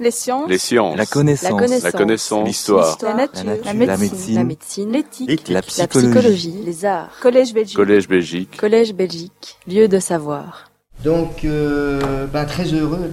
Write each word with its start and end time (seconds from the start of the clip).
Les 0.00 0.10
sciences. 0.10 0.48
Les 0.48 0.56
sciences. 0.56 0.96
La 0.96 1.04
connaissance. 1.04 1.82
La 1.82 1.92
connaissance. 1.92 2.46
L'histoire. 2.48 2.96
La 3.02 3.14
nature. 3.14 3.44
La 3.44 3.44
nature. 3.44 3.64
La 3.66 3.74
médecine. 3.74 3.98
médecine. 3.98 4.34
La 4.34 4.44
médecine. 4.44 4.92
L'éthique. 4.92 5.48
La 5.48 5.54
La 5.56 5.62
psychologie. 5.62 6.54
Les 6.64 6.84
arts. 6.86 7.10
Collège 7.20 7.52
Belgique. 7.52 7.76
Collège 7.76 8.08
Belgique. 8.08 8.56
Collège 8.56 8.94
Belgique. 8.94 9.58
Lieu 9.68 9.88
de 9.88 9.98
savoir. 9.98 10.70
Donc, 11.04 11.44
euh, 11.44 12.26
ben, 12.26 12.46
très 12.46 12.64
heureux 12.72 13.12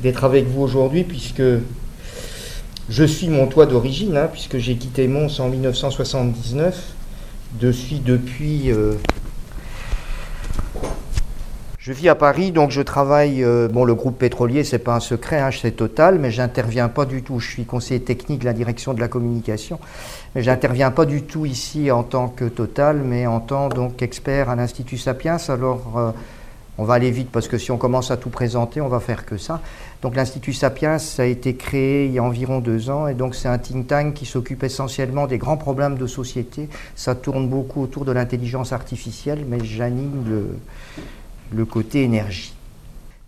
d'être 0.00 0.24
avec 0.24 0.46
vous 0.46 0.62
aujourd'hui, 0.62 1.04
puisque 1.04 1.42
je 2.88 3.04
suis 3.04 3.28
mon 3.28 3.46
toit 3.46 3.66
d'origine, 3.66 4.16
hein, 4.16 4.28
puisque 4.32 4.56
j'ai 4.56 4.76
quitté 4.76 5.06
Mons 5.08 5.40
en 5.40 5.48
1979. 5.50 6.94
Je 7.60 7.68
suis 7.68 7.98
depuis. 8.00 8.70
euh, 8.70 8.94
je 11.84 11.92
vis 11.92 12.08
à 12.08 12.14
Paris, 12.14 12.50
donc 12.50 12.70
je 12.70 12.80
travaille. 12.80 13.44
euh, 13.44 13.68
bon, 13.68 13.84
le 13.84 13.94
groupe 13.94 14.16
pétrolier, 14.16 14.64
c'est 14.64 14.78
pas 14.78 14.94
un 14.94 15.00
secret, 15.00 15.38
hein, 15.38 15.50
c'est 15.52 15.72
total, 15.72 16.18
mais 16.18 16.30
j'interviens 16.30 16.88
pas 16.88 17.04
du 17.04 17.22
tout. 17.22 17.40
Je 17.40 17.50
suis 17.50 17.66
conseiller 17.66 18.00
technique 18.00 18.40
de 18.40 18.46
la 18.46 18.54
direction 18.54 18.94
de 18.94 19.00
la 19.00 19.08
communication, 19.08 19.78
mais 20.34 20.42
j'interviens 20.42 20.90
pas 20.90 21.04
du 21.04 21.24
tout 21.24 21.44
ici 21.44 21.90
en 21.90 22.02
tant 22.02 22.28
que 22.28 22.46
total, 22.46 23.02
mais 23.04 23.26
en 23.26 23.38
tant 23.38 23.68
donc 23.68 24.00
expert 24.00 24.48
à 24.48 24.56
l'Institut 24.56 24.96
Sapiens. 24.96 25.36
Alors. 25.48 25.98
euh, 25.98 26.10
on 26.76 26.82
va 26.82 26.94
aller 26.94 27.12
vite 27.12 27.28
parce 27.30 27.46
que 27.46 27.56
si 27.56 27.70
on 27.70 27.76
commence 27.76 28.10
à 28.10 28.16
tout 28.16 28.30
présenter, 28.30 28.80
on 28.80 28.88
va 28.88 28.98
faire 28.98 29.24
que 29.24 29.36
ça. 29.36 29.60
Donc 30.02 30.16
l'Institut 30.16 30.52
Sapiens 30.52 30.96
a 31.18 31.24
été 31.24 31.54
créé 31.54 32.06
il 32.06 32.12
y 32.12 32.18
a 32.18 32.22
environ 32.24 32.58
deux 32.58 32.90
ans 32.90 33.06
et 33.06 33.14
donc 33.14 33.36
c'est 33.36 33.46
un 33.46 33.58
think 33.58 33.86
tank 33.86 34.14
qui 34.14 34.26
s'occupe 34.26 34.64
essentiellement 34.64 35.28
des 35.28 35.38
grands 35.38 35.56
problèmes 35.56 35.96
de 35.96 36.08
société. 36.08 36.68
Ça 36.96 37.14
tourne 37.14 37.46
beaucoup 37.46 37.80
autour 37.80 38.04
de 38.04 38.10
l'intelligence 38.10 38.72
artificielle, 38.72 39.44
mais 39.48 39.64
j'anime 39.64 40.24
le, 40.28 40.48
le 41.54 41.64
côté 41.64 42.02
énergie. 42.02 42.54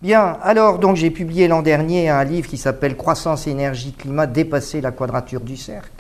Bien, 0.02 0.36
alors 0.42 0.78
donc 0.78 0.96
j'ai 0.96 1.10
publié 1.10 1.48
l'an 1.48 1.62
dernier 1.62 2.10
un 2.10 2.22
livre 2.22 2.48
qui 2.48 2.58
s'appelle 2.58 2.96
Croissance, 2.96 3.46
énergie, 3.46 3.92
climat, 3.92 4.26
dépasser 4.26 4.80
la 4.80 4.90
quadrature 4.90 5.40
du 5.40 5.56
cercle. 5.56 5.90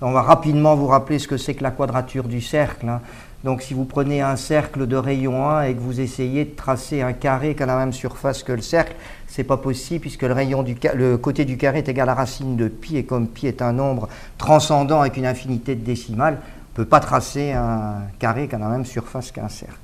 On 0.00 0.12
va 0.12 0.22
rapidement 0.22 0.74
vous 0.74 0.86
rappeler 0.86 1.18
ce 1.18 1.28
que 1.28 1.36
c'est 1.36 1.54
que 1.54 1.62
la 1.62 1.70
quadrature 1.70 2.24
du 2.24 2.40
cercle. 2.40 2.88
hein. 2.88 3.00
Donc 3.44 3.60
si 3.60 3.74
vous 3.74 3.84
prenez 3.84 4.22
un 4.22 4.36
cercle 4.36 4.86
de 4.86 4.96
rayon 4.96 5.46
1 5.50 5.64
et 5.64 5.74
que 5.74 5.80
vous 5.80 6.00
essayez 6.00 6.46
de 6.46 6.56
tracer 6.56 7.02
un 7.02 7.12
carré 7.12 7.54
qui 7.54 7.62
a 7.62 7.66
la 7.66 7.76
même 7.76 7.92
surface 7.92 8.42
que 8.42 8.52
le 8.52 8.62
cercle, 8.62 8.94
c'est 9.26 9.44
pas 9.44 9.58
possible 9.58 10.00
puisque 10.00 10.22
le, 10.22 10.32
rayon 10.32 10.62
du, 10.62 10.76
côté 11.20 11.44
du 11.44 11.58
carré 11.58 11.78
est 11.78 11.88
égal 11.88 12.08
à 12.08 12.12
la 12.12 12.14
racine 12.14 12.56
de 12.56 12.68
pi 12.68 12.96
et 12.96 13.04
comme 13.04 13.28
pi 13.28 13.46
est 13.46 13.60
un 13.60 13.72
nombre 13.72 14.08
transcendant 14.38 15.02
avec 15.02 15.18
une 15.18 15.26
infinité 15.26 15.74
de 15.74 15.84
décimales, 15.84 16.38
on 16.40 16.80
ne 16.80 16.84
peut 16.84 16.88
pas 16.88 17.00
tracer 17.00 17.52
un 17.52 18.04
carré 18.18 18.48
qui 18.48 18.54
a 18.54 18.58
la 18.58 18.68
même 18.68 18.86
surface 18.86 19.30
qu'un 19.30 19.50
cercle. 19.50 19.83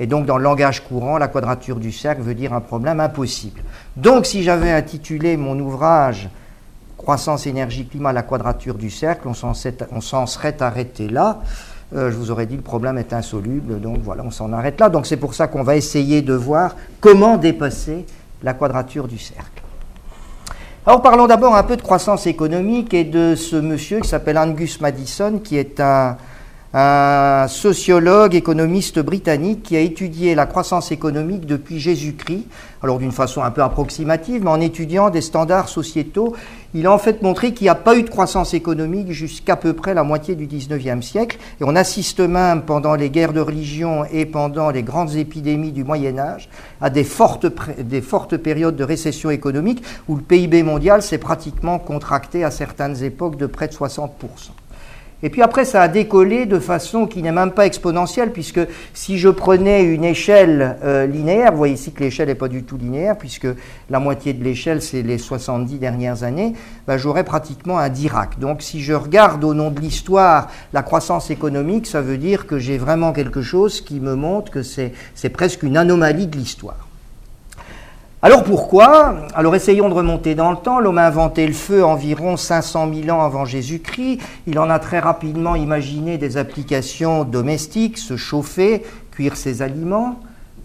Et 0.00 0.06
donc, 0.06 0.26
dans 0.26 0.36
le 0.36 0.44
langage 0.44 0.84
courant, 0.84 1.18
la 1.18 1.28
quadrature 1.28 1.76
du 1.76 1.92
cercle 1.92 2.22
veut 2.22 2.34
dire 2.34 2.52
un 2.52 2.60
problème 2.60 3.00
impossible. 3.00 3.60
Donc, 3.96 4.26
si 4.26 4.42
j'avais 4.42 4.70
intitulé 4.70 5.36
mon 5.36 5.58
ouvrage 5.58 6.28
Croissance, 6.96 7.46
énergie, 7.46 7.86
climat, 7.86 8.12
la 8.12 8.22
quadrature 8.22 8.74
du 8.74 8.90
cercle, 8.90 9.28
on 9.28 10.00
s'en 10.00 10.26
serait 10.26 10.60
arrêté 10.60 11.08
là. 11.08 11.40
Euh, 11.94 12.10
je 12.10 12.16
vous 12.16 12.30
aurais 12.32 12.44
dit 12.44 12.56
le 12.56 12.62
problème 12.62 12.98
est 12.98 13.12
insoluble, 13.12 13.80
donc 13.80 13.98
voilà, 14.02 14.24
on 14.26 14.32
s'en 14.32 14.52
arrête 14.52 14.78
là. 14.80 14.88
Donc, 14.88 15.06
c'est 15.06 15.16
pour 15.16 15.32
ça 15.32 15.46
qu'on 15.46 15.62
va 15.62 15.76
essayer 15.76 16.22
de 16.22 16.34
voir 16.34 16.74
comment 17.00 17.36
dépasser 17.36 18.04
la 18.42 18.52
quadrature 18.52 19.06
du 19.06 19.18
cercle. 19.18 19.62
Alors 20.86 21.02
parlons 21.02 21.26
d'abord 21.26 21.54
un 21.54 21.62
peu 21.64 21.76
de 21.76 21.82
croissance 21.82 22.26
économique 22.26 22.94
et 22.94 23.04
de 23.04 23.34
ce 23.34 23.56
monsieur 23.56 24.00
qui 24.00 24.08
s'appelle 24.08 24.38
Angus 24.38 24.80
Madison, 24.80 25.38
qui 25.38 25.58
est 25.58 25.80
un, 25.80 26.16
un 26.74 27.46
sociologue, 27.48 28.34
économiste 28.34 28.98
britannique 28.98 29.62
qui 29.62 29.76
a 29.76 29.80
étudié 29.80 30.34
la 30.34 30.44
croissance 30.44 30.92
économique 30.92 31.46
depuis 31.46 31.80
Jésus-Christ, 31.80 32.44
alors 32.82 32.98
d'une 32.98 33.12
façon 33.12 33.42
un 33.42 33.50
peu 33.50 33.62
approximative, 33.62 34.44
mais 34.44 34.50
en 34.50 34.60
étudiant 34.60 35.08
des 35.08 35.22
standards 35.22 35.70
sociétaux, 35.70 36.36
il 36.74 36.86
a 36.86 36.92
en 36.92 36.98
fait 36.98 37.22
montré 37.22 37.54
qu'il 37.54 37.64
n'y 37.64 37.70
a 37.70 37.74
pas 37.74 37.96
eu 37.96 38.02
de 38.02 38.10
croissance 38.10 38.52
économique 38.52 39.12
jusqu'à 39.12 39.56
peu 39.56 39.72
près 39.72 39.94
la 39.94 40.02
moitié 40.02 40.34
du 40.34 40.46
19e 40.46 41.00
siècle, 41.00 41.38
et 41.58 41.64
on 41.64 41.74
assiste 41.74 42.20
même 42.20 42.60
pendant 42.62 42.94
les 42.96 43.08
guerres 43.08 43.32
de 43.32 43.40
religion 43.40 44.04
et 44.12 44.26
pendant 44.26 44.68
les 44.68 44.82
grandes 44.82 45.16
épidémies 45.16 45.72
du 45.72 45.84
Moyen 45.84 46.18
Âge 46.18 46.50
à 46.82 46.90
des 46.90 47.06
des 47.78 48.02
fortes 48.02 48.36
périodes 48.36 48.76
de 48.76 48.84
récession 48.84 49.30
économique 49.30 49.82
où 50.06 50.16
le 50.16 50.22
PIB 50.22 50.62
mondial 50.62 51.00
s'est 51.00 51.16
pratiquement 51.16 51.78
contracté 51.78 52.44
à 52.44 52.50
certaines 52.50 53.02
époques 53.02 53.36
de 53.36 53.46
près 53.46 53.68
de 53.68 53.72
60%. 53.72 54.10
Et 55.22 55.30
puis 55.30 55.42
après, 55.42 55.64
ça 55.64 55.82
a 55.82 55.88
décollé 55.88 56.46
de 56.46 56.60
façon 56.60 57.06
qui 57.06 57.22
n'est 57.22 57.32
même 57.32 57.50
pas 57.50 57.66
exponentielle, 57.66 58.30
puisque 58.32 58.60
si 58.94 59.18
je 59.18 59.28
prenais 59.28 59.82
une 59.82 60.04
échelle 60.04 60.76
euh, 60.84 61.06
linéaire, 61.06 61.50
vous 61.50 61.58
voyez 61.58 61.74
ici 61.74 61.90
que 61.90 62.04
l'échelle 62.04 62.28
n'est 62.28 62.36
pas 62.36 62.46
du 62.46 62.62
tout 62.62 62.76
linéaire, 62.76 63.18
puisque 63.18 63.48
la 63.90 63.98
moitié 63.98 64.32
de 64.32 64.44
l'échelle, 64.44 64.80
c'est 64.80 65.02
les 65.02 65.18
70 65.18 65.78
dernières 65.78 66.22
années, 66.22 66.54
ben, 66.86 66.96
j'aurais 66.96 67.24
pratiquement 67.24 67.78
un 67.78 67.88
Dirac. 67.88 68.38
Donc 68.38 68.62
si 68.62 68.80
je 68.80 68.92
regarde 68.92 69.42
au 69.42 69.54
nom 69.54 69.70
de 69.70 69.80
l'histoire 69.80 70.48
la 70.72 70.82
croissance 70.82 71.30
économique, 71.30 71.86
ça 71.86 72.00
veut 72.00 72.18
dire 72.18 72.46
que 72.46 72.58
j'ai 72.58 72.78
vraiment 72.78 73.12
quelque 73.12 73.42
chose 73.42 73.80
qui 73.80 73.98
me 73.98 74.14
montre 74.14 74.52
que 74.52 74.62
c'est 74.62 74.92
c'est 75.14 75.30
presque 75.30 75.62
une 75.64 75.76
anomalie 75.76 76.26
de 76.26 76.36
l'histoire. 76.36 76.87
Alors 78.20 78.42
pourquoi 78.42 79.14
Alors 79.32 79.54
essayons 79.54 79.88
de 79.88 79.94
remonter 79.94 80.34
dans 80.34 80.50
le 80.50 80.56
temps. 80.56 80.80
L'homme 80.80 80.98
a 80.98 81.06
inventé 81.06 81.46
le 81.46 81.52
feu 81.52 81.84
environ 81.84 82.36
500 82.36 82.92
000 82.92 83.16
ans 83.16 83.22
avant 83.22 83.44
Jésus-Christ. 83.44 84.20
Il 84.48 84.58
en 84.58 84.68
a 84.70 84.80
très 84.80 84.98
rapidement 84.98 85.54
imaginé 85.54 86.18
des 86.18 86.36
applications 86.36 87.22
domestiques, 87.22 87.96
se 87.96 88.16
chauffer, 88.16 88.82
cuire 89.12 89.36
ses 89.36 89.62
aliments. 89.62 90.18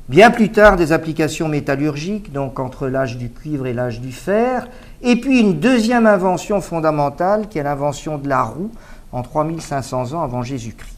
Bien 0.09 0.31
plus 0.31 0.52
tard, 0.52 0.78
des 0.78 0.94
applications 0.94 1.47
métallurgiques, 1.47 2.34
donc 2.34 2.59
entre 2.59 2.88
l'âge 2.88 3.18
du 3.18 3.30
cuivre 3.30 3.68
et 3.68 3.74
l'âge 3.74 4.02
du 4.02 4.12
fer. 4.12 4.68
Et 5.03 5.16
puis 5.16 5.40
une 5.40 5.59
deuxième 5.59 6.08
invention 6.08 6.59
fondamentale, 6.59 7.47
qui 7.50 7.59
est 7.59 7.64
l'invention 7.64 8.18
de 8.18 8.28
la 8.28 8.41
roue 8.41 8.72
en 9.12 9.22
3500 9.22 10.14
ans 10.14 10.24
avant 10.24 10.41
Jésus-Christ. 10.41 10.93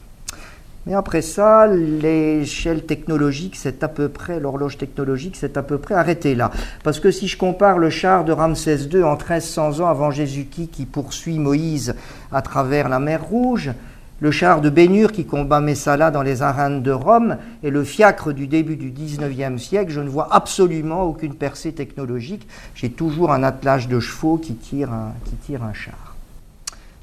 Mais 0.86 0.94
après 0.94 1.20
ça, 1.20 1.66
l'échelle 1.66 2.86
technologique, 2.86 3.56
c'est 3.56 3.82
à 3.82 3.88
peu 3.88 4.08
près, 4.08 4.38
l'horloge 4.38 4.78
technologique, 4.78 5.34
c'est 5.34 5.56
à 5.56 5.64
peu 5.64 5.78
près 5.78 5.96
arrêté 5.96 6.36
là. 6.36 6.52
Parce 6.84 7.00
que 7.00 7.10
si 7.10 7.26
je 7.26 7.36
compare 7.36 7.78
le 7.78 7.90
char 7.90 8.24
de 8.24 8.30
Ramsès 8.30 8.84
II 8.92 9.02
en 9.02 9.16
1300 9.16 9.80
ans 9.80 9.88
avant 9.88 10.12
Jésus-Christ 10.12 10.68
qui 10.68 10.86
poursuit 10.86 11.40
Moïse 11.40 11.96
à 12.30 12.40
travers 12.40 12.88
la 12.88 13.00
mer 13.00 13.24
Rouge, 13.24 13.72
le 14.20 14.30
char 14.30 14.60
de 14.60 14.70
Bénur 14.70 15.10
qui 15.10 15.26
combat 15.26 15.60
Messala 15.60 16.12
dans 16.12 16.22
les 16.22 16.42
arènes 16.42 16.84
de 16.84 16.92
Rome 16.92 17.36
et 17.64 17.70
le 17.70 17.82
fiacre 17.82 18.32
du 18.32 18.46
début 18.46 18.76
du 18.76 18.92
19e 18.92 19.58
siècle, 19.58 19.90
je 19.90 20.00
ne 20.00 20.08
vois 20.08 20.28
absolument 20.30 21.02
aucune 21.02 21.34
percée 21.34 21.72
technologique. 21.72 22.46
J'ai 22.76 22.90
toujours 22.90 23.32
un 23.32 23.42
attelage 23.42 23.88
de 23.88 23.98
chevaux 23.98 24.38
qui 24.38 24.54
tire 24.54 24.92
un, 24.92 25.12
qui 25.24 25.34
tire 25.34 25.64
un 25.64 25.74
char. 25.74 26.14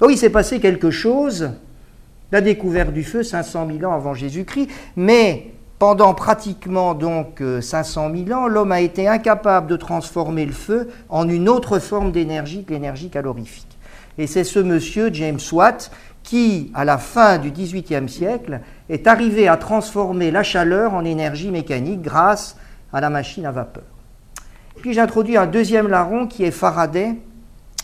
Donc 0.00 0.10
il 0.10 0.16
s'est 0.16 0.30
passé 0.30 0.58
quelque 0.58 0.90
chose 0.90 1.50
la 2.34 2.40
découverte 2.40 2.92
du 2.92 3.04
feu 3.04 3.22
500 3.22 3.68
000 3.78 3.88
ans 3.88 3.94
avant 3.94 4.12
Jésus-Christ, 4.12 4.68
mais 4.96 5.52
pendant 5.78 6.14
pratiquement 6.14 6.92
donc 6.92 7.40
euh, 7.40 7.60
500 7.60 8.10
000 8.26 8.36
ans, 8.36 8.48
l'homme 8.48 8.72
a 8.72 8.80
été 8.80 9.06
incapable 9.06 9.68
de 9.68 9.76
transformer 9.76 10.44
le 10.44 10.52
feu 10.52 10.88
en 11.08 11.28
une 11.28 11.48
autre 11.48 11.78
forme 11.78 12.10
d'énergie 12.10 12.64
que 12.64 12.72
l'énergie 12.72 13.08
calorifique. 13.08 13.78
Et 14.18 14.26
c'est 14.26 14.42
ce 14.42 14.58
monsieur, 14.58 15.10
James 15.12 15.38
Watt, 15.52 15.92
qui, 16.24 16.72
à 16.74 16.84
la 16.84 16.98
fin 16.98 17.38
du 17.38 17.52
XVIIIe 17.52 18.08
siècle, 18.08 18.62
est 18.88 19.06
arrivé 19.06 19.46
à 19.46 19.56
transformer 19.56 20.32
la 20.32 20.42
chaleur 20.42 20.92
en 20.94 21.04
énergie 21.04 21.52
mécanique 21.52 22.02
grâce 22.02 22.56
à 22.92 23.00
la 23.00 23.10
machine 23.10 23.46
à 23.46 23.52
vapeur. 23.52 23.84
Puis 24.78 24.92
j'introduis 24.92 25.36
un 25.36 25.46
deuxième 25.46 25.86
larron 25.86 26.26
qui 26.26 26.42
est 26.42 26.50
Faraday, 26.50 27.14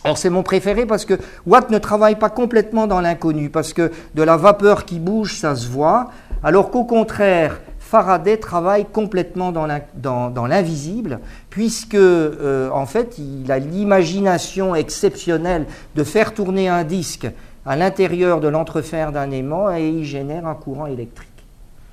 alors 0.05 0.17
c'est 0.17 0.31
mon 0.31 0.43
préféré 0.43 0.87
parce 0.87 1.05
que 1.05 1.15
Watt 1.47 1.71
ne 1.71 1.79
travaille 1.79 2.17
pas 2.17 2.31
complètement 2.31 2.87
dans 2.87 3.01
l'inconnu, 3.01 3.51
parce 3.51 3.73
que 3.73 3.91
de 4.15 4.23
la 4.23 4.37
vapeur 4.37 4.85
qui 4.87 4.99
bouge, 4.99 5.35
ça 5.37 5.55
se 5.55 5.69
voit, 5.69 6.11
alors 6.43 6.71
qu'au 6.71 6.85
contraire, 6.85 7.61
Faraday 7.79 8.39
travaille 8.39 8.87
complètement 8.87 9.53
dans 9.53 9.67
l'in- 9.67 9.81
dans- 9.95 10.47
l'invisible, 10.47 11.19
puisque 11.51 11.97
euh, 11.97 12.71
en 12.71 12.87
fait 12.87 13.19
il 13.19 13.51
a 13.51 13.59
l'imagination 13.59 14.75
exceptionnelle 14.75 15.67
de 15.97 16.05
faire 16.05 16.33
tourner 16.33 16.69
un 16.69 16.85
disque 16.85 17.29
à 17.67 17.77
l'intérieur 17.77 18.41
de 18.41 18.49
l'entrefer 18.49 19.09
d'un 19.13 19.31
aimant 19.33 19.71
et 19.75 19.87
il 19.89 20.05
génère 20.05 20.47
un 20.47 20.55
courant 20.55 20.87
électrique. 20.87 21.29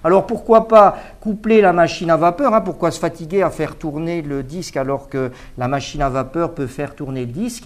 Alors 0.04 0.28
pourquoi 0.28 0.68
pas 0.68 0.98
coupler 1.20 1.60
la 1.60 1.74
machine 1.74 2.10
à 2.12 2.16
vapeur 2.16 2.54
hein, 2.54 2.62
Pourquoi 2.62 2.92
se 2.92 3.00
fatiguer 3.00 3.42
à 3.42 3.50
faire 3.50 3.76
tourner 3.76 4.22
le 4.22 4.44
disque 4.44 4.78
alors 4.78 5.10
que 5.10 5.32
la 5.58 5.68
machine 5.68 6.02
à 6.04 6.10
vapeur 6.10 6.54
peut 6.54 6.68
faire 6.68 6.96
tourner 6.96 7.22
le 7.26 7.32
disque? 7.32 7.66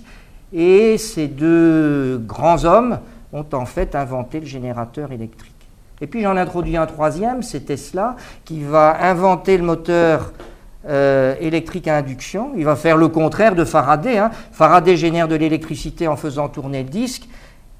Et 0.54 0.98
ces 0.98 1.28
deux 1.28 2.18
grands 2.26 2.66
hommes 2.66 3.00
ont 3.34 3.46
en 3.54 3.66
fait 3.66 3.96
inventé 3.96 4.40
le 4.40 4.46
générateur 4.46 5.12
électrique. 5.12 5.52
Et 6.02 6.08
puis 6.08 6.24
j'en 6.24 6.36
introduis 6.36 6.78
un 6.78 6.88
troisième, 6.88 7.44
c'est 7.44 7.62
Tesla, 7.62 8.16
qui 8.44 8.64
va 8.64 9.06
inventer 9.06 9.58
le 9.58 9.64
moteur 9.64 10.34
euh, 10.90 11.36
électrique 11.40 11.88
à 11.88 11.96
induction. 11.96 12.52
Il 12.58 12.66
va 12.66 12.76
faire 12.76 12.98
le 12.98 13.08
contraire 13.08 13.56
de 13.56 13.64
Faraday. 13.64 14.18
hein. 14.18 14.32
Faraday 14.52 14.98
génère 14.98 15.28
de 15.28 15.36
l'électricité 15.36 16.08
en 16.08 16.16
faisant 16.16 16.50
tourner 16.50 16.84
le 16.84 16.90
disque. 16.90 17.30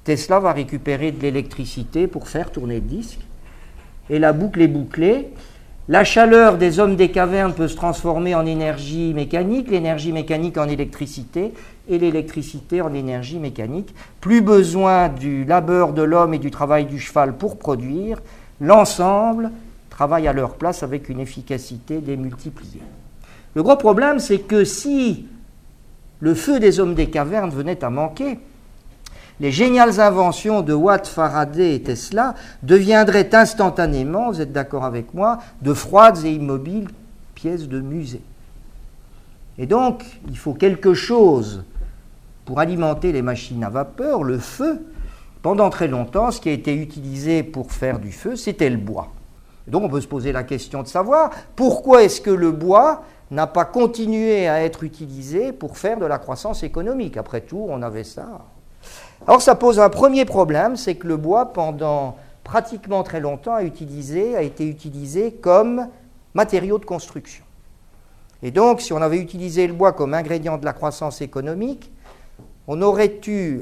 Tesla 0.04 0.38
va 0.38 0.52
récupérer 0.52 1.10
de 1.10 1.20
l'électricité 1.20 2.06
pour 2.06 2.28
faire 2.28 2.50
tourner 2.50 2.76
le 2.76 2.80
disque. 2.82 3.20
Et 4.08 4.18
la 4.18 4.32
boucle 4.32 4.62
est 4.62 4.68
bouclée. 4.68 5.30
La 5.88 6.04
chaleur 6.04 6.58
des 6.58 6.78
hommes 6.78 6.94
des 6.94 7.10
cavernes 7.10 7.54
peut 7.54 7.66
se 7.66 7.74
transformer 7.74 8.36
en 8.36 8.46
énergie 8.46 9.12
mécanique, 9.14 9.68
l'énergie 9.68 10.12
mécanique 10.12 10.56
en 10.56 10.68
électricité 10.68 11.52
et 11.88 11.98
l'électricité 11.98 12.80
en 12.80 12.94
énergie 12.94 13.38
mécanique. 13.38 13.94
Plus 14.20 14.40
besoin 14.40 15.08
du 15.08 15.44
labeur 15.44 15.92
de 15.92 16.02
l'homme 16.02 16.34
et 16.34 16.38
du 16.38 16.50
travail 16.50 16.86
du 16.86 16.98
cheval 16.98 17.36
pour 17.36 17.58
produire. 17.58 18.20
L'ensemble 18.60 19.50
travaille 19.90 20.28
à 20.28 20.32
leur 20.32 20.54
place 20.54 20.82
avec 20.82 21.08
une 21.08 21.20
efficacité 21.20 21.98
démultipliée. 21.98 22.82
Le 23.54 23.62
gros 23.62 23.76
problème, 23.76 24.18
c'est 24.18 24.38
que 24.38 24.64
si 24.64 25.26
le 26.20 26.34
feu 26.34 26.60
des 26.60 26.80
hommes 26.80 26.94
des 26.94 27.10
cavernes 27.10 27.50
venait 27.50 27.84
à 27.84 27.90
manquer, 27.90 28.38
les 29.40 29.50
géniales 29.50 30.00
inventions 30.00 30.62
de 30.62 30.72
Watt, 30.72 31.06
Faraday 31.06 31.74
et 31.74 31.82
Tesla 31.82 32.34
deviendraient 32.62 33.34
instantanément, 33.34 34.30
vous 34.30 34.40
êtes 34.40 34.52
d'accord 34.52 34.84
avec 34.84 35.14
moi, 35.14 35.38
de 35.62 35.74
froides 35.74 36.24
et 36.24 36.32
immobiles 36.32 36.88
pièces 37.34 37.66
de 37.68 37.80
musée. 37.80 38.22
Et 39.58 39.66
donc, 39.66 40.04
il 40.28 40.38
faut 40.38 40.54
quelque 40.54 40.94
chose 40.94 41.64
pour 42.44 42.60
alimenter 42.60 43.12
les 43.12 43.22
machines 43.22 43.62
à 43.64 43.70
vapeur, 43.70 44.22
le 44.22 44.38
feu. 44.38 44.86
Pendant 45.42 45.70
très 45.70 45.88
longtemps, 45.88 46.30
ce 46.30 46.40
qui 46.40 46.48
a 46.48 46.52
été 46.52 46.74
utilisé 46.74 47.42
pour 47.42 47.72
faire 47.72 47.98
du 47.98 48.12
feu, 48.12 48.36
c'était 48.36 48.70
le 48.70 48.76
bois. 48.76 49.08
donc 49.66 49.82
on 49.82 49.88
peut 49.88 50.00
se 50.00 50.06
poser 50.06 50.30
la 50.30 50.44
question 50.44 50.82
de 50.82 50.88
savoir 50.88 51.30
pourquoi 51.56 52.04
est-ce 52.04 52.20
que 52.20 52.30
le 52.30 52.52
bois 52.52 53.02
n'a 53.32 53.46
pas 53.46 53.64
continué 53.64 54.46
à 54.46 54.62
être 54.62 54.84
utilisé 54.84 55.52
pour 55.52 55.78
faire 55.78 55.98
de 55.98 56.06
la 56.06 56.18
croissance 56.18 56.62
économique. 56.62 57.16
Après 57.16 57.40
tout, 57.40 57.66
on 57.68 57.82
avait 57.82 58.04
ça. 58.04 58.42
Alors 59.26 59.40
ça 59.40 59.54
pose 59.54 59.80
un 59.80 59.88
premier 59.88 60.24
problème, 60.24 60.76
c'est 60.76 60.96
que 60.96 61.06
le 61.06 61.16
bois, 61.16 61.52
pendant 61.52 62.16
pratiquement 62.44 63.02
très 63.02 63.20
longtemps, 63.20 63.54
a, 63.54 63.62
été 63.62 64.66
utilisé 64.66 65.32
comme 65.32 65.88
matériau 66.34 66.78
de 66.78 66.84
construction. 66.84 67.44
Et 68.42 68.50
donc, 68.50 68.80
si 68.80 68.92
on 68.92 69.00
avait 69.00 69.18
utilisé 69.18 69.66
le 69.66 69.72
bois 69.72 69.92
comme 69.92 70.14
ingrédient 70.14 70.58
de 70.58 70.64
la 70.64 70.72
croissance 70.72 71.20
économique, 71.20 71.91
on 72.66 72.80
aurait 72.82 73.20
eu 73.26 73.60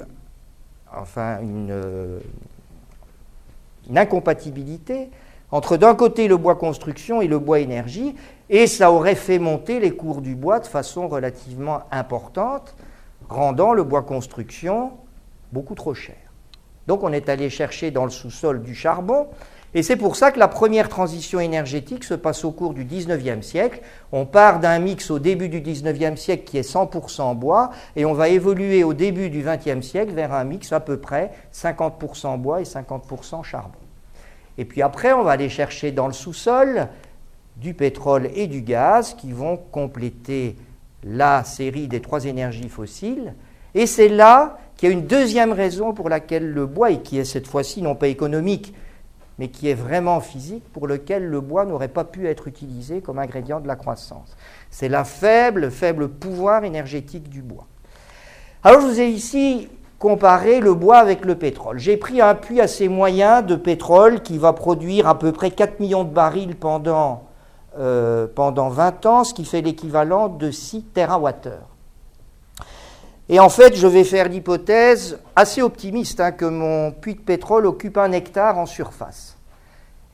enfin, 0.92 1.40
une, 1.40 2.20
une 3.88 3.98
incompatibilité 3.98 5.10
entre 5.52 5.76
d'un 5.76 5.94
côté 5.94 6.28
le 6.28 6.36
bois 6.36 6.54
construction 6.54 7.20
et 7.20 7.26
le 7.26 7.38
bois 7.38 7.58
énergie, 7.58 8.14
et 8.48 8.66
ça 8.66 8.92
aurait 8.92 9.16
fait 9.16 9.38
monter 9.38 9.80
les 9.80 9.90
cours 9.90 10.20
du 10.20 10.34
bois 10.34 10.60
de 10.60 10.66
façon 10.66 11.08
relativement 11.08 11.82
importante, 11.90 12.76
rendant 13.28 13.72
le 13.72 13.82
bois 13.82 14.02
construction 14.02 14.92
beaucoup 15.52 15.74
trop 15.74 15.94
cher. 15.94 16.16
Donc 16.86 17.02
on 17.02 17.12
est 17.12 17.28
allé 17.28 17.50
chercher 17.50 17.90
dans 17.90 18.04
le 18.04 18.10
sous-sol 18.10 18.62
du 18.62 18.74
charbon, 18.74 19.28
et 19.72 19.82
c'est 19.84 19.96
pour 19.96 20.16
ça 20.16 20.32
que 20.32 20.38
la 20.38 20.48
première 20.48 20.88
transition 20.88 21.38
énergétique 21.38 22.02
se 22.02 22.14
passe 22.14 22.44
au 22.44 22.50
cours 22.50 22.74
du 22.74 22.84
19e 22.84 23.42
siècle. 23.42 23.80
On 24.10 24.26
part 24.26 24.58
d'un 24.58 24.80
mix 24.80 25.10
au 25.10 25.20
début 25.20 25.48
du 25.48 25.60
19e 25.60 26.16
siècle 26.16 26.42
qui 26.44 26.58
est 26.58 26.68
100% 26.68 27.36
bois, 27.36 27.70
et 27.94 28.04
on 28.04 28.12
va 28.12 28.28
évoluer 28.28 28.82
au 28.82 28.94
début 28.94 29.30
du 29.30 29.44
20e 29.44 29.82
siècle 29.82 30.12
vers 30.12 30.34
un 30.34 30.42
mix 30.42 30.72
à 30.72 30.80
peu 30.80 30.96
près 30.96 31.30
50% 31.54 32.38
bois 32.38 32.60
et 32.60 32.64
50% 32.64 33.44
charbon. 33.44 33.78
Et 34.58 34.64
puis 34.64 34.82
après, 34.82 35.12
on 35.12 35.22
va 35.22 35.30
aller 35.32 35.48
chercher 35.48 35.92
dans 35.92 36.08
le 36.08 36.12
sous-sol 36.12 36.88
du 37.56 37.72
pétrole 37.72 38.28
et 38.34 38.48
du 38.48 38.62
gaz 38.62 39.14
qui 39.14 39.32
vont 39.32 39.56
compléter 39.56 40.56
la 41.04 41.44
série 41.44 41.86
des 41.86 42.00
trois 42.00 42.24
énergies 42.24 42.68
fossiles. 42.68 43.34
Et 43.74 43.86
c'est 43.86 44.08
là 44.08 44.58
qu'il 44.76 44.88
y 44.88 44.92
a 44.92 44.94
une 44.94 45.06
deuxième 45.06 45.52
raison 45.52 45.92
pour 45.92 46.08
laquelle 46.08 46.50
le 46.50 46.66
bois, 46.66 46.90
et 46.90 47.02
qui 47.02 47.18
est 47.18 47.24
cette 47.24 47.46
fois-ci 47.46 47.82
non 47.82 47.94
pas 47.94 48.08
économique, 48.08 48.74
mais 49.40 49.48
qui 49.48 49.70
est 49.70 49.74
vraiment 49.74 50.20
physique, 50.20 50.62
pour 50.70 50.86
lequel 50.86 51.24
le 51.24 51.40
bois 51.40 51.64
n'aurait 51.64 51.88
pas 51.88 52.04
pu 52.04 52.28
être 52.28 52.46
utilisé 52.46 53.00
comme 53.00 53.18
ingrédient 53.18 53.58
de 53.58 53.66
la 53.66 53.74
croissance. 53.74 54.36
C'est 54.68 54.90
la 54.90 55.02
faible, 55.02 55.70
faible 55.70 56.10
pouvoir 56.10 56.62
énergétique 56.64 57.30
du 57.30 57.40
bois. 57.40 57.66
Alors 58.62 58.82
je 58.82 58.86
vous 58.86 59.00
ai 59.00 59.08
ici 59.08 59.70
comparé 59.98 60.60
le 60.60 60.74
bois 60.74 60.98
avec 60.98 61.24
le 61.24 61.36
pétrole. 61.36 61.78
J'ai 61.78 61.96
pris 61.96 62.20
un 62.20 62.34
puits 62.34 62.60
assez 62.60 62.88
moyen 62.88 63.40
de 63.40 63.56
pétrole 63.56 64.20
qui 64.20 64.36
va 64.36 64.52
produire 64.52 65.08
à 65.08 65.18
peu 65.18 65.32
près 65.32 65.50
4 65.50 65.80
millions 65.80 66.04
de 66.04 66.12
barils 66.12 66.54
pendant 66.54 67.24
euh, 67.78 68.26
pendant 68.34 68.68
20 68.68 69.06
ans, 69.06 69.24
ce 69.24 69.32
qui 69.32 69.46
fait 69.46 69.62
l'équivalent 69.62 70.28
de 70.28 70.50
6 70.50 70.84
TWh. 70.92 71.79
Et 73.32 73.38
en 73.38 73.48
fait, 73.48 73.76
je 73.76 73.86
vais 73.86 74.02
faire 74.02 74.28
l'hypothèse 74.28 75.20
assez 75.36 75.62
optimiste 75.62 76.18
hein, 76.18 76.32
que 76.32 76.44
mon 76.44 76.90
puits 76.90 77.14
de 77.14 77.20
pétrole 77.20 77.64
occupe 77.64 77.96
un 77.96 78.10
hectare 78.10 78.58
en 78.58 78.66
surface. 78.66 79.36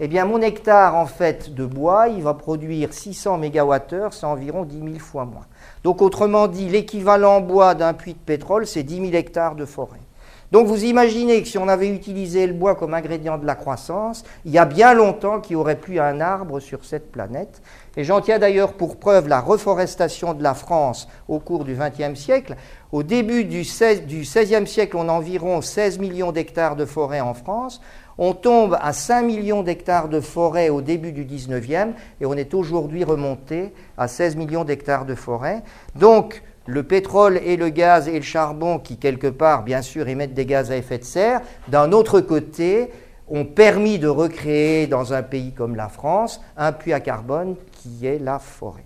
Eh 0.01 0.07
bien, 0.07 0.27
mon 0.27 0.43
hectare 0.43 0.95
en 0.95 1.07
fait 1.07 1.55
de 1.55 1.65
bois, 1.65 2.09
il 2.09 2.23
va 2.23 2.35
produire 2.35 2.93
600 2.93 3.39
MWh, 3.39 4.11
c'est 4.11 4.27
environ 4.27 4.65
10 4.65 4.79
000 4.81 4.99
fois 4.99 5.25
moins. 5.25 5.47
Donc, 5.83 6.03
autrement 6.03 6.47
dit, 6.47 6.69
l'équivalent 6.69 7.41
bois 7.41 7.75
d'un 7.75 7.95
puits 7.95 8.13
de 8.13 8.19
pétrole, 8.19 8.67
c'est 8.67 8.83
10 8.83 8.97
000 8.97 9.15
hectares 9.15 9.55
de 9.55 9.65
forêt. 9.65 10.06
Donc 10.53 10.67
vous 10.67 10.85
imaginez 10.85 11.43
que 11.43 11.49
si 11.49 11.59
on 11.59 11.69
avait 11.69 11.89
utilisé 11.89 12.47
le 12.47 12.53
bois 12.53 12.75
comme 12.77 12.95
ingrédient 12.95 13.39
de 13.39 13.47
la 13.47 13.55
croissance, 13.55 14.25
il 14.45 14.53
y 14.53 14.59
a 14.59 14.65
bien 14.65 14.95
longtemps 14.95 15.41
qu'il 15.41 15.57
n'y 15.57 15.61
aurait 15.61 15.79
plus 15.79 15.99
un 15.99 16.21
arbre 16.21 16.61
sur 16.61 16.85
cette 16.85 17.11
planète. 17.11 17.63
Et 17.97 18.05
j'en 18.05 18.21
tiens 18.21 18.39
d'ailleurs 18.39 18.75
pour 18.75 18.99
preuve 18.99 19.27
la 19.27 19.41
reforestation 19.41 20.35
de 20.35 20.43
la 20.43 20.55
France 20.55 21.09
au 21.29 21.39
cours 21.41 21.65
du 21.65 21.75
XXe 21.75 22.19
siècle. 22.19 22.57
Au 22.93 23.03
début 23.03 23.45
du 23.45 23.63
XVIe 23.63 24.67
siècle, 24.67 24.97
on 24.97 25.09
a 25.09 25.13
environ 25.13 25.61
16 25.61 25.99
millions 25.99 26.31
d'hectares 26.31 26.77
de 26.77 26.85
forêt 26.85 27.21
en 27.21 27.35
France. 27.35 27.81
On 28.19 28.33
tombe 28.33 28.79
à 28.81 28.93
5 28.93 29.23
millions 29.23 29.63
d'hectares 29.63 30.09
de 30.09 30.21
forêt 30.21 30.69
au 30.71 30.81
début 30.81 31.13
du 31.13 31.25
19e 31.25 31.93
et 32.21 32.27
on 32.27 32.35
est 32.35 32.55
aujourd'hui 32.55 33.05
remonté 33.05 33.75
à 33.99 34.09
16 34.09 34.37
millions 34.37 34.65
d'hectares 34.65 35.05
de 35.05 35.15
forêt. 35.15 35.63
Donc, 35.97 36.43
le 36.67 36.83
pétrole 36.83 37.39
et 37.45 37.57
le 37.57 37.69
gaz 37.69 38.09
et 38.09 38.17
le 38.17 38.23
charbon, 38.23 38.79
qui 38.79 38.97
quelque 38.97 39.29
part, 39.29 39.63
bien 39.63 39.83
sûr, 39.83 40.09
émettent 40.09 40.35
des 40.35 40.47
gaz 40.47 40.71
à 40.71 40.77
effet 40.77 40.99
de 40.99 41.05
serre, 41.05 41.41
d'un 41.69 41.93
autre 41.93 42.21
côté, 42.21 42.91
ont 43.29 43.45
permis 43.45 43.99
de 43.99 44.09
recréer 44.09 44.87
dans 44.87 45.13
un 45.13 45.23
pays 45.23 45.53
comme 45.53 45.77
la 45.77 45.89
France 45.89 46.41
un 46.57 46.73
puits 46.73 46.93
à 46.93 47.01
carbone 47.01 47.57
qui 47.73 48.07
est 48.07 48.19
la 48.19 48.39
forêt. 48.39 48.85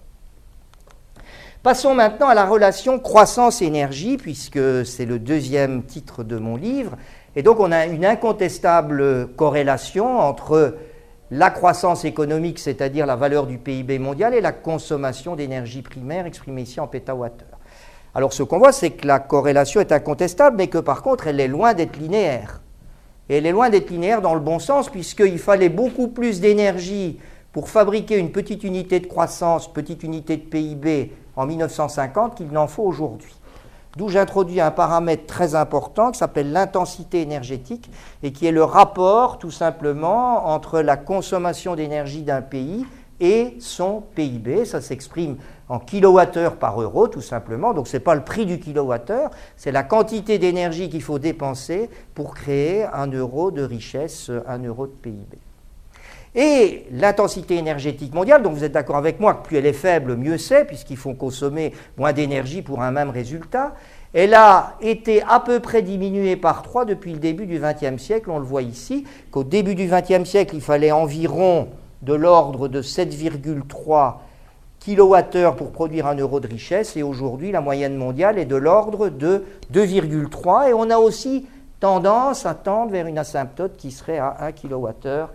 Passons 1.62 1.94
maintenant 1.94 2.29
à 2.29 2.35
la 2.35 2.47
relation 2.47 2.99
croissance-énergie, 2.99 4.17
puisque 4.17 4.87
c'est 4.87 5.05
le 5.05 5.19
deuxième 5.19 5.82
titre 5.82 6.25
de 6.25 6.38
mon 6.38 6.56
livre. 6.56 6.97
Et 7.37 7.43
donc 7.43 7.61
on 7.61 7.71
a 7.71 7.85
une 7.85 8.06
incontestable 8.06 9.29
corrélation 9.37 10.19
entre 10.19 10.77
la 11.31 11.50
croissance 11.50 12.06
économique, 12.06 12.59
c'est-à-dire 12.59 13.05
la 13.05 13.15
valeur 13.15 13.47
du 13.47 13.59
PIB 13.59 13.99
mondial, 13.99 14.35
et 14.35 14.41
la 14.41 14.53
consommation 14.53 15.37
d'énergie 15.37 15.82
primaire 15.82 16.25
exprimée 16.25 16.62
ici 16.62 16.81
en 16.81 16.87
pétawattheure. 16.87 17.59
Alors 18.14 18.32
ce 18.32 18.42
qu'on 18.42 18.58
voit, 18.58 18.72
c'est 18.72 18.90
que 18.90 19.06
la 19.06 19.20
corrélation 19.20 19.80
est 19.80 19.92
incontestable, 19.92 20.56
mais 20.56 20.67
que 20.67 20.79
par 20.79 21.02
contre, 21.02 21.26
elle 21.26 21.40
est 21.40 21.48
loin 21.48 21.74
d'être 21.74 21.96
linéaire. 21.96 22.60
Et 23.29 23.36
elle 23.36 23.46
est 23.46 23.52
loin 23.52 23.70
d'être 23.70 23.90
linéaire 23.90 24.22
dans 24.22 24.34
le 24.34 24.40
bon 24.40 24.58
sens, 24.58 24.88
puisqu'il 24.88 25.38
fallait 25.38 25.69
beaucoup 25.69 26.08
plus 26.08 26.40
d'énergie 26.40 27.20
pour 27.52 27.69
fabriquer 27.69 28.19
une 28.19 28.32
petite 28.32 28.64
unité 28.64 29.00
de 29.00 29.06
croissance, 29.06 29.72
petite 29.72 30.02
unité 30.02 30.36
de 30.36 30.43
PIB 30.43 31.12
en 31.36 31.46
1950 31.46 32.36
qu'il 32.36 32.48
n'en 32.48 32.67
faut 32.67 32.82
aujourd'hui. 32.82 33.34
D'où 33.96 34.08
j'introduis 34.08 34.60
un 34.60 34.70
paramètre 34.70 35.26
très 35.26 35.56
important 35.56 36.12
qui 36.12 36.19
s'appelle 36.19 36.52
l'intensité 36.52 37.22
énergétique 37.22 37.90
et 38.22 38.32
qui 38.32 38.46
est 38.46 38.52
le 38.52 38.62
rapport 38.62 39.38
tout 39.38 39.50
simplement 39.50 40.48
entre 40.48 40.81
la 40.81 40.96
consommation 40.96 41.74
d'énergie 41.74 42.22
d'un 42.22 42.43
pays 42.43 42.86
et 43.19 43.56
son 43.58 44.02
PIB. 44.14 44.64
Ça 44.64 44.81
s'exprime 44.81 45.36
en 45.70 45.79
kilowattheure 45.79 46.56
par 46.56 46.82
euro, 46.82 47.06
tout 47.06 47.22
simplement. 47.22 47.72
Donc 47.72 47.86
ce 47.86 47.96
n'est 47.96 48.03
pas 48.03 48.17
le 48.17 48.24
prix 48.24 48.44
du 48.44 48.58
kilowattheure, 48.58 49.31
c'est 49.56 49.72
la 49.72 49.84
quantité 49.84 50.39
d'énergie 50.39 50.91
qu'il 50.91 51.00
faut 51.00 51.20
dépenser 51.20 51.89
pour 52.15 52.34
créer 52.34 52.84
un 52.93 53.06
euro 53.06 53.53
de 53.53 53.62
richesse, 53.62 54.31
un 54.46 54.58
euro 54.65 54.89
de 54.89 54.93
PIB. 54.93 55.39
Et 56.34 56.86
l'intensité 56.91 57.56
énergétique 57.56 58.15
mondiale, 58.15 58.43
donc 58.43 58.55
vous 58.55 58.65
êtes 58.65 58.72
d'accord 58.72 58.96
avec 58.96 59.20
moi 59.20 59.34
que 59.34 59.46
plus 59.46 59.56
elle 59.56 59.67
est 59.67 59.72
faible, 59.72 60.17
mieux 60.17 60.39
c'est, 60.39 60.65
puisqu'il 60.65 60.96
faut 60.96 61.15
consommer 61.15 61.72
moins 61.96 62.12
d'énergie 62.12 62.62
pour 62.62 62.82
un 62.82 62.91
même 62.91 63.10
résultat, 63.10 63.74
elle 64.12 64.34
a 64.34 64.74
été 64.81 65.22
à 65.22 65.39
peu 65.39 65.60
près 65.60 65.82
diminuée 65.82 66.34
par 66.36 66.62
3 66.62 66.84
depuis 66.84 67.12
le 67.12 67.20
début 67.20 67.46
du 67.46 67.60
XXe 67.60 68.03
siècle. 68.03 68.31
On 68.31 68.39
le 68.39 68.44
voit 68.44 68.62
ici, 68.62 69.05
qu'au 69.31 69.44
début 69.44 69.77
du 69.77 69.86
XXe 69.86 70.29
siècle, 70.29 70.56
il 70.56 70.60
fallait 70.60 70.91
environ 70.91 71.69
de 72.03 72.15
l'ordre 72.15 72.67
de 72.67 72.82
7,3 72.82 74.15
kWh 74.84 75.56
pour 75.56 75.72
produire 75.72 76.06
un 76.06 76.15
euro 76.15 76.41
de 76.41 76.49
richesse 76.49 76.96
et 76.96 77.03
aujourd'hui 77.03 77.53
la 77.53 77.60
moyenne 77.60 77.96
mondiale 77.96 78.39
est 78.39 78.46
de 78.46 78.56
l'ordre 78.56 79.10
de 79.10 79.44
2,3 79.72 80.70
et 80.70 80.75
on 80.75 80.89
a 80.89 80.96
aussi 80.96 81.46
tendance 81.81 82.46
à 82.46 82.55
tendre 82.55 82.93
vers 82.93 83.06
une 83.06 83.19
asymptote 83.19 83.77
qui 83.77 83.91
serait 83.91 84.19
à 84.19 84.37
1 84.41 84.53
kWh 84.53 85.27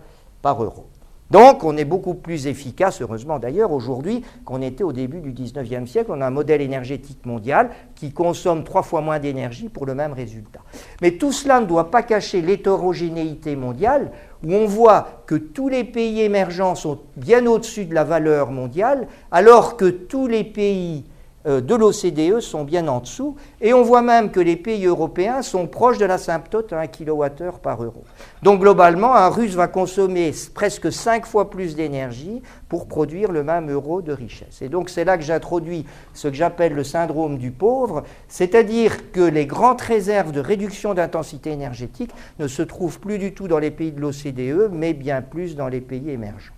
par 0.42 0.62
euro. 0.62 0.86
Donc 1.30 1.64
on 1.64 1.76
est 1.76 1.84
beaucoup 1.84 2.14
plus 2.14 2.46
efficace, 2.46 3.02
heureusement 3.02 3.38
d'ailleurs, 3.38 3.72
aujourd'hui 3.72 4.22
qu'on 4.44 4.62
était 4.62 4.84
au 4.84 4.92
début 4.92 5.20
du 5.20 5.32
19e 5.32 5.86
siècle. 5.86 6.12
On 6.14 6.20
a 6.20 6.26
un 6.26 6.30
modèle 6.30 6.60
énergétique 6.60 7.26
mondial 7.26 7.70
qui 7.96 8.12
consomme 8.12 8.62
trois 8.62 8.82
fois 8.82 9.00
moins 9.00 9.18
d'énergie 9.18 9.68
pour 9.68 9.86
le 9.86 9.94
même 9.94 10.12
résultat. 10.12 10.60
Mais 11.02 11.12
tout 11.12 11.32
cela 11.32 11.60
ne 11.60 11.66
doit 11.66 11.90
pas 11.90 12.02
cacher 12.02 12.42
l'hétérogénéité 12.42 13.56
mondiale 13.56 14.12
où 14.46 14.54
on 14.54 14.66
voit 14.66 15.22
que 15.26 15.34
tous 15.34 15.68
les 15.68 15.82
pays 15.82 16.22
émergents 16.22 16.76
sont 16.76 17.00
bien 17.16 17.44
au-dessus 17.46 17.84
de 17.84 17.94
la 17.94 18.04
valeur 18.04 18.52
mondiale, 18.52 19.08
alors 19.32 19.76
que 19.76 19.86
tous 19.86 20.28
les 20.28 20.44
pays 20.44 21.04
de 21.46 21.74
l'OCDE 21.74 22.40
sont 22.40 22.64
bien 22.64 22.88
en 22.88 23.00
dessous, 23.00 23.36
et 23.60 23.72
on 23.72 23.82
voit 23.82 24.02
même 24.02 24.30
que 24.30 24.40
les 24.40 24.56
pays 24.56 24.84
européens 24.84 25.42
sont 25.42 25.66
proches 25.66 25.98
de 25.98 26.04
la 26.04 26.18
symptote 26.18 26.72
à 26.72 26.80
1 26.80 26.86
kWh 26.88 27.60
par 27.62 27.82
euro. 27.82 28.02
Donc 28.42 28.60
globalement, 28.60 29.14
un 29.14 29.28
Russe 29.28 29.54
va 29.54 29.68
consommer 29.68 30.32
presque 30.54 30.90
5 30.92 31.24
fois 31.24 31.48
plus 31.50 31.76
d'énergie 31.76 32.42
pour 32.68 32.88
produire 32.88 33.30
le 33.30 33.44
même 33.44 33.70
euro 33.70 34.02
de 34.02 34.12
richesse. 34.12 34.60
Et 34.60 34.68
donc 34.68 34.90
c'est 34.90 35.04
là 35.04 35.16
que 35.16 35.22
j'introduis 35.22 35.86
ce 36.14 36.28
que 36.28 36.34
j'appelle 36.34 36.74
le 36.74 36.84
syndrome 36.84 37.38
du 37.38 37.52
pauvre, 37.52 38.02
c'est-à-dire 38.26 39.12
que 39.12 39.20
les 39.20 39.46
grandes 39.46 39.80
réserves 39.80 40.32
de 40.32 40.40
réduction 40.40 40.94
d'intensité 40.94 41.50
énergétique 41.50 42.10
ne 42.40 42.48
se 42.48 42.62
trouvent 42.62 42.98
plus 42.98 43.18
du 43.18 43.34
tout 43.34 43.46
dans 43.46 43.60
les 43.60 43.70
pays 43.70 43.92
de 43.92 44.00
l'OCDE, 44.00 44.70
mais 44.72 44.94
bien 44.94 45.22
plus 45.22 45.54
dans 45.54 45.68
les 45.68 45.80
pays 45.80 46.10
émergents. 46.10 46.55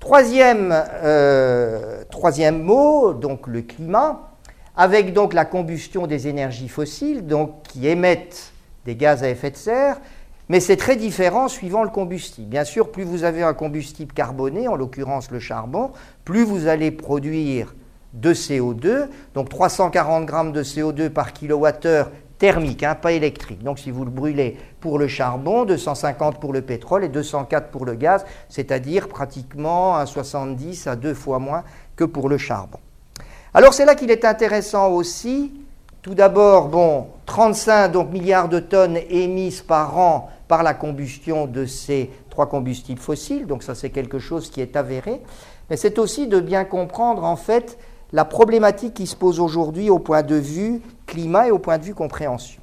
Troisième, 0.00 0.70
euh, 0.72 2.04
troisième 2.10 2.62
mot, 2.62 3.12
donc 3.12 3.46
le 3.46 3.60
climat, 3.60 4.30
avec 4.74 5.12
donc 5.12 5.34
la 5.34 5.44
combustion 5.44 6.06
des 6.06 6.26
énergies 6.26 6.68
fossiles, 6.68 7.26
donc 7.26 7.62
qui 7.64 7.86
émettent 7.86 8.52
des 8.86 8.96
gaz 8.96 9.22
à 9.22 9.28
effet 9.28 9.50
de 9.50 9.56
serre, 9.56 10.00
mais 10.48 10.58
c'est 10.58 10.78
très 10.78 10.96
différent 10.96 11.48
suivant 11.48 11.84
le 11.84 11.90
combustible. 11.90 12.48
Bien 12.48 12.64
sûr, 12.64 12.90
plus 12.90 13.04
vous 13.04 13.24
avez 13.24 13.42
un 13.42 13.52
combustible 13.52 14.14
carboné, 14.14 14.68
en 14.68 14.74
l'occurrence 14.74 15.30
le 15.30 15.38
charbon, 15.38 15.90
plus 16.24 16.44
vous 16.44 16.66
allez 16.66 16.90
produire 16.90 17.74
de 18.14 18.32
CO2. 18.32 19.06
Donc 19.34 19.50
340 19.50 20.24
grammes 20.24 20.52
de 20.52 20.64
CO2 20.64 21.10
par 21.10 21.34
kilowattheure 21.34 22.10
thermique, 22.40 22.82
hein, 22.82 22.96
pas 22.96 23.12
électrique. 23.12 23.62
Donc 23.62 23.78
si 23.78 23.92
vous 23.92 24.04
le 24.04 24.10
brûlez 24.10 24.56
pour 24.80 24.98
le 24.98 25.06
charbon, 25.06 25.64
250 25.66 26.40
pour 26.40 26.52
le 26.52 26.62
pétrole 26.62 27.04
et 27.04 27.08
204 27.08 27.68
pour 27.68 27.84
le 27.84 27.94
gaz, 27.94 28.24
c'est-à-dire 28.48 29.08
pratiquement 29.08 29.96
à 29.96 30.06
70 30.06 30.88
à 30.88 30.96
deux 30.96 31.14
fois 31.14 31.38
moins 31.38 31.62
que 31.94 32.04
pour 32.04 32.28
le 32.28 32.38
charbon. 32.38 32.78
Alors 33.52 33.74
c'est 33.74 33.84
là 33.84 33.94
qu'il 33.94 34.10
est 34.10 34.24
intéressant 34.24 34.88
aussi, 34.88 35.52
tout 36.00 36.14
d'abord, 36.14 36.68
bon, 36.68 37.08
35 37.26 37.88
donc, 37.92 38.10
milliards 38.10 38.48
de 38.48 38.58
tonnes 38.58 38.98
émises 39.10 39.60
par 39.60 39.98
an 39.98 40.30
par 40.48 40.62
la 40.62 40.72
combustion 40.72 41.46
de 41.46 41.66
ces 41.66 42.10
trois 42.30 42.48
combustibles 42.48 43.00
fossiles, 43.00 43.46
donc 43.46 43.62
ça 43.62 43.74
c'est 43.74 43.90
quelque 43.90 44.18
chose 44.18 44.50
qui 44.50 44.60
est 44.60 44.76
avéré, 44.76 45.20
mais 45.68 45.76
c'est 45.76 45.98
aussi 45.98 46.26
de 46.26 46.40
bien 46.40 46.64
comprendre 46.64 47.22
en 47.22 47.36
fait 47.36 47.78
la 48.12 48.24
problématique 48.24 48.94
qui 48.94 49.06
se 49.06 49.14
pose 49.14 49.38
aujourd'hui 49.38 49.90
au 49.90 49.98
point 49.98 50.22
de 50.22 50.34
vue 50.34 50.82
climat 51.10 51.48
et 51.48 51.50
au 51.50 51.58
point 51.58 51.76
de 51.76 51.84
vue 51.84 51.94
compréhension. 51.94 52.62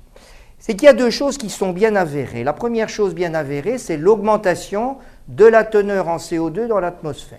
C'est 0.58 0.74
qu'il 0.74 0.86
y 0.86 0.90
a 0.90 0.94
deux 0.94 1.12
choses 1.12 1.38
qui 1.38 1.50
sont 1.50 1.72
bien 1.72 1.96
avérées. 1.96 2.44
La 2.44 2.54
première 2.54 2.90
chose 2.90 3.14
bien 3.14 3.36
avérée, 3.36 3.78
c'est 3.78 3.98
l'augmentation 3.98 4.98
de 5.28 5.46
la 5.46 5.64
teneur 5.64 6.08
en 6.08 6.18
CO2 6.18 6.68
dans 6.68 6.80
l'atmosphère. 6.80 7.38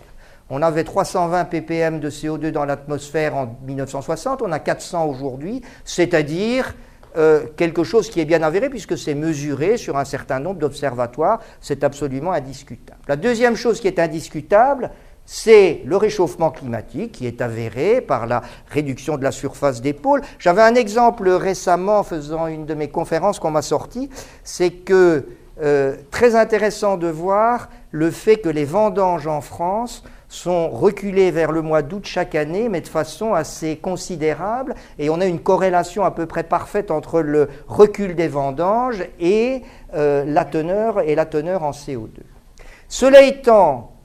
On 0.50 0.62
avait 0.62 0.84
320 0.84 1.44
ppm 1.46 2.00
de 2.00 2.10
CO2 2.10 2.50
dans 2.52 2.64
l'atmosphère 2.64 3.36
en 3.36 3.58
1960, 3.66 4.40
on 4.42 4.52
a 4.52 4.58
400 4.58 5.06
aujourd'hui, 5.06 5.62
c'est-à-dire 5.84 6.74
euh, 7.16 7.44
quelque 7.56 7.84
chose 7.84 8.08
qui 8.08 8.20
est 8.20 8.24
bien 8.24 8.42
avéré 8.42 8.70
puisque 8.70 8.96
c'est 8.96 9.14
mesuré 9.14 9.76
sur 9.76 9.98
un 9.98 10.04
certain 10.04 10.38
nombre 10.38 10.60
d'observatoires, 10.60 11.40
c'est 11.60 11.84
absolument 11.84 12.32
indiscutable. 12.32 13.00
La 13.08 13.16
deuxième 13.16 13.56
chose 13.56 13.80
qui 13.80 13.88
est 13.88 13.98
indiscutable, 13.98 14.90
c'est 15.30 15.82
le 15.84 15.98
réchauffement 15.98 16.50
climatique 16.50 17.12
qui 17.12 17.26
est 17.26 17.42
avéré 17.42 18.00
par 18.00 18.26
la 18.26 18.40
réduction 18.70 19.18
de 19.18 19.22
la 19.22 19.30
surface 19.30 19.82
des 19.82 19.92
pôles. 19.92 20.22
J'avais 20.38 20.62
un 20.62 20.74
exemple 20.74 21.28
récemment 21.28 21.98
en 21.98 22.02
faisant 22.02 22.46
une 22.46 22.64
de 22.64 22.72
mes 22.72 22.88
conférences 22.88 23.38
qu'on 23.38 23.50
m'a 23.50 23.60
sorti, 23.60 24.08
c'est 24.42 24.70
que 24.70 25.26
euh, 25.60 25.96
très 26.10 26.34
intéressant 26.34 26.96
de 26.96 27.08
voir 27.08 27.68
le 27.90 28.10
fait 28.10 28.38
que 28.38 28.48
les 28.48 28.64
vendanges 28.64 29.26
en 29.26 29.42
France 29.42 30.02
sont 30.28 30.70
reculées 30.70 31.30
vers 31.30 31.52
le 31.52 31.60
mois 31.60 31.82
d'août 31.82 32.06
chaque 32.06 32.34
année, 32.34 32.70
mais 32.70 32.80
de 32.80 32.88
façon 32.88 33.34
assez 33.34 33.76
considérable, 33.76 34.76
et 34.98 35.10
on 35.10 35.20
a 35.20 35.26
une 35.26 35.40
corrélation 35.40 36.04
à 36.06 36.10
peu 36.10 36.24
près 36.24 36.42
parfaite 36.42 36.90
entre 36.90 37.20
le 37.20 37.50
recul 37.66 38.14
des 38.14 38.28
vendanges 38.28 39.04
et 39.20 39.60
euh, 39.92 40.24
la 40.26 40.46
teneur 40.46 41.02
et 41.02 41.14
la 41.14 41.26
teneur 41.26 41.64
en 41.64 41.72
CO2. 41.72 42.08
Cela 42.88 43.20
étant, 43.20 43.97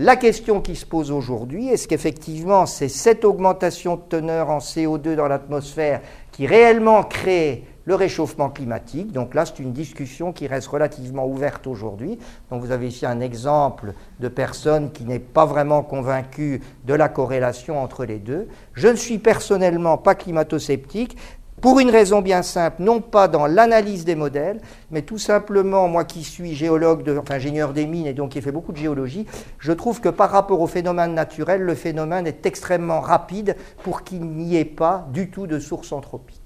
la 0.00 0.14
question 0.14 0.60
qui 0.60 0.76
se 0.76 0.86
pose 0.86 1.10
aujourd'hui, 1.10 1.70
est-ce 1.70 1.88
qu'effectivement 1.88 2.66
c'est 2.66 2.88
cette 2.88 3.24
augmentation 3.24 3.96
de 3.96 4.02
teneur 4.08 4.48
en 4.48 4.58
CO2 4.58 5.16
dans 5.16 5.26
l'atmosphère 5.26 6.02
qui 6.30 6.46
réellement 6.46 7.02
crée 7.02 7.64
le 7.84 7.96
réchauffement 7.96 8.48
climatique? 8.48 9.10
Donc 9.10 9.34
là, 9.34 9.44
c'est 9.44 9.58
une 9.58 9.72
discussion 9.72 10.32
qui 10.32 10.46
reste 10.46 10.68
relativement 10.68 11.26
ouverte 11.26 11.66
aujourd'hui. 11.66 12.16
Donc 12.48 12.60
vous 12.60 12.70
avez 12.70 12.86
ici 12.86 13.06
un 13.06 13.18
exemple 13.18 13.92
de 14.20 14.28
personne 14.28 14.92
qui 14.92 15.04
n'est 15.04 15.18
pas 15.18 15.46
vraiment 15.46 15.82
convaincue 15.82 16.60
de 16.84 16.94
la 16.94 17.08
corrélation 17.08 17.82
entre 17.82 18.04
les 18.04 18.18
deux. 18.18 18.46
Je 18.74 18.86
ne 18.86 18.94
suis 18.94 19.18
personnellement 19.18 19.98
pas 19.98 20.14
climato-sceptique, 20.14 21.16
pour 21.60 21.80
une 21.80 21.90
raison 21.90 22.22
bien 22.22 22.42
simple, 22.42 22.82
non 22.82 23.00
pas 23.00 23.28
dans 23.28 23.46
l'analyse 23.46 24.04
des 24.04 24.14
modèles, 24.14 24.60
mais 24.90 25.02
tout 25.02 25.18
simplement, 25.18 25.88
moi 25.88 26.04
qui 26.04 26.24
suis 26.24 26.54
géologue, 26.54 27.02
ingénieur 27.30 27.72
des 27.72 27.86
mines 27.86 28.06
et 28.06 28.12
donc 28.12 28.30
qui 28.30 28.40
fait 28.40 28.52
beaucoup 28.52 28.72
de 28.72 28.78
géologie, 28.78 29.26
je 29.58 29.72
trouve 29.72 30.00
que 30.00 30.08
par 30.08 30.30
rapport 30.30 30.60
au 30.60 30.66
phénomène 30.66 31.14
naturel, 31.14 31.62
le 31.62 31.74
phénomène 31.74 32.26
est 32.26 32.46
extrêmement 32.46 33.00
rapide 33.00 33.56
pour 33.82 34.02
qu'il 34.02 34.24
n'y 34.24 34.56
ait 34.56 34.64
pas 34.64 35.06
du 35.12 35.30
tout 35.30 35.46
de 35.46 35.58
source 35.58 35.92
anthropique. 35.92 36.40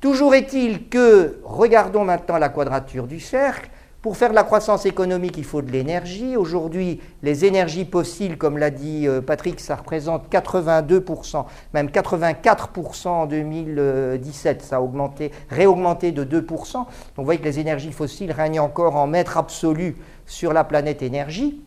Toujours 0.00 0.34
est-il 0.34 0.88
que, 0.88 1.40
regardons 1.44 2.04
maintenant 2.04 2.36
la 2.36 2.50
quadrature 2.50 3.06
du 3.06 3.20
cercle, 3.20 3.70
pour 4.04 4.18
faire 4.18 4.28
de 4.28 4.34
la 4.34 4.44
croissance 4.44 4.84
économique, 4.84 5.38
il 5.38 5.46
faut 5.46 5.62
de 5.62 5.70
l'énergie. 5.70 6.36
Aujourd'hui, 6.36 7.00
les 7.22 7.46
énergies 7.46 7.86
fossiles, 7.90 8.36
comme 8.36 8.58
l'a 8.58 8.68
dit 8.68 9.08
euh, 9.08 9.22
Patrick, 9.22 9.58
ça 9.60 9.76
représente 9.76 10.30
82%, 10.30 11.46
même 11.72 11.86
84% 11.86 13.08
en 13.08 13.24
2017. 13.24 14.60
Ça 14.60 14.76
a 14.76 14.80
augmenté, 14.82 15.30
réaugmenté 15.48 16.12
de 16.12 16.22
2%. 16.22 16.72
Donc 16.74 16.86
vous 17.16 17.24
voyez 17.24 17.40
que 17.40 17.46
les 17.46 17.60
énergies 17.60 17.92
fossiles 17.92 18.30
règnent 18.30 18.60
encore 18.60 18.96
en 18.96 19.06
maître 19.06 19.38
absolu 19.38 19.96
sur 20.26 20.52
la 20.52 20.64
planète 20.64 21.00
énergie. 21.00 21.62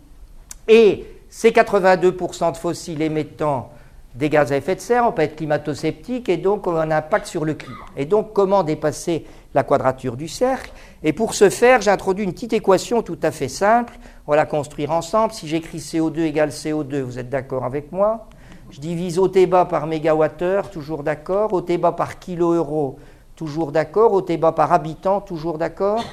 Et 0.68 1.08
ces 1.30 1.50
82% 1.50 2.52
de 2.52 2.58
fossiles 2.58 3.02
émettant 3.02 3.72
des 4.14 4.30
gaz 4.30 4.52
à 4.52 4.58
effet 4.58 4.76
de 4.76 4.80
serre, 4.80 5.06
on 5.08 5.12
peut 5.12 5.24
être 5.24 5.36
climato-sceptique 5.36 6.30
et 6.30 6.38
donc 6.38 6.66
on 6.68 6.76
un 6.76 6.92
impact 6.92 7.26
sur 7.26 7.46
le 7.46 7.56
climat. 7.56 7.86
Et 7.96 8.06
donc 8.06 8.34
comment 8.34 8.64
dépasser 8.64 9.26
la 9.54 9.64
quadrature 9.64 10.18
du 10.18 10.28
cercle? 10.28 10.72
Et 11.04 11.14
pour 11.14 11.36
ce 11.36 11.50
faire, 11.50 11.82
j'ai 11.82 11.92
introduit 11.92 12.26
une 12.26 12.34
petite 12.34 12.54
équation 12.54 13.04
tout 13.04 13.20
à 13.22 13.32
fait 13.32 13.48
simple. 13.48 13.94
On 14.26 14.32
va 14.32 14.38
la 14.38 14.46
construire 14.46 14.92
ensemble. 14.92 15.34
Si 15.34 15.48
j'écris 15.48 15.78
CO2 15.78 16.22
égale 16.22 16.50
CO2, 16.50 17.02
vous 17.02 17.20
êtes 17.20 17.30
d'accord 17.30 17.66
avec 17.66 17.92
moi 17.92 18.28
Je 18.72 18.80
divise 18.80 19.20
OT-bas 19.20 19.66
par 19.66 19.86
mégawattheure, 19.86 20.72
toujours 20.72 21.04
d'accord. 21.04 21.54
OT-bas 21.54 21.92
par 21.92 22.18
kilo-euro, 22.18 22.98
toujours 23.36 23.72
d'accord. 23.72 24.14
OT-bas 24.14 24.54
par 24.54 24.74
habitant, 24.74 25.22
toujours 25.22 25.60
d'accord. 25.60 26.04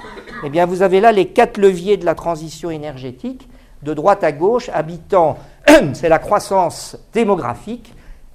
Eh 0.44 0.50
bien, 0.50 0.66
vous 0.66 0.82
avez 0.82 1.00
là 1.00 1.12
les 1.12 1.28
quatre 1.28 1.56
leviers 1.56 1.96
de 1.96 2.04
la 2.04 2.14
transition 2.14 2.68
énergétique. 2.70 3.48
De 3.82 3.94
droite 3.94 4.22
à 4.22 4.32
gauche, 4.32 4.70
habitant, 4.72 5.38
c'est 5.94 6.08
la 6.10 6.18
croissance 6.18 6.98
démographique. 7.14 7.94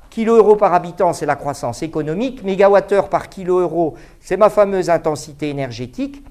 Kilo 0.09 0.35
euro 0.35 0.55
par 0.55 0.73
habitant, 0.73 1.13
c'est 1.13 1.27
la 1.27 1.35
croissance 1.35 1.83
économique. 1.83 2.43
Mégawattheure 2.43 3.09
par 3.09 3.29
kilo 3.29 3.59
euro, 3.59 3.93
c'est 4.19 4.37
ma 4.37 4.49
fameuse 4.49 4.89
intensité 4.89 5.49
énergétique. 5.49 6.23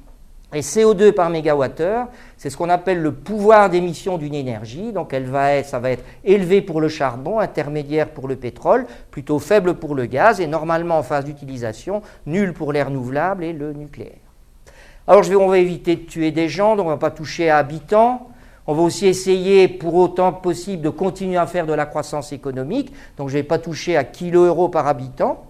Et 0.55 0.61
CO2 0.61 1.13
par 1.13 1.29
mégawattheure, 1.29 2.07
c'est 2.39 2.49
ce 2.49 2.57
qu'on 2.57 2.71
appelle 2.71 3.03
le 3.03 3.13
pouvoir 3.13 3.69
d'émission 3.69 4.17
d'une 4.17 4.35
énergie. 4.35 4.93
Donc 4.93 5.13
elle 5.13 5.27
va 5.27 5.53
être, 5.53 5.67
ça 5.67 5.79
va 5.79 5.91
être 5.91 6.05
élevé 6.25 6.63
pour 6.63 6.81
le 6.81 6.89
charbon, 6.89 7.39
intermédiaire 7.39 8.09
pour 8.09 8.29
le 8.29 8.37
pétrole, 8.37 8.87
plutôt 9.11 9.39
faible 9.39 9.75
pour 9.75 9.95
le 9.95 10.07
gaz 10.07 10.41
et 10.41 10.47
normalement 10.47 10.99
en 10.99 11.03
phase 11.03 11.27
d'utilisation, 11.27 12.01
nul 12.25 12.55
pour 12.55 12.73
les 12.73 12.83
renouvelables 12.83 13.45
et 13.45 13.53
le 13.53 13.75
nucléaire. 13.75 14.17
Alors 15.07 15.23
je 15.23 15.29
vais, 15.29 15.37
on 15.37 15.49
va 15.49 15.59
éviter 15.59 15.97
de 15.97 16.03
tuer 16.03 16.31
des 16.31 16.49
gens, 16.49 16.77
donc 16.77 16.87
on 16.87 16.91
ne 16.91 16.95
va 16.95 16.99
pas 16.99 17.11
toucher 17.11 17.51
à 17.51 17.59
habitants. 17.59 18.29
On 18.67 18.75
va 18.75 18.83
aussi 18.83 19.07
essayer, 19.07 19.67
pour 19.67 19.95
autant 19.95 20.31
que 20.31 20.43
possible, 20.43 20.83
de 20.83 20.91
continuer 20.91 21.39
à 21.39 21.47
faire 21.47 21.67
de 21.67 21.73
la 21.73 21.87
croissance 21.87 22.35
économique. 22.35 22.93
Donc, 23.17 23.31
je 23.31 23.37
ne 23.37 23.41
vais 23.41 23.49
pas 23.49 23.59
toucher 23.59 23.97
à 23.97 24.05
kilo 24.05 24.45
euros 24.45 24.69
par 24.69 24.87
habitant. 24.87 25.47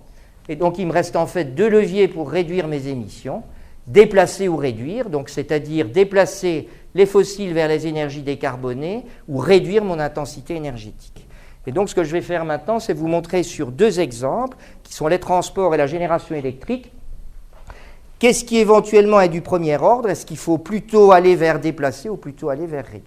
Et 0.48 0.54
donc, 0.54 0.78
il 0.78 0.86
me 0.86 0.92
reste 0.92 1.16
en 1.16 1.26
fait 1.26 1.56
deux 1.56 1.68
leviers 1.68 2.06
pour 2.06 2.30
réduire 2.30 2.68
mes 2.68 2.86
émissions 2.86 3.42
déplacer 3.88 4.46
ou 4.46 4.56
réduire, 4.56 5.10
donc 5.10 5.28
c'est-à-dire 5.28 5.88
déplacer 5.88 6.68
les 6.94 7.06
fossiles 7.06 7.52
vers 7.52 7.68
les 7.68 7.86
énergies 7.86 8.22
décarbonées 8.22 9.04
ou 9.28 9.38
réduire 9.38 9.84
mon 9.84 9.98
intensité 9.98 10.54
énergétique. 10.54 11.26
Et 11.66 11.72
donc 11.72 11.88
ce 11.88 11.94
que 11.94 12.04
je 12.04 12.12
vais 12.12 12.22
faire 12.22 12.44
maintenant, 12.44 12.78
c'est 12.78 12.92
vous 12.92 13.08
montrer 13.08 13.42
sur 13.42 13.72
deux 13.72 14.00
exemples, 14.00 14.56
qui 14.82 14.94
sont 14.94 15.08
les 15.08 15.18
transports 15.18 15.74
et 15.74 15.78
la 15.78 15.86
génération 15.86 16.34
électrique, 16.34 16.92
Qu'est-ce 18.18 18.44
qui 18.44 18.58
éventuellement 18.58 19.20
est 19.20 19.28
du 19.28 19.42
premier 19.42 19.76
ordre? 19.76 20.08
Est-ce 20.08 20.26
qu'il 20.26 20.38
faut 20.38 20.58
plutôt 20.58 21.12
aller 21.12 21.36
vers 21.36 21.60
déplacer 21.60 22.08
ou 22.08 22.16
plutôt 22.16 22.48
aller 22.48 22.66
vers 22.66 22.84
réduire? 22.84 23.04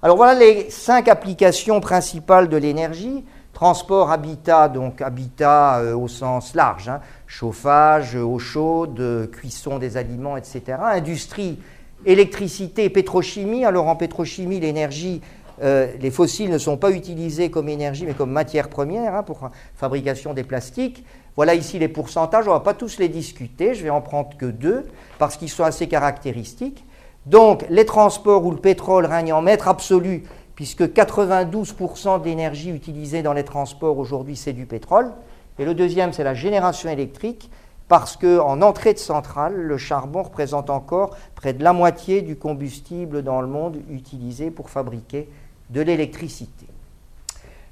Alors 0.00 0.16
voilà 0.16 0.38
les 0.38 0.70
cinq 0.70 1.06
applications 1.08 1.80
principales 1.80 2.48
de 2.48 2.56
l'énergie. 2.56 3.24
Transport, 3.54 4.10
habitat, 4.10 4.68
donc 4.68 5.00
habitat 5.00 5.78
euh, 5.78 5.96
au 5.96 6.08
sens 6.08 6.54
large, 6.54 6.88
hein. 6.88 7.00
chauffage, 7.26 8.16
eau 8.16 8.38
chaude, 8.38 9.30
cuisson 9.32 9.78
des 9.78 9.96
aliments, 9.96 10.36
etc. 10.36 10.78
Industrie, 10.82 11.60
électricité, 12.04 12.90
pétrochimie. 12.90 13.64
Alors 13.64 13.86
en 13.86 13.96
pétrochimie, 13.96 14.58
l'énergie, 14.58 15.20
euh, 15.62 15.86
les 16.00 16.10
fossiles 16.10 16.50
ne 16.50 16.58
sont 16.58 16.76
pas 16.76 16.90
utilisés 16.90 17.50
comme 17.50 17.68
énergie, 17.68 18.04
mais 18.06 18.14
comme 18.14 18.32
matière 18.32 18.68
première 18.68 19.14
hein, 19.14 19.22
pour 19.22 19.48
fabrication 19.76 20.34
des 20.34 20.42
plastiques. 20.42 21.04
Voilà 21.36 21.54
ici 21.54 21.78
les 21.78 21.88
pourcentages, 21.88 22.46
on 22.46 22.50
ne 22.50 22.56
va 22.56 22.60
pas 22.60 22.74
tous 22.74 22.98
les 22.98 23.08
discuter, 23.08 23.74
je 23.74 23.82
vais 23.82 23.90
en 23.90 24.00
prendre 24.00 24.36
que 24.36 24.46
deux, 24.46 24.86
parce 25.18 25.36
qu'ils 25.36 25.48
sont 25.48 25.64
assez 25.64 25.88
caractéristiques. 25.88 26.84
Donc 27.26 27.64
les 27.70 27.86
transports 27.86 28.44
où 28.44 28.50
le 28.50 28.58
pétrole 28.58 29.06
règne 29.06 29.32
en 29.32 29.42
maître 29.42 29.68
absolu, 29.68 30.24
puisque 30.54 30.82
92% 30.82 32.20
de 32.20 32.24
l'énergie 32.24 32.70
utilisée 32.70 33.22
dans 33.22 33.32
les 33.32 33.44
transports 33.44 33.98
aujourd'hui, 33.98 34.36
c'est 34.36 34.52
du 34.52 34.66
pétrole. 34.66 35.12
Et 35.58 35.64
le 35.64 35.74
deuxième, 35.74 36.12
c'est 36.12 36.24
la 36.24 36.34
génération 36.34 36.90
électrique, 36.90 37.50
parce 37.88 38.16
qu'en 38.16 38.62
entrée 38.62 38.94
de 38.94 38.98
centrale, 38.98 39.54
le 39.54 39.76
charbon 39.76 40.22
représente 40.22 40.70
encore 40.70 41.16
près 41.34 41.52
de 41.52 41.62
la 41.62 41.72
moitié 41.72 42.22
du 42.22 42.36
combustible 42.36 43.22
dans 43.22 43.40
le 43.40 43.46
monde 43.46 43.76
utilisé 43.90 44.50
pour 44.50 44.70
fabriquer 44.70 45.28
de 45.70 45.80
l'électricité. 45.80 46.66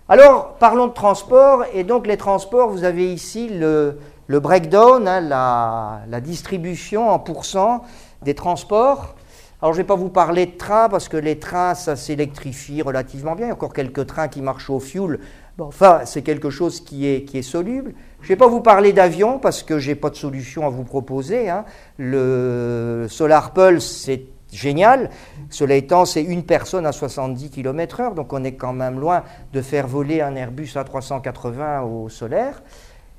Alors, 0.08 0.54
parlons 0.54 0.88
de 0.88 0.92
transport, 0.92 1.64
et 1.72 1.84
donc 1.84 2.06
les 2.06 2.16
transports, 2.16 2.68
vous 2.68 2.84
avez 2.84 3.12
ici 3.12 3.48
le, 3.48 3.98
breakdown, 4.28 5.08
hein, 5.08 5.20
la, 5.20 6.00
la 6.08 6.20
distribution 6.20 7.08
en 7.08 7.18
pourcent 7.18 7.82
des 8.22 8.34
transports. 8.34 9.14
Alors, 9.62 9.74
je 9.74 9.78
ne 9.78 9.84
vais 9.84 9.86
pas 9.86 9.94
vous 9.94 10.08
parler 10.08 10.46
de 10.46 10.56
trains 10.56 10.88
parce 10.88 11.08
que 11.08 11.16
les 11.16 11.38
trains, 11.38 11.76
ça 11.76 11.94
s'électrifie 11.94 12.82
relativement 12.82 13.36
bien. 13.36 13.46
Il 13.46 13.48
y 13.50 13.52
a 13.52 13.54
encore 13.54 13.72
quelques 13.72 14.08
trains 14.08 14.26
qui 14.26 14.42
marchent 14.42 14.68
au 14.70 14.80
fioul. 14.80 15.20
Enfin, 15.60 16.00
c'est 16.04 16.22
quelque 16.22 16.50
chose 16.50 16.80
qui 16.80 17.06
est, 17.06 17.42
soluble. 17.42 17.94
Je 18.22 18.24
ne 18.24 18.28
vais 18.30 18.36
pas 18.36 18.48
vous 18.48 18.60
parler 18.60 18.92
d'avions 18.92 19.38
parce 19.38 19.62
que 19.62 19.78
je 19.78 19.90
n'ai 19.90 19.94
pas 19.94 20.10
de 20.10 20.16
solution 20.16 20.66
à 20.66 20.68
vous 20.68 20.82
proposer. 20.82 21.48
Hein. 21.48 21.64
Le 21.96 23.06
Solar 23.08 23.52
Pulse, 23.52 23.86
c'est 23.86 24.24
génial. 24.52 25.10
Cela 25.48 25.76
étant, 25.76 26.06
c'est 26.06 26.24
une 26.24 26.42
personne 26.42 26.84
à 26.84 26.90
70 26.90 27.50
km/h, 27.50 28.14
donc 28.14 28.32
on 28.32 28.42
est 28.42 28.54
quand 28.54 28.72
même 28.72 28.98
loin 28.98 29.22
de 29.52 29.62
faire 29.62 29.86
voler 29.86 30.22
un 30.22 30.34
Airbus 30.34 30.70
à 30.74 30.82
380 30.82 31.82
au 31.82 32.08
solaire. 32.08 32.64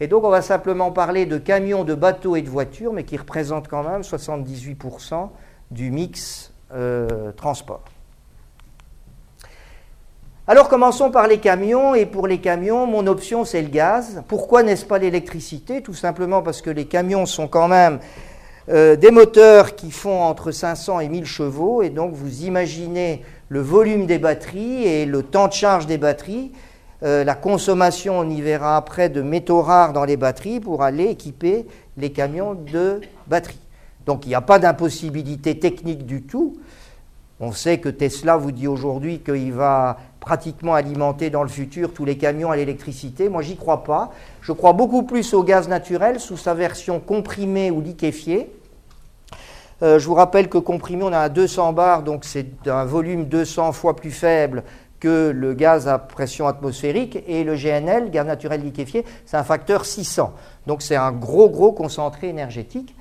Et 0.02 0.08
donc, 0.08 0.26
on 0.26 0.30
va 0.30 0.42
simplement 0.42 0.92
parler 0.92 1.26
de 1.26 1.38
camions, 1.38 1.86
de 1.86 1.96
bateaux 1.96 2.36
et 2.36 2.42
de 2.42 2.50
voitures, 2.50 2.92
mais 2.92 3.06
qui 3.06 3.16
représentent 3.16 3.70
quand 3.70 3.84
même 3.84 4.02
78% 4.02 5.30
du 5.74 5.92
mix 5.92 6.54
euh, 6.74 7.32
transport. 7.34 7.84
Alors 10.46 10.68
commençons 10.68 11.10
par 11.10 11.28
les 11.28 11.38
camions, 11.38 11.96
et 11.96 12.06
pour 12.06 12.28
les 12.28 12.40
camions, 12.40 12.86
mon 12.86 13.08
option 13.08 13.46
c'est 13.46 13.62
le 13.62 13.70
gaz. 13.70 14.24
Pourquoi 14.28 14.62
n'est-ce 14.62 14.86
pas 14.86 15.00
l'électricité? 15.00 15.82
Tout 15.82 15.94
simplement 15.94 16.42
parce 16.42 16.62
que 16.62 16.70
les 16.70 16.86
camions 16.86 17.26
sont 17.26 17.48
quand 17.48 17.68
même 17.68 18.00
euh, 18.70 18.96
des 18.96 19.10
moteurs 19.10 19.76
qui 19.76 19.90
font 19.90 20.22
entre 20.22 20.52
500 20.52 21.00
et 21.00 21.10
1000 21.10 21.26
chevaux, 21.26 21.82
et 21.82 21.90
donc 21.90 22.14
vous 22.14 22.44
imaginez 22.44 23.24
le 23.48 23.62
volume 23.62 24.06
des 24.06 24.20
batteries 24.20 24.84
et 24.84 25.06
le 25.06 25.24
temps 25.24 25.48
de 25.48 25.54
charge 25.54 25.86
des 25.86 25.98
batteries, 25.98 26.52
euh, 27.04 27.24
la 27.24 27.36
consommation, 27.36 28.20
on 28.20 28.30
y 28.30 28.42
verra 28.42 28.78
après, 28.78 29.10
de 29.10 29.22
métaux 29.22 29.62
rares 29.62 29.94
dans 29.94 30.06
les 30.06 30.18
batteries 30.18 30.60
pour 30.60 30.84
aller 30.84 31.06
équiper 31.06 31.66
les 31.98 32.12
camions 32.12 32.54
de 32.54 33.02
batteries. 33.28 33.63
Donc 34.06 34.26
il 34.26 34.30
n'y 34.30 34.36
a 34.36 34.42
pas 34.42 34.60
d'impossibilité 34.60 35.60
technique 35.60 36.06
du 36.06 36.24
tout. 36.24 36.58
On 37.40 37.52
sait 37.52 37.80
que 37.80 37.90
Tesla 37.90 38.38
vous 38.38 38.52
dit 38.52 38.68
aujourd'hui 38.68 39.20
qu'il 39.20 39.52
va 39.52 39.98
pratiquement 40.20 40.76
alimenter 40.76 41.30
dans 41.30 41.44
le 41.44 41.50
futur 41.50 41.92
tous 41.94 42.06
les 42.06 42.18
camions 42.18 42.52
à 42.52 42.56
l'électricité. 42.56 43.28
Moi, 43.28 43.42
j'y 43.42 43.58
crois 43.58 43.84
pas. 43.84 44.12
Je 44.42 44.54
crois 44.54 44.72
beaucoup 44.72 45.04
plus 45.04 45.34
au 45.34 45.44
gaz 45.44 45.68
naturel 45.68 46.20
sous 46.20 46.38
sa 46.38 46.54
version 46.54 47.02
comprimée 47.02 47.72
ou 47.72 47.82
liquéfiée. 47.82 48.50
Euh, 49.82 50.00
je 50.00 50.08
vous 50.08 50.14
rappelle 50.14 50.48
que 50.48 50.58
comprimé, 50.58 51.04
on 51.04 51.12
a 51.12 51.20
à 51.20 51.30
200 51.30 51.74
bars, 51.74 52.04
donc 52.04 52.24
c'est 52.24 52.68
un 52.68 52.86
volume 52.86 53.26
200 53.26 53.74
fois 53.74 53.96
plus 53.96 54.12
faible 54.12 54.64
que 55.02 55.30
le 55.36 55.54
gaz 55.54 55.90
à 55.90 55.98
pression 56.00 56.48
atmosphérique. 56.48 57.22
Et 57.28 57.44
le 57.44 57.56
GNL, 57.56 58.10
gaz 58.10 58.26
naturel 58.26 58.62
liquéfié, 58.62 59.04
c'est 59.26 59.36
un 59.36 59.44
facteur 59.44 59.84
600. 59.84 60.34
Donc 60.68 60.82
c'est 60.82 60.96
un 60.96 61.12
gros, 61.12 61.50
gros 61.50 61.74
concentré 61.74 62.30
énergétique. 62.30 62.96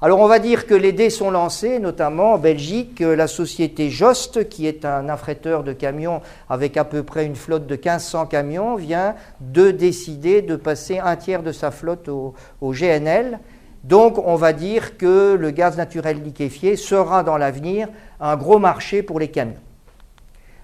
Alors 0.00 0.20
on 0.20 0.28
va 0.28 0.38
dire 0.38 0.68
que 0.68 0.74
les 0.74 0.92
dés 0.92 1.10
sont 1.10 1.32
lancés, 1.32 1.80
notamment 1.80 2.34
en 2.34 2.38
Belgique, 2.38 3.00
la 3.00 3.26
société 3.26 3.90
Jost, 3.90 4.48
qui 4.48 4.68
est 4.68 4.84
un 4.84 5.08
affréteur 5.08 5.64
de 5.64 5.72
camions 5.72 6.20
avec 6.48 6.76
à 6.76 6.84
peu 6.84 7.02
près 7.02 7.26
une 7.26 7.34
flotte 7.34 7.66
de 7.66 7.74
1500 7.74 8.26
camions, 8.26 8.76
vient 8.76 9.16
de 9.40 9.72
décider 9.72 10.40
de 10.40 10.54
passer 10.54 11.00
un 11.00 11.16
tiers 11.16 11.42
de 11.42 11.50
sa 11.50 11.72
flotte 11.72 12.08
au, 12.08 12.34
GNL. 12.62 13.40
Donc 13.82 14.18
on 14.24 14.36
va 14.36 14.52
dire 14.52 14.98
que 14.98 15.34
le 15.34 15.50
gaz 15.50 15.76
naturel 15.76 16.22
liquéfié 16.22 16.76
sera 16.76 17.24
dans 17.24 17.36
l'avenir 17.36 17.88
un 18.20 18.36
gros 18.36 18.60
marché 18.60 19.02
pour 19.02 19.18
les 19.18 19.32
camions. 19.32 19.54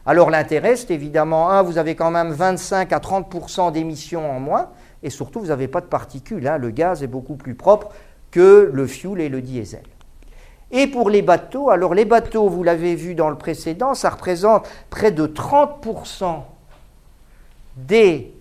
Alors 0.06 0.30
l'intérêt, 0.30 0.76
c'est 0.76 0.92
évidemment, 0.92 1.50
un, 1.50 1.62
vous 1.62 1.78
avez 1.78 1.96
quand 1.96 2.12
même 2.12 2.30
25 2.30 2.92
à 2.92 2.98
30% 2.98 3.72
d'émissions 3.72 4.30
en 4.30 4.38
moins, 4.38 4.68
et 5.02 5.10
surtout, 5.10 5.40
vous 5.40 5.46
n'avez 5.46 5.66
pas 5.66 5.80
de 5.80 5.86
particules. 5.86 6.46
Hein. 6.46 6.56
le 6.56 6.70
gaz 6.70 7.02
est 7.02 7.08
beaucoup 7.08 7.34
plus 7.34 7.56
propre 7.56 7.90
que 8.34 8.68
le 8.72 8.88
fuel 8.88 9.20
et 9.20 9.28
le 9.28 9.40
diesel. 9.40 9.84
Et 10.72 10.88
pour 10.88 11.08
les 11.08 11.22
bateaux, 11.22 11.70
alors 11.70 11.94
les 11.94 12.04
bateaux, 12.04 12.48
vous 12.48 12.64
l'avez 12.64 12.96
vu 12.96 13.14
dans 13.14 13.30
le 13.30 13.38
précédent, 13.38 13.94
ça 13.94 14.10
représente 14.10 14.68
près 14.90 15.12
de 15.12 15.24
30% 15.28 16.42
des, 17.76 18.33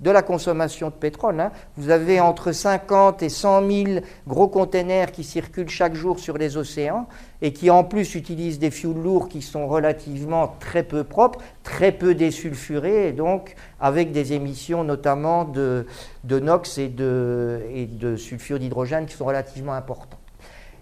de 0.00 0.10
la 0.10 0.22
consommation 0.22 0.88
de 0.88 0.94
pétrole. 0.94 1.40
Hein. 1.40 1.52
Vous 1.76 1.90
avez 1.90 2.20
entre 2.20 2.52
50 2.52 3.22
et 3.22 3.28
100 3.28 3.68
000 3.68 3.88
gros 4.26 4.48
containers 4.48 5.12
qui 5.12 5.24
circulent 5.24 5.68
chaque 5.68 5.94
jour 5.94 6.18
sur 6.18 6.36
les 6.36 6.56
océans 6.56 7.06
et 7.42 7.52
qui 7.52 7.70
en 7.70 7.84
plus 7.84 8.14
utilisent 8.14 8.58
des 8.58 8.70
fuels 8.70 9.00
lourds 9.02 9.28
qui 9.28 9.42
sont 9.42 9.66
relativement 9.66 10.56
très 10.60 10.82
peu 10.82 11.04
propres, 11.04 11.40
très 11.62 11.92
peu 11.92 12.14
désulfurés 12.14 13.08
et 13.08 13.12
donc 13.12 13.54
avec 13.80 14.12
des 14.12 14.32
émissions 14.32 14.84
notamment 14.84 15.44
de, 15.44 15.86
NOx 16.28 16.78
et 16.78 16.88
de 16.88 18.16
sulfure 18.16 18.58
d'hydrogène 18.58 19.06
qui 19.06 19.14
sont 19.14 19.26
relativement 19.26 19.74
importantes. 19.74 20.23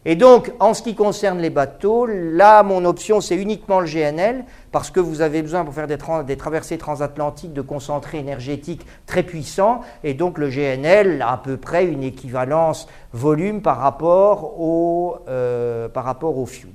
Et 0.04 0.16
donc, 0.16 0.52
en 0.58 0.74
ce 0.74 0.82
qui 0.82 0.96
concerne 0.96 1.38
les 1.38 1.50
bateaux, 1.50 2.06
là, 2.06 2.64
mon 2.64 2.84
option, 2.84 3.20
c'est 3.20 3.36
uniquement 3.36 3.78
le 3.78 3.86
GNL, 3.86 4.44
parce 4.72 4.90
que 4.90 4.98
vous 4.98 5.20
avez 5.20 5.42
besoin 5.42 5.64
pour 5.64 5.74
faire 5.74 5.86
des, 5.86 6.36
traversées 6.36 6.76
transatlantiques 6.76 7.52
de 7.52 7.60
concentrés 7.60 8.18
énergétiques 8.18 8.84
très 9.06 9.22
puissants, 9.22 9.80
et 10.02 10.14
donc 10.14 10.38
le 10.38 10.48
GNL 10.48 11.22
a 11.22 11.34
à 11.34 11.36
peu 11.36 11.56
près 11.56 11.86
une 11.86 12.02
équivalence 12.02 12.88
volume 13.12 13.62
par 13.62 13.78
rapport 13.78 14.60
au, 14.60 15.18
euh, 15.28 15.88
par 15.88 16.04
rapport 16.04 16.36
au 16.36 16.46
fuel. 16.46 16.72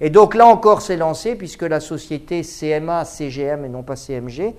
Et 0.00 0.08
donc 0.08 0.36
là 0.36 0.46
encore, 0.46 0.80
c'est 0.80 0.96
lancé, 0.96 1.34
puisque 1.34 1.62
la 1.62 1.80
société 1.80 2.42
CMA, 2.42 3.04
CGM 3.04 3.64
et 3.64 3.68
non 3.68 3.82
pas 3.82 3.96
CMG, 3.96 4.54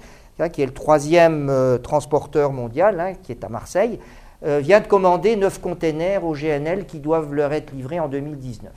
qui 0.49 0.61
est 0.61 0.65
le 0.65 0.73
troisième 0.73 1.49
euh, 1.49 1.77
transporteur 1.77 2.51
mondial, 2.51 2.99
hein, 2.99 3.13
qui 3.21 3.31
est 3.31 3.43
à 3.43 3.49
Marseille, 3.49 3.99
euh, 4.45 4.59
vient 4.59 4.79
de 4.79 4.87
commander 4.87 5.35
9 5.35 5.61
containers 5.61 6.25
au 6.25 6.33
GNL 6.33 6.85
qui 6.85 6.99
doivent 6.99 7.33
leur 7.33 7.53
être 7.53 7.71
livrés 7.73 7.99
en 7.99 8.07
2019. 8.07 8.71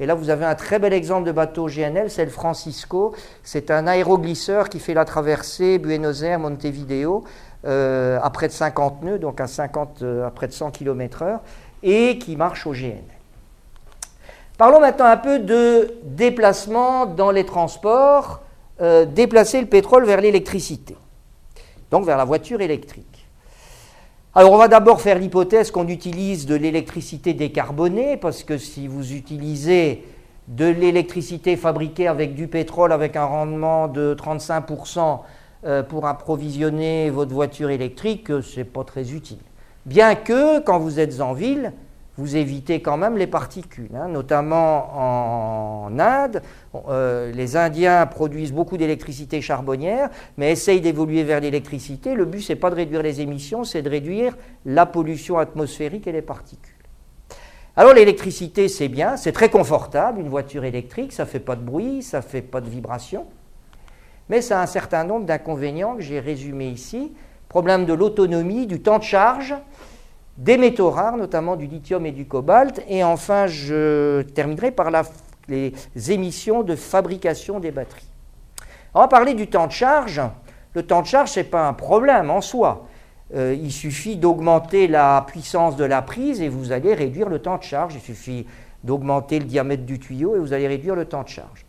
Et 0.00 0.06
là, 0.06 0.14
vous 0.14 0.30
avez 0.30 0.44
un 0.44 0.54
très 0.54 0.78
bel 0.78 0.92
exemple 0.92 1.26
de 1.26 1.32
bateau 1.32 1.66
GNL, 1.66 2.10
c'est 2.10 2.24
le 2.24 2.30
Francisco. 2.30 3.14
C'est 3.42 3.70
un 3.70 3.86
aéroglisseur 3.86 4.68
qui 4.68 4.80
fait 4.80 4.94
la 4.94 5.04
traversée 5.04 5.78
Buenos 5.78 6.22
Aires, 6.22 6.38
Montevideo, 6.40 7.24
euh, 7.64 8.18
à 8.22 8.30
près 8.30 8.48
de 8.48 8.52
50 8.52 9.02
nœuds, 9.02 9.18
donc 9.18 9.40
à, 9.40 9.46
50, 9.46 10.02
à 10.26 10.30
près 10.30 10.48
de 10.48 10.52
100 10.52 10.70
km/h, 10.70 11.38
et 11.82 12.18
qui 12.18 12.36
marche 12.36 12.66
au 12.66 12.72
GNL. 12.72 12.98
Parlons 14.58 14.80
maintenant 14.80 15.06
un 15.06 15.16
peu 15.16 15.38
de 15.38 15.94
déplacement 16.04 17.06
dans 17.06 17.30
les 17.30 17.44
transports, 17.44 18.40
déplacer 19.14 19.60
le 19.60 19.66
pétrole 19.68 20.04
vers 20.04 20.20
l'électricité 20.20 20.96
donc 21.92 22.06
vers 22.06 22.16
la 22.16 22.24
voiture 22.24 22.60
électrique. 22.60 23.11
Alors 24.34 24.52
on 24.52 24.56
va 24.56 24.66
d'abord 24.66 25.02
faire 25.02 25.18
l'hypothèse 25.18 25.70
qu'on 25.70 25.88
utilise 25.88 26.46
de 26.46 26.54
l'électricité 26.54 27.34
décarbonée, 27.34 28.16
parce 28.16 28.44
que 28.44 28.56
si 28.56 28.86
vous 28.88 29.12
utilisez 29.12 30.06
de 30.48 30.64
l'électricité 30.64 31.54
fabriquée 31.54 32.08
avec 32.08 32.34
du 32.34 32.48
pétrole 32.48 32.92
avec 32.92 33.14
un 33.16 33.26
rendement 33.26 33.88
de 33.88 34.16
35% 34.18 35.18
euh, 35.66 35.82
pour 35.82 36.06
approvisionner 36.06 37.10
votre 37.10 37.34
voiture 37.34 37.68
électrique, 37.68 38.28
ce 38.28 38.60
n'est 38.60 38.64
pas 38.64 38.84
très 38.84 39.12
utile. 39.12 39.36
Bien 39.84 40.14
que 40.14 40.60
quand 40.60 40.78
vous 40.78 40.98
êtes 40.98 41.20
en 41.20 41.34
ville, 41.34 41.74
vous 42.18 42.36
évitez 42.36 42.82
quand 42.82 42.96
même 42.96 43.16
les 43.16 43.26
particules. 43.26 43.90
Hein. 43.94 44.08
notamment 44.08 45.86
en 45.86 45.98
Inde, 45.98 46.42
euh, 46.88 47.32
les 47.32 47.56
Indiens 47.56 48.06
produisent 48.06 48.52
beaucoup 48.52 48.76
d'électricité 48.76 49.40
charbonnière, 49.40 50.10
mais 50.36 50.52
essayent 50.52 50.80
d'évoluer 50.80 51.22
vers 51.22 51.40
l'électricité. 51.40 52.14
Le 52.14 52.24
but, 52.24 52.40
ce 52.40 52.52
n'est 52.52 52.58
pas 52.58 52.70
de 52.70 52.74
réduire 52.74 53.02
les 53.02 53.20
émissions, 53.20 53.64
c'est 53.64 53.82
de 53.82 53.88
réduire 53.88 54.36
la 54.66 54.86
pollution 54.86 55.38
atmosphérique 55.38 56.06
et 56.06 56.12
les 56.12 56.22
particules. 56.22 56.74
Alors 57.74 57.94
l'électricité, 57.94 58.68
c'est 58.68 58.88
bien, 58.88 59.16
c'est 59.16 59.32
très 59.32 59.48
confortable, 59.48 60.20
une 60.20 60.28
voiture 60.28 60.64
électrique, 60.64 61.12
ça 61.14 61.24
ne 61.24 61.28
fait 61.28 61.40
pas 61.40 61.56
de 61.56 61.62
bruit, 61.62 62.02
ça 62.02 62.18
ne 62.18 62.22
fait 62.22 62.42
pas 62.42 62.60
de 62.60 62.68
vibration, 62.68 63.26
mais 64.28 64.42
ça 64.42 64.60
a 64.60 64.62
un 64.62 64.66
certain 64.66 65.04
nombre 65.04 65.24
d'inconvénients 65.24 65.96
que 65.96 66.02
j'ai 66.02 66.20
résumés 66.20 66.68
ici. 66.68 67.12
problème 67.48 67.86
de 67.86 67.94
l'autonomie, 67.94 68.66
du 68.66 68.82
temps 68.82 68.98
de 68.98 69.04
charge, 69.04 69.54
des 70.36 70.56
métaux 70.56 70.90
rares, 70.90 71.16
notamment 71.16 71.56
du 71.56 71.66
lithium 71.66 72.06
et 72.06 72.12
du 72.12 72.26
cobalt. 72.26 72.82
Et 72.88 73.04
enfin, 73.04 73.46
je 73.46 74.22
terminerai 74.22 74.70
par 74.70 74.90
les 75.48 75.72
émissions 76.08 76.62
de 76.62 76.74
fabrication 76.74 77.60
des 77.60 77.70
batteries. 77.70 78.08
On 78.94 79.00
va 79.00 79.08
parler 79.08 79.34
du 79.34 79.46
temps 79.46 79.66
de 79.66 79.72
charge. 79.72 80.20
Le 80.74 80.82
temps 80.82 81.02
de 81.02 81.06
charge, 81.06 81.30
ce 81.30 81.40
n'est 81.40 81.44
pas 81.44 81.66
un 81.66 81.72
problème 81.72 82.30
en 82.30 82.40
soi. 82.40 82.86
Euh, 83.34 83.56
il 83.58 83.72
suffit 83.72 84.16
d'augmenter 84.16 84.88
la 84.88 85.24
puissance 85.26 85.76
de 85.76 85.84
la 85.84 86.02
prise 86.02 86.42
et 86.42 86.48
vous 86.48 86.72
allez 86.72 86.92
réduire 86.92 87.28
le 87.28 87.38
temps 87.38 87.56
de 87.56 87.62
charge. 87.62 87.94
Il 87.94 88.00
suffit 88.00 88.46
d'augmenter 88.84 89.38
le 89.38 89.46
diamètre 89.46 89.84
du 89.84 89.98
tuyau 89.98 90.36
et 90.36 90.38
vous 90.38 90.52
allez 90.52 90.66
réduire 90.66 90.94
le 90.94 91.06
temps 91.06 91.22
de 91.22 91.28
charge. 91.28 91.64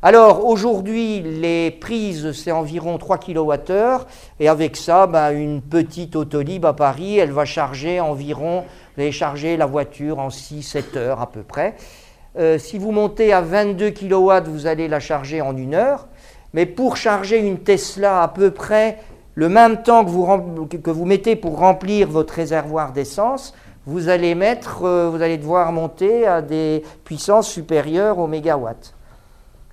Alors 0.00 0.46
aujourd'hui, 0.46 1.20
les 1.22 1.72
prises, 1.72 2.30
c'est 2.30 2.52
environ 2.52 2.98
3 2.98 3.18
kWh, 3.18 4.06
et 4.38 4.48
avec 4.48 4.76
ça, 4.76 5.08
ben, 5.08 5.32
une 5.32 5.60
petite 5.60 6.14
autolib 6.14 6.64
à 6.66 6.72
Paris, 6.72 7.18
elle 7.18 7.32
va 7.32 7.44
charger 7.44 7.98
environ, 7.98 8.62
vous 8.94 9.02
allez 9.02 9.10
charger 9.10 9.56
la 9.56 9.66
voiture 9.66 10.20
en 10.20 10.28
6-7 10.28 10.96
heures 10.96 11.20
à 11.20 11.28
peu 11.28 11.42
près. 11.42 11.74
Euh, 12.38 12.58
si 12.58 12.78
vous 12.78 12.92
montez 12.92 13.32
à 13.32 13.40
22 13.40 13.90
kW, 13.90 14.48
vous 14.48 14.68
allez 14.68 14.86
la 14.86 15.00
charger 15.00 15.40
en 15.40 15.56
une 15.56 15.74
heure, 15.74 16.06
mais 16.52 16.64
pour 16.64 16.96
charger 16.96 17.38
une 17.38 17.58
Tesla 17.58 18.22
à 18.22 18.28
peu 18.28 18.52
près 18.52 18.98
le 19.34 19.48
même 19.48 19.82
temps 19.82 20.04
que 20.04 20.10
vous, 20.90 21.04
mettez 21.06 21.34
pour 21.34 21.58
remplir 21.58 22.06
votre 22.08 22.34
réservoir 22.34 22.92
d'essence, 22.92 23.52
vous 23.84 24.08
allez 24.08 24.36
mettre, 24.36 24.84
euh, 24.84 25.10
vous 25.10 25.22
allez 25.22 25.38
devoir 25.38 25.72
monter 25.72 26.24
à 26.24 26.40
des 26.40 26.84
puissances 27.02 27.48
supérieures 27.48 28.20
aux 28.20 28.28
mégawatts. 28.28 28.94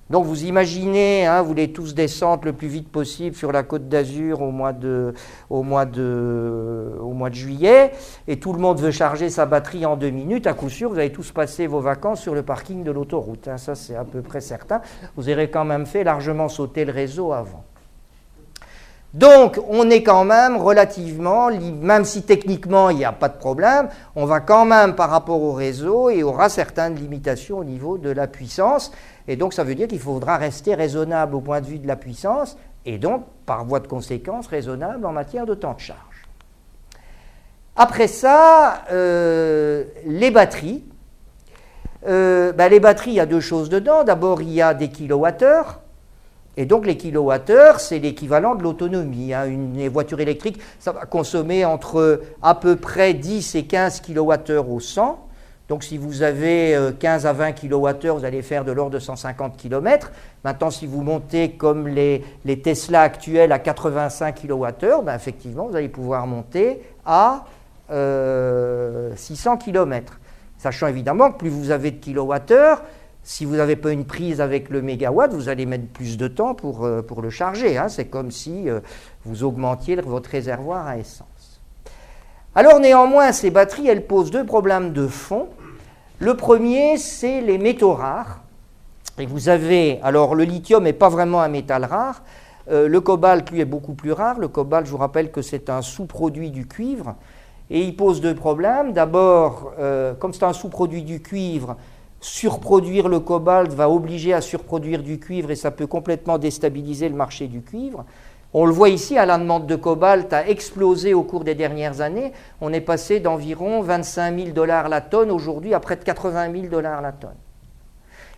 Donc 0.08 0.24
vous 0.24 0.44
imaginez, 0.44 1.26
hein, 1.26 1.42
vous 1.42 1.48
voulez 1.48 1.72
tous 1.72 1.92
descendre 1.94 2.44
le 2.44 2.52
plus 2.52 2.68
vite 2.68 2.88
possible 2.88 3.34
sur 3.34 3.50
la 3.50 3.64
côte 3.64 3.88
d'Azur 3.88 4.40
au, 4.40 4.52
mois 4.52 4.72
de, 4.72 5.12
juillet, 7.32 7.90
et 8.28 8.38
tout 8.38 8.52
le 8.52 8.60
monde 8.60 8.78
veut 8.78 8.92
charger 8.92 9.30
sa 9.30 9.46
batterie 9.46 9.84
en 9.84 9.96
deux 9.96 10.10
minutes, 10.10 10.46
à 10.46 10.54
coup 10.54 10.70
sûr, 10.70 10.90
vous 10.90 10.98
allez 10.98 11.10
tous 11.10 11.32
passer 11.32 11.66
vos 11.66 11.80
vacances 11.80 12.20
sur 12.20 12.34
le 12.34 12.42
parking 12.42 12.84
de 12.84 12.92
l'autoroute. 12.92 13.48
Hein, 13.48 13.58
ça 13.58 13.74
c'est 13.74 13.96
à 13.96 14.04
peu 14.04 14.22
près 14.22 14.40
certain. 14.40 14.80
Vous 15.16 15.28
aurez 15.28 15.50
quand 15.50 15.64
même 15.64 15.86
fait 15.86 16.04
largement 16.04 16.48
sauter 16.48 16.84
le 16.84 16.92
réseau 16.92 17.32
avant. 17.32 17.64
Donc, 19.16 19.58
on 19.68 19.88
est 19.88 20.02
quand 20.02 20.24
même 20.24 20.58
relativement, 20.58 21.48
même 21.50 22.04
si 22.04 22.22
techniquement 22.22 22.90
il 22.90 22.98
n'y 22.98 23.04
a 23.04 23.12
pas 23.12 23.30
de 23.30 23.38
problème, 23.38 23.88
on 24.14 24.26
va 24.26 24.40
quand 24.40 24.66
même 24.66 24.94
par 24.94 25.08
rapport 25.08 25.40
au 25.40 25.52
réseau 25.52 26.10
et 26.10 26.22
aura 26.22 26.50
certaines 26.50 26.96
limitations 26.96 27.58
au 27.58 27.64
niveau 27.64 27.96
de 27.96 28.10
la 28.10 28.26
puissance. 28.26 28.92
Et 29.28 29.36
donc, 29.36 29.52
ça 29.52 29.64
veut 29.64 29.74
dire 29.74 29.88
qu'il 29.88 29.98
faudra 29.98 30.36
rester 30.36 30.74
raisonnable 30.74 31.34
au 31.34 31.40
point 31.40 31.60
de 31.60 31.66
vue 31.66 31.78
de 31.78 31.86
la 31.86 31.96
puissance 31.96 32.56
et 32.84 32.98
donc, 32.98 33.24
par 33.44 33.64
voie 33.64 33.80
de 33.80 33.88
conséquence, 33.88 34.46
raisonnable 34.46 35.04
en 35.04 35.12
matière 35.12 35.44
de 35.44 35.54
temps 35.54 35.74
de 35.74 35.80
charge. 35.80 36.28
Après 37.74 38.06
ça, 38.06 38.84
euh, 38.92 39.84
les 40.06 40.30
batteries. 40.30 40.84
Euh, 42.06 42.52
ben, 42.52 42.68
les 42.68 42.78
batteries, 42.78 43.10
il 43.10 43.16
y 43.16 43.20
a 43.20 43.26
deux 43.26 43.40
choses 43.40 43.68
dedans. 43.68 44.04
D'abord, 44.04 44.40
il 44.40 44.52
y 44.52 44.62
a 44.62 44.72
des 44.72 44.88
kilowattheures. 44.88 45.80
Et 46.56 46.64
donc 46.64 46.86
les 46.86 46.96
kilowattheures, 46.96 47.80
c'est 47.80 47.98
l'équivalent 47.98 48.54
de 48.54 48.62
l'autonomie. 48.62 49.34
Hein. 49.34 49.46
Une 49.46 49.88
voiture 49.88 50.20
électrique, 50.20 50.58
ça 50.78 50.92
va 50.92 51.04
consommer 51.04 51.64
entre 51.66 52.22
à 52.40 52.54
peu 52.54 52.76
près 52.76 53.12
10 53.12 53.56
et 53.56 53.66
15 53.66 54.00
kilowattheures 54.00 54.70
au 54.70 54.80
100. 54.80 55.25
Donc 55.68 55.82
si 55.82 55.98
vous 55.98 56.22
avez 56.22 56.78
15 57.00 57.26
euh, 57.26 57.28
à 57.28 57.32
20 57.32 57.52
kWh, 57.52 58.08
vous 58.10 58.24
allez 58.24 58.42
faire 58.42 58.64
de 58.64 58.70
l'ordre 58.70 58.92
de 58.92 58.98
150 59.00 59.56
km. 59.56 60.12
Maintenant, 60.44 60.70
si 60.70 60.86
vous 60.86 61.02
montez 61.02 61.52
comme 61.52 61.88
les, 61.88 62.22
Tesla 62.62 63.02
actuels 63.02 63.50
à 63.50 63.58
85 63.58 64.42
kWh, 64.42 65.04
ben 65.04 65.14
effectivement, 65.14 65.66
vous 65.66 65.76
allez 65.76 65.88
pouvoir 65.88 66.26
monter 66.26 66.82
à 67.04 67.44
600 67.88 67.92
euh, 67.92 69.56
km. 69.56 70.20
Sachant 70.58 70.86
évidemment 70.86 71.32
que 71.32 71.38
plus 71.38 71.50
vous 71.50 71.70
avez 71.70 71.90
de 71.90 71.98
kilowattheures, 71.98 72.82
si 73.24 73.44
vous 73.44 73.56
n'avez 73.56 73.74
pas 73.74 73.90
une 73.90 74.04
prise 74.04 74.40
avec 74.40 74.70
le 74.70 74.82
mégawatt, 74.82 75.32
vous 75.32 75.48
allez 75.48 75.66
mettre 75.66 75.88
plus 75.88 76.16
de 76.16 76.28
temps 76.28 76.54
pour, 76.54 76.84
euh, 76.84 77.02
pour 77.02 77.22
le 77.22 77.30
charger. 77.30 77.76
Hein. 77.76 77.88
C'est 77.88 78.06
comme 78.06 78.30
si 78.30 78.68
vous 79.24 79.42
augmentiez 79.42 79.96
votre 79.96 80.30
réservoir 80.30 80.86
à 80.86 80.96
essence. 80.96 81.35
Alors 82.58 82.80
néanmoins, 82.80 83.32
ces 83.32 83.50
batteries, 83.50 83.86
elles 83.86 84.06
posent 84.06 84.30
deux 84.30 84.46
problèmes 84.46 84.94
de 84.94 85.06
fond. 85.06 85.48
Le 86.20 86.34
premier, 86.38 86.96
c'est 86.96 87.42
les 87.42 87.58
métaux 87.58 87.92
rares. 87.92 88.40
Et 89.18 89.26
vous 89.26 89.50
avez, 89.50 90.00
alors 90.02 90.34
le 90.34 90.44
lithium 90.44 90.84
n'est 90.84 90.94
pas 90.94 91.10
vraiment 91.10 91.42
un 91.42 91.48
métal 91.48 91.84
rare. 91.84 92.22
Euh, 92.70 92.88
le 92.88 93.00
cobalt, 93.02 93.50
lui, 93.50 93.60
est 93.60 93.66
beaucoup 93.66 93.92
plus 93.92 94.12
rare. 94.12 94.38
Le 94.38 94.48
cobalt, 94.48 94.86
je 94.86 94.90
vous 94.90 94.96
rappelle 94.96 95.30
que 95.30 95.42
c'est 95.42 95.68
un 95.68 95.82
sous-produit 95.82 96.50
du 96.50 96.66
cuivre. 96.66 97.16
Et 97.68 97.82
il 97.82 97.94
pose 97.94 98.22
deux 98.22 98.34
problèmes. 98.34 98.94
D'abord, 98.94 99.74
comme 100.18 100.32
c'est 100.32 100.44
un 100.44 100.54
sous-produit 100.54 101.02
du 101.02 101.20
cuivre, 101.20 101.76
surproduire 102.20 103.08
le 103.08 103.20
cobalt 103.20 103.70
va 103.70 103.90
obliger 103.90 104.32
à 104.32 104.40
surproduire 104.40 105.02
du 105.02 105.18
cuivre 105.18 105.50
et 105.50 105.56
ça 105.56 105.70
peut 105.70 105.86
complètement 105.86 106.38
déstabiliser 106.38 107.10
le 107.10 107.16
marché 107.16 107.48
du 107.48 107.60
cuivre. 107.60 108.06
On 108.54 108.64
le 108.64 108.72
voit 108.72 108.88
ici, 108.88 109.14
la 109.14 109.38
demande 109.38 109.66
de 109.66 109.76
cobalt 109.76 110.32
a 110.32 110.48
explosé 110.48 111.14
au 111.14 111.22
cours 111.22 111.44
des 111.44 111.54
dernières 111.54 112.00
années. 112.00 112.32
On 112.60 112.72
est 112.72 112.80
passé 112.80 113.20
d'environ 113.20 113.82
25 113.82 114.38
000 114.38 114.50
dollars 114.50 114.88
la 114.88 115.00
tonne 115.00 115.30
aujourd'hui 115.30 115.74
à 115.74 115.80
près 115.80 115.96
de 115.96 116.04
80 116.04 116.52
000 116.52 116.66
dollars 116.68 117.02
la 117.02 117.12
tonne. 117.12 117.34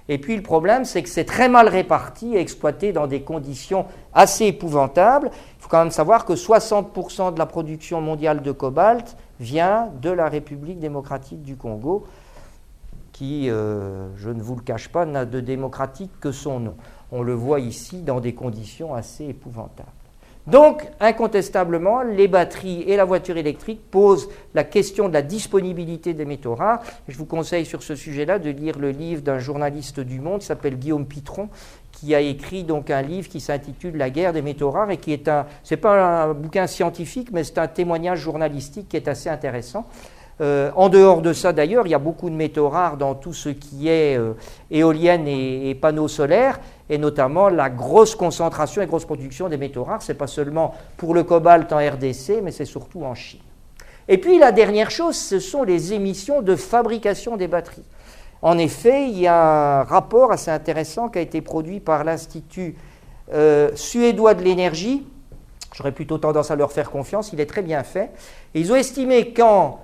Et 0.09 0.17
puis 0.19 0.35
le 0.35 0.43
problème, 0.43 0.87
c'est 0.87 1.03
que 1.03 1.09
c'est 1.09 1.27
très 1.27 1.51
mal 1.51 1.69
réparti 1.69 2.35
et 2.35 2.41
exploité 2.41 2.93
dans 2.93 3.07
des 3.07 3.21
conditions 3.21 3.85
assez 4.15 4.47
épouvantables. 4.47 5.31
Il 5.33 5.63
faut 5.63 5.69
quand 5.69 5.81
même 5.81 5.91
savoir 5.91 6.25
que 6.25 6.33
60% 6.33 7.35
de 7.35 7.39
la 7.39 7.47
production 7.47 8.01
mondiale 8.01 8.41
de 8.41 8.51
cobalt 8.51 9.17
vient 9.39 9.91
de 10.01 10.11
la 10.11 10.29
République 10.29 10.79
démocratique 10.79 11.43
du 11.43 11.57
Congo 11.57 12.07
qui, 13.13 13.51
euh, 13.51 14.09
je 14.17 14.31
ne 14.31 14.41
vous 14.41 14.55
le 14.55 14.63
cache 14.63 14.89
pas, 14.89 15.05
n'a 15.05 15.25
de 15.25 15.41
démocratique 15.41 16.13
que 16.21 16.31
son 16.31 16.61
nom. 16.61 16.77
On 17.11 17.23
le 17.23 17.35
voit 17.35 17.59
ici 17.59 18.03
dans 18.03 18.21
des 18.21 18.33
conditions 18.33 18.95
assez 18.95 19.25
épouvantables. 19.25 19.89
Donc, 20.51 20.83
incontestablement, 20.99 22.01
les 22.01 22.27
batteries 22.27 22.83
et 22.87 22.97
la 22.97 23.05
voiture 23.05 23.37
électrique 23.37 23.83
posent 23.91 24.31
la 24.55 24.65
question 24.65 25.09
de 25.09 25.13
la 25.13 25.21
disponibilité 25.21 26.15
des 26.15 26.25
métaux 26.25 26.55
rares. 26.55 26.81
Je 27.07 27.19
vous 27.19 27.27
conseille 27.27 27.67
sur 27.67 27.83
ce 27.83 27.95
sujet-là 27.95 28.39
de 28.39 28.49
lire 28.49 28.79
le 28.79 28.91
livre 28.91 29.21
d'un 29.21 29.39
journaliste 29.39 30.01
du 30.01 30.21
Monde 30.21 30.41
qui 30.41 30.47
s'appelle 30.47 30.79
Guillaume 30.79 31.05
Pitron, 31.05 31.51
qui 31.93 32.15
a 32.15 32.21
écrit 32.21 32.65
donc 32.65 32.91
un 32.91 33.03
livre 33.03 33.29
qui 33.29 33.41
s'intitule 33.41 33.99
La 33.99 34.09
guerre 34.09 34.33
des 34.33 34.41
métaux 34.41 34.71
rares 34.71 34.91
et 34.91 34.97
qui 34.97 35.13
est 35.13 35.29
un, 35.29 35.45
c'est 35.63 35.77
pas 35.77 36.25
un 36.25 36.33
bouquin 36.33 36.67
scientifique, 36.67 37.29
mais 37.31 37.45
c'est 37.45 37.59
un 37.59 37.69
témoignage 37.69 38.21
journalistique 38.21 38.89
qui 38.89 38.97
est 38.97 39.09
assez 39.09 39.29
intéressant. 39.29 39.87
Euh, 40.41 40.71
en 40.77 40.89
dehors 40.89 41.21
de 41.21 41.33
ça, 41.33 41.53
d'ailleurs, 41.53 41.87
il 41.87 41.91
y 41.91 41.95
a 41.95 41.99
beaucoup 41.99 42.31
de 42.31 42.35
métaux 42.35 42.69
rares 42.69 42.97
dans 42.97 43.15
tout 43.15 43.33
ce 43.33 43.49
qui 43.49 43.89
est 43.89 44.17
euh, 44.17 44.35
éolienne 44.71 45.27
et, 45.27 45.75
panneaux 45.75 46.09
solaires, 46.09 46.61
et 46.89 46.99
notamment 46.99 47.49
la 47.49 47.71
grosse 47.71 48.15
concentration 48.15 48.81
et 48.81 48.87
grosse 48.87 49.05
production 49.05 49.49
des 49.49 49.57
métaux 49.57 49.85
rares. 49.85 50.03
Ce 50.03 50.13
n'est 50.13 50.19
pas 50.19 50.29
seulement 50.29 50.75
pour 50.97 51.15
le 51.15 51.25
cobalt 51.25 51.73
en 51.73 51.79
RDC, 51.79 52.41
mais 52.43 52.53
c'est 52.53 52.65
surtout 52.65 53.03
en 53.05 53.15
Chine. 53.15 53.41
Et 54.07 54.19
puis 54.19 54.39
la 54.39 54.53
dernière 54.53 54.91
chose, 54.91 55.17
ce 55.17 55.39
sont 55.39 55.65
les 55.65 55.93
émissions 55.93 56.41
de 56.41 56.57
fabrication 56.57 57.37
des 57.37 57.49
batteries. 57.49 57.85
En 58.41 58.57
effet, 58.57 59.09
il 59.09 59.19
y 59.19 59.27
a 59.27 59.81
un 59.81 59.83
rapport 59.83 60.33
assez 60.33 60.51
intéressant 60.51 61.09
qui 61.09 61.19
a 61.19 61.21
été 61.21 61.41
produit 61.41 61.81
par 61.81 62.05
l'Institut 62.05 62.77
euh, 63.33 63.71
suédois 63.75 64.35
de 64.35 64.43
l'énergie. 64.43 65.05
J'aurais 65.75 65.93
plutôt 65.93 66.19
tendance 66.19 66.51
à 66.51 66.57
leur 66.57 66.73
faire 66.73 66.91
confiance, 66.91 67.33
il 67.33 67.41
est 67.41 67.47
très 67.47 67.63
bien 67.63 67.83
fait. 67.83 68.11
Ils 68.55 68.73
ont 68.73 68.77
estimé 68.77 69.35
qu'en 69.35 69.81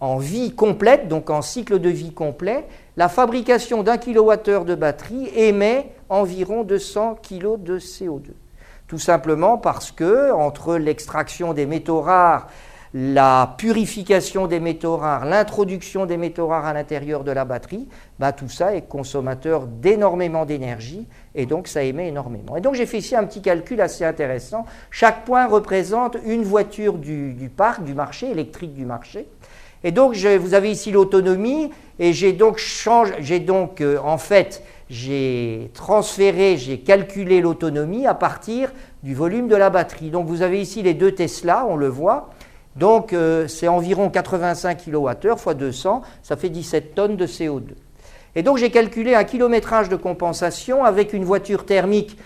en 0.00 0.18
vie 0.18 0.52
complète, 0.54 1.08
donc 1.08 1.30
en 1.30 1.42
cycle 1.42 1.78
de 1.78 1.88
vie 1.88 2.12
complet, 2.12 2.66
la 2.96 3.08
fabrication 3.08 3.82
d'un 3.82 3.98
kilowattheure 3.98 4.64
de 4.64 4.74
batterie 4.74 5.28
émet 5.34 5.92
environ 6.08 6.64
200 6.64 7.18
kg 7.22 7.62
de 7.62 7.78
CO2. 7.78 8.30
Tout 8.86 8.98
simplement 8.98 9.58
parce 9.58 9.90
que, 9.90 10.32
entre 10.32 10.76
l'extraction 10.76 11.52
des 11.52 11.66
métaux 11.66 12.00
rares, 12.00 12.46
la 12.94 13.54
purification 13.58 14.46
des 14.46 14.60
métaux 14.60 14.96
rares, 14.96 15.26
l'introduction 15.26 16.06
des 16.06 16.16
métaux 16.16 16.46
rares 16.46 16.66
à 16.66 16.72
l'intérieur 16.72 17.24
de 17.24 17.32
la 17.32 17.44
batterie, 17.44 17.88
bah, 18.18 18.32
tout 18.32 18.48
ça 18.48 18.74
est 18.74 18.88
consommateur 18.88 19.66
d'énormément 19.66 20.46
d'énergie 20.46 21.06
et 21.34 21.46
donc 21.46 21.68
ça 21.68 21.82
émet 21.82 22.08
énormément. 22.08 22.56
Et 22.56 22.60
donc 22.60 22.74
j'ai 22.74 22.86
fait 22.86 22.98
ici 22.98 23.16
un 23.16 23.24
petit 23.24 23.42
calcul 23.42 23.80
assez 23.80 24.04
intéressant. 24.04 24.64
Chaque 24.90 25.24
point 25.24 25.46
représente 25.46 26.16
une 26.24 26.44
voiture 26.44 26.94
du, 26.94 27.34
du 27.34 27.48
parc, 27.48 27.82
du 27.82 27.92
marché, 27.92 28.30
électrique 28.30 28.72
du 28.72 28.86
marché. 28.86 29.28
Et 29.86 29.92
donc, 29.92 30.16
vous 30.16 30.54
avez 30.54 30.72
ici 30.72 30.90
l'autonomie, 30.90 31.70
et 32.00 32.12
j'ai 32.12 32.32
donc, 32.32 32.60
j'ai 33.20 33.38
donc 33.38 33.80
euh, 33.80 33.98
en 34.02 34.18
fait, 34.18 34.64
j'ai 34.90 35.70
transféré, 35.74 36.56
j'ai 36.56 36.78
calculé 36.78 37.40
l'autonomie 37.40 38.04
à 38.04 38.14
partir 38.14 38.72
du 39.04 39.14
volume 39.14 39.46
de 39.46 39.54
la 39.54 39.70
batterie. 39.70 40.10
Donc, 40.10 40.26
vous 40.26 40.42
avez 40.42 40.60
ici 40.60 40.82
les 40.82 40.92
deux 40.92 41.12
Tesla, 41.12 41.64
on 41.70 41.76
le 41.76 41.86
voit. 41.86 42.30
Donc, 42.74 43.12
euh, 43.12 43.46
c'est 43.46 43.68
environ 43.68 44.10
85 44.10 44.86
kWh 44.86 45.36
fois 45.36 45.54
200, 45.54 46.02
ça 46.20 46.36
fait 46.36 46.48
17 46.48 46.96
tonnes 46.96 47.16
de 47.16 47.26
CO2. 47.28 47.68
Et 48.34 48.42
donc, 48.42 48.56
j'ai 48.56 48.70
calculé 48.70 49.14
un 49.14 49.22
kilométrage 49.22 49.88
de 49.88 49.94
compensation 49.94 50.84
avec 50.84 51.12
une 51.12 51.24
voiture 51.24 51.64
thermique 51.64 52.18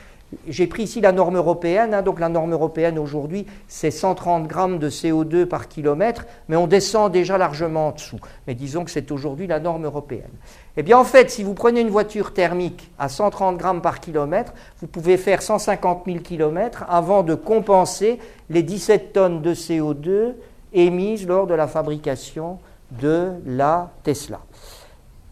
j'ai 0.49 0.67
pris 0.67 0.85
ici 0.85 1.01
la 1.01 1.13
norme 1.13 1.37
européenne, 1.37 1.95
hein, 1.95 2.03
donc 2.03 2.21
la 2.21 2.29
norme 2.29 2.53
européenne 2.53 2.99
aujourd'hui 2.99 3.47
c'est 3.69 3.91
130 3.91 4.47
grammes 4.47 4.79
de 4.79 4.89
CO2 4.89 5.47
par 5.47 5.69
kilomètre, 5.69 6.27
mais 6.49 6.57
on 6.57 6.67
descend 6.67 7.13
déjà 7.13 7.39
largement 7.39 7.89
en 7.89 7.93
dessous. 7.93 8.21
Mais 8.47 8.55
disons 8.55 8.85
que 8.85 8.91
c'est 8.91 9.11
aujourd'hui 9.11 9.47
la 9.47 9.61
norme 9.61 9.85
européenne. 9.85 10.31
Eh 10.77 10.83
bien 10.83 10.99
en 10.99 11.05
fait, 11.05 11.31
si 11.31 11.43
vous 11.43 11.55
prenez 11.55 11.81
une 11.81 11.91
voiture 11.91 12.33
thermique 12.33 12.91
à 12.99 13.09
130 13.09 13.57
grammes 13.57 13.83
par 13.83 14.01
kilomètre, 14.01 14.53
vous 14.81 14.87
pouvez 14.87 15.17
faire 15.17 15.43
150 15.43 16.03
000 16.07 16.19
kilomètres 16.21 16.85
avant 16.89 17.23
de 17.23 17.35
compenser 17.35 18.19
les 18.49 18.63
17 18.63 19.13
tonnes 19.13 19.43
de 19.43 19.55
CO2 19.55 20.35
émises 20.73 21.27
lors 21.27 21.47
de 21.47 21.55
la 21.55 21.67
fabrication 21.67 22.59
de 22.93 23.31
la 23.47 23.91
Tesla. 24.03 24.41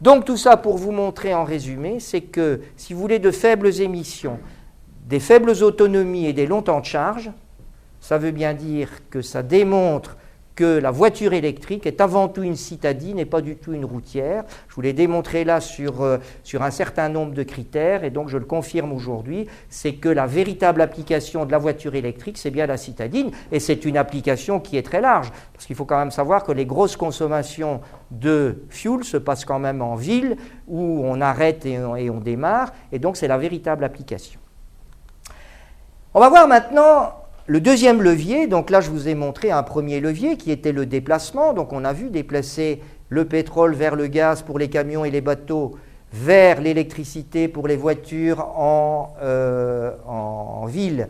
Donc 0.01 0.25
tout 0.25 0.37
ça 0.37 0.57
pour 0.57 0.79
vous 0.79 0.93
montrer 0.93 1.35
en 1.35 1.45
résumé, 1.45 1.99
c'est 1.99 2.21
que 2.21 2.61
si 2.77 2.95
vous 2.95 3.01
voulez 3.01 3.19
de 3.19 3.33
faibles 3.33 3.81
émissions, 3.81 4.39
des 5.09 5.21
faibles 5.21 5.51
autonomies 5.63 6.27
et 6.27 6.35
des 6.35 6.47
longs 6.47 6.63
temps 6.63 6.81
de 6.81 6.85
charge, 6.85 7.31
ça 8.01 8.19
veut 8.19 8.31
bien 8.31 8.55
dire 8.55 8.91
que 9.11 9.23
ça 9.23 9.43
démontre 9.43 10.17
que 10.55 10.79
la 10.79 10.91
voiture 10.91 11.35
électrique 11.35 11.87
est 11.87 12.01
avant 12.01 12.27
tout 12.27 12.43
une 12.43 12.57
citadine 12.57 13.19
et 13.19 13.25
pas 13.25 13.41
du 13.41 13.55
tout 13.55 13.73
une 13.73 13.85
routière. 13.85 14.45
Je 14.69 14.75
vous 14.75 14.81
l'ai 14.81 14.93
démontré 14.93 15.45
là 15.45 15.61
sur, 15.61 16.03
euh, 16.03 16.19
sur 16.43 16.63
un 16.63 16.73
certain 16.73 17.09
nombre 17.09 17.33
de 17.33 17.45
critères 17.45 18.03
et 18.03 18.11
donc 18.11 18.29
je 18.29 18.37
le 18.37 18.45
confirme 18.45 18.93
aujourd'hui, 18.93 19.47
c'est 19.71 19.95
que 19.95 20.09
la 20.09 20.27
véritable 20.27 20.81
application 20.83 21.47
de 21.47 21.53
la 21.53 21.59
voiture 21.59 21.95
électrique, 21.95 22.37
c'est 22.37 22.51
bien 22.51 22.67
la 22.67 22.77
citadine 22.77 23.31
et 23.53 23.61
c'est 23.61 23.85
une 23.85 23.97
application 23.97 24.59
qui 24.59 24.77
est 24.77 24.83
très 24.83 25.01
large 25.01 25.31
parce 25.53 25.65
qu'il 25.65 25.77
faut 25.77 25.85
quand 25.85 25.99
même 25.99 26.11
savoir 26.11 26.43
que 26.43 26.53
les 26.53 26.67
grosses 26.67 26.97
consommations 26.97 27.81
de 28.11 28.65
fuel 28.69 29.05
se 29.05 29.17
passent 29.17 29.45
quand 29.45 29.61
même 29.61 29.81
en 29.81 29.95
ville 29.95 30.37
où 30.67 31.03
on 31.05 31.21
arrête 31.21 31.65
et 31.67 31.79
on 31.79 32.21
démarre 32.21 32.73
et 32.91 32.99
donc 32.99 33.17
c'est 33.17 33.29
la 33.29 33.39
véritable 33.39 33.85
application. 33.85 34.41
On 36.19 36.21
va 36.21 36.31
voir 36.31 36.49
maintenant 36.49 37.13
le 37.47 37.61
deuxième 37.61 38.03
levier, 38.03 38.49
donc 38.49 38.71
là 38.71 38.81
je 38.81 38.91
vous 38.91 39.07
ai 39.07 39.15
montré 39.15 39.53
un 39.53 39.63
premier 39.63 40.01
levier 40.01 40.37
qui 40.37 40.51
était 40.51 40.73
le 40.73 40.85
déplacement. 40.85 41.53
Donc 41.53 41.73
on 41.73 41.85
a 41.85 41.93
vu 41.93 42.11
déplacer 42.11 42.83
le 43.09 43.25
pétrole 43.25 43.73
vers 43.75 43.95
le 43.95 44.09
gaz 44.09 44.43
pour 44.43 44.59
les 44.59 44.69
camions 44.69 45.05
et 45.05 45.13
les 45.13 45.21
bateaux, 45.21 45.77
vers 46.13 46.61
l'électricité 46.61 47.47
pour 47.47 47.69
les 47.69 47.77
voitures 47.77 48.41
en, 48.59 49.15
euh, 49.23 49.93
ville. 50.67 51.07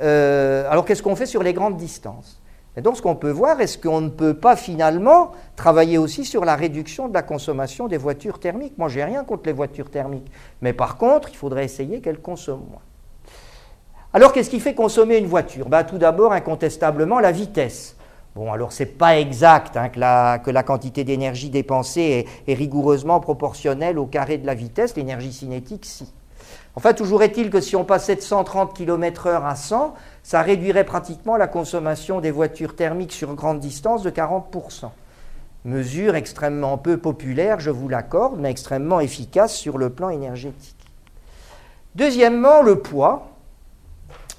Euh, 0.00 0.66
alors 0.70 0.86
qu'est-ce 0.86 1.02
qu'on 1.02 1.14
fait 1.14 1.26
sur 1.26 1.42
les 1.42 1.52
grandes 1.52 1.76
distances? 1.76 2.40
Et 2.78 2.80
donc 2.80 2.96
ce 2.96 3.02
qu'on 3.02 3.16
peut 3.16 3.30
voir, 3.30 3.60
est-ce 3.60 3.76
qu'on 3.76 4.00
ne 4.00 4.08
peut 4.08 4.32
pas 4.32 4.56
finalement 4.56 5.32
travailler 5.56 5.98
aussi 5.98 6.24
sur 6.24 6.46
la 6.46 6.56
réduction 6.56 7.08
de 7.08 7.12
la 7.12 7.22
consommation 7.22 7.86
des 7.86 7.98
voitures 7.98 8.40
thermiques? 8.40 8.78
Moi, 8.78 8.88
j'ai 8.88 9.04
rien 9.04 9.24
contre 9.24 9.42
les 9.44 9.52
voitures 9.52 9.90
thermiques, 9.90 10.32
mais 10.62 10.72
par 10.72 10.96
contre, 10.96 11.28
il 11.28 11.36
faudrait 11.36 11.66
essayer 11.66 12.00
qu'elles 12.00 12.22
consomment 12.22 12.64
moins. 12.70 12.80
Alors 14.14 14.32
qu'est-ce 14.32 14.48
qui 14.48 14.60
fait 14.60 14.74
consommer 14.74 15.18
une 15.18 15.26
voiture? 15.26 15.68
Ben, 15.68 15.84
Tout 15.84 15.98
d'abord, 15.98 16.32
incontestablement, 16.32 17.20
la 17.20 17.30
vitesse. 17.30 17.96
Bon, 18.34 18.52
alors 18.52 18.72
c'est 18.72 18.86
pas 18.86 19.18
exact 19.18 19.76
hein, 19.76 19.88
que, 19.88 19.98
la, 19.98 20.62
quantité 20.62 21.04
d'énergie 21.04 21.50
dépensée 21.50 22.26
est, 22.46 22.54
rigoureusement 22.54 23.20
proportionnelle 23.20 23.98
au 23.98 24.06
carré 24.06 24.38
de 24.38 24.46
la 24.46 24.54
vitesse, 24.54 24.96
l'énergie 24.96 25.32
cinétique, 25.32 25.84
si. 25.84 26.12
Enfin, 26.76 26.94
toujours 26.94 27.22
est-il 27.22 27.50
que 27.50 27.60
si 27.60 27.74
on 27.74 27.84
passait 27.84 28.14
de 28.14 28.20
130 28.20 28.74
km/h 28.74 29.44
à 29.44 29.56
100, 29.56 29.94
ça 30.22 30.42
réduirait 30.42 30.84
pratiquement 30.84 31.36
la 31.36 31.48
consommation 31.48 32.20
des 32.20 32.30
voitures 32.30 32.76
thermiques 32.76 33.12
sur 33.12 33.34
grande 33.34 33.58
distance 33.58 34.02
de 34.04 34.10
40%. 34.10 34.90
Mesure 35.64 36.14
extrêmement 36.14 36.78
peu 36.78 36.96
populaire, 36.96 37.58
je 37.58 37.70
vous 37.70 37.88
l'accorde, 37.88 38.38
mais 38.38 38.50
extrêmement 38.50 39.00
efficace 39.00 39.54
sur 39.54 39.76
le 39.76 39.90
plan 39.90 40.08
énergétique. 40.10 40.76
Deuxièmement, 41.96 42.62
le 42.62 42.78
poids. 42.78 43.37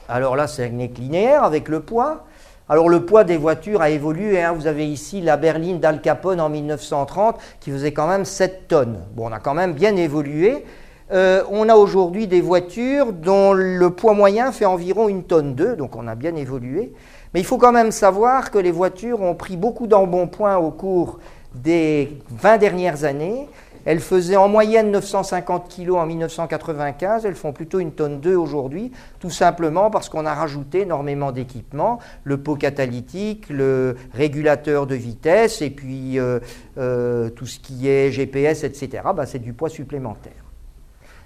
Alors 0.10 0.36
là, 0.36 0.48
c'est 0.48 0.66
un 0.66 0.70
linéaire 0.70 1.44
avec 1.44 1.68
le 1.70 1.82
poids. 1.82 2.26
Alors 2.68 2.90
le 2.90 3.06
poids 3.06 3.24
des 3.24 3.38
voitures 3.38 3.82
a 3.82 3.92
évolué. 3.92 4.42
Hein. 4.42 4.54
Vous 4.54 4.66
avez 4.66 4.88
ici 4.88 5.22
la 5.22 5.38
berline 5.38 5.80
d'Al 5.80 6.02
Capone 6.02 6.42
en 6.42 6.50
1930 6.50 7.38
qui 7.60 7.70
faisait 7.70 7.92
quand 7.92 8.08
même 8.08 8.26
7 8.26 8.68
tonnes. 8.68 9.00
Bon, 9.14 9.30
on 9.30 9.32
a 9.32 9.40
quand 9.40 9.54
même 9.54 9.74
bien 9.74 9.96
évolué. 9.96 10.66
Euh, 11.12 11.44
on 11.52 11.70
a 11.70 11.76
aujourd'hui 11.76 12.26
des 12.26 12.42
voitures 12.42 13.14
dont 13.14 13.54
le 13.54 13.90
poids 13.92 14.14
moyen 14.14 14.52
fait 14.52 14.66
environ 14.66 15.10
une 15.10 15.24
tonne 15.24 15.54
2, 15.56 15.76
donc 15.76 15.96
on 15.96 16.08
a 16.08 16.16
bien 16.16 16.36
évolué. 16.36 16.92
Mais 17.34 17.40
il 17.40 17.46
faut 17.46 17.58
quand 17.58 17.72
même 17.72 17.92
savoir 17.92 18.50
que 18.50 18.58
les 18.58 18.72
voitures 18.72 19.22
ont 19.22 19.36
pris 19.36 19.58
beaucoup 19.58 19.88
d'embonpoint 19.88 20.58
au 20.58 20.72
cours 20.72 21.20
des 21.54 22.18
20 22.30 22.58
dernières 22.58 23.04
années. 23.04 23.48
Elles 23.90 24.02
faisaient 24.02 24.36
en 24.36 24.48
moyenne 24.48 24.92
950 24.92 25.76
kg 25.76 25.94
en 25.94 26.06
1995, 26.06 27.26
elles 27.26 27.34
font 27.34 27.54
plutôt 27.54 27.80
une 27.80 27.92
tonne 27.92 28.20
2 28.20 28.36
aujourd'hui, 28.36 28.92
tout 29.20 29.32
simplement 29.32 29.90
parce 29.90 30.10
qu'on 30.10 30.28
a 30.28 30.34
rajouté 30.36 30.82
énormément 30.82 31.32
d'équipements, 31.32 31.98
le 32.24 32.38
pot 32.38 32.56
catalytique, 32.56 33.50
le 33.50 33.96
régulateur 34.14 34.86
de 34.86 34.94
vitesse 34.94 35.64
et 35.64 35.72
puis 35.72 36.20
euh, 36.20 36.40
euh, 36.78 37.32
tout 37.32 37.48
ce 37.48 37.60
qui 37.60 37.90
est 37.90 38.12
GPS, 38.12 38.64
etc. 38.64 39.02
Bah, 39.16 39.26
c'est 39.26 39.40
du 39.40 39.54
poids 39.54 39.70
supplémentaire. 39.70 40.49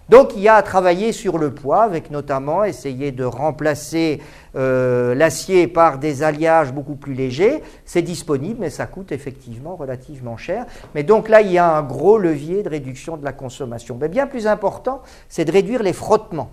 Donc 0.09 0.33
il 0.35 0.41
y 0.41 0.49
a 0.49 0.55
à 0.55 0.61
travailler 0.61 1.11
sur 1.13 1.37
le 1.37 1.53
poids, 1.53 1.83
avec 1.83 2.11
notamment 2.11 2.63
essayer 2.63 3.11
de 3.11 3.23
remplacer 3.23 4.21
euh, 4.55 5.15
l'acier 5.15 5.67
par 5.67 5.97
des 5.97 6.23
alliages 6.23 6.73
beaucoup 6.73 6.95
plus 6.95 7.13
légers. 7.13 7.63
C'est 7.85 8.01
disponible, 8.01 8.57
mais 8.59 8.69
ça 8.69 8.85
coûte 8.85 9.11
effectivement 9.11 9.75
relativement 9.75 10.35
cher. 10.35 10.65
Mais 10.93 11.03
donc 11.03 11.29
là, 11.29 11.41
il 11.41 11.51
y 11.51 11.57
a 11.57 11.77
un 11.77 11.83
gros 11.83 12.17
levier 12.17 12.63
de 12.63 12.69
réduction 12.69 13.15
de 13.15 13.23
la 13.23 13.31
consommation. 13.31 13.97
Mais 13.99 14.09
bien 14.09 14.27
plus 14.27 14.45
important, 14.45 15.01
c'est 15.29 15.45
de 15.45 15.51
réduire 15.51 15.81
les 15.81 15.93
frottements. 15.93 16.49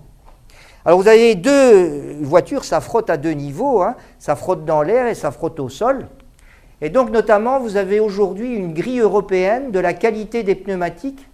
Alors 0.85 0.99
vous 0.99 1.09
avez 1.09 1.35
deux 1.35 2.17
voitures, 2.23 2.65
ça 2.65 2.81
frotte 2.81 3.11
à 3.11 3.19
deux 3.19 3.33
niveaux, 3.33 3.83
hein. 3.83 3.97
ça 4.19 4.35
frotte 4.35 4.65
dans 4.65 4.81
l'air 4.81 5.09
et 5.09 5.15
ça 5.15 5.31
frotte 5.31 5.61
au 5.61 5.69
sol. 5.69 6.07
Et 6.81 6.89
donc 6.89 7.11
notamment, 7.11 7.61
vous 7.61 7.77
avez 7.77 8.01
aujourd'hui 8.01 8.55
une 8.55 8.73
grille 8.73 9.01
européenne 9.01 9.71
de 9.73 9.79
la 9.79 9.93
qualité 9.93 10.43
des 10.43 10.55
pneumatiques 10.55 11.30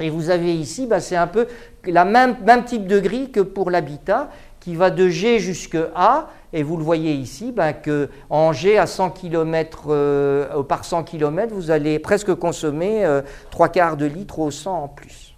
et 0.00 0.10
vous 0.10 0.30
avez 0.30 0.54
ici, 0.54 0.86
bah, 0.86 1.00
c'est 1.00 1.16
un 1.16 1.26
peu 1.26 1.46
le 1.84 2.04
même, 2.04 2.64
type 2.64 2.86
de 2.86 3.00
grille 3.00 3.30
que 3.30 3.40
pour 3.40 3.70
l'habitat, 3.70 4.30
qui 4.60 4.74
va 4.74 4.90
de 4.90 5.08
G 5.08 5.38
jusqu'à 5.38 5.88
A. 5.94 6.30
Et 6.52 6.62
vous 6.62 6.76
le 6.76 6.84
voyez 6.84 7.12
ici, 7.12 7.52
bah, 7.52 7.72
que 7.72 8.08
G 8.52 8.78
à 8.78 8.86
100 8.86 9.10
km 9.10 9.86
euh, 9.88 10.62
par 10.62 10.84
100 10.84 11.04
km, 11.04 11.52
vous 11.52 11.70
allez 11.70 11.98
presque 11.98 12.34
consommer 12.34 13.04
euh, 13.04 13.22
trois 13.50 13.68
quarts 13.68 13.96
de 13.96 14.06
litre 14.06 14.38
au 14.38 14.50
100 14.50 14.84
en 14.84 14.88
plus. 14.88 15.34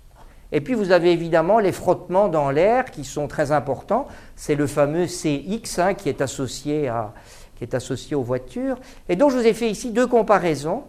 Et 0.52 0.60
puis 0.60 0.74
vous 0.74 0.90
avez 0.90 1.12
évidemment 1.12 1.58
les 1.58 1.72
frottements 1.72 2.28
dans 2.28 2.50
l'air 2.50 2.86
qui 2.86 3.04
sont 3.04 3.28
très 3.28 3.52
importants. 3.52 4.06
C'est 4.34 4.56
le 4.56 4.66
fameux 4.66 5.06
CX 5.06 5.78
hein, 5.78 5.94
qui, 5.94 6.08
est 6.08 6.20
associé 6.20 6.88
à, 6.88 7.12
qui 7.56 7.64
est 7.64 7.74
associé 7.74 8.16
aux 8.16 8.22
voitures. 8.22 8.76
Et 9.08 9.16
donc 9.16 9.30
je 9.30 9.36
vous 9.36 9.46
ai 9.46 9.54
fait 9.54 9.70
ici 9.70 9.92
deux 9.92 10.08
comparaisons 10.08 10.82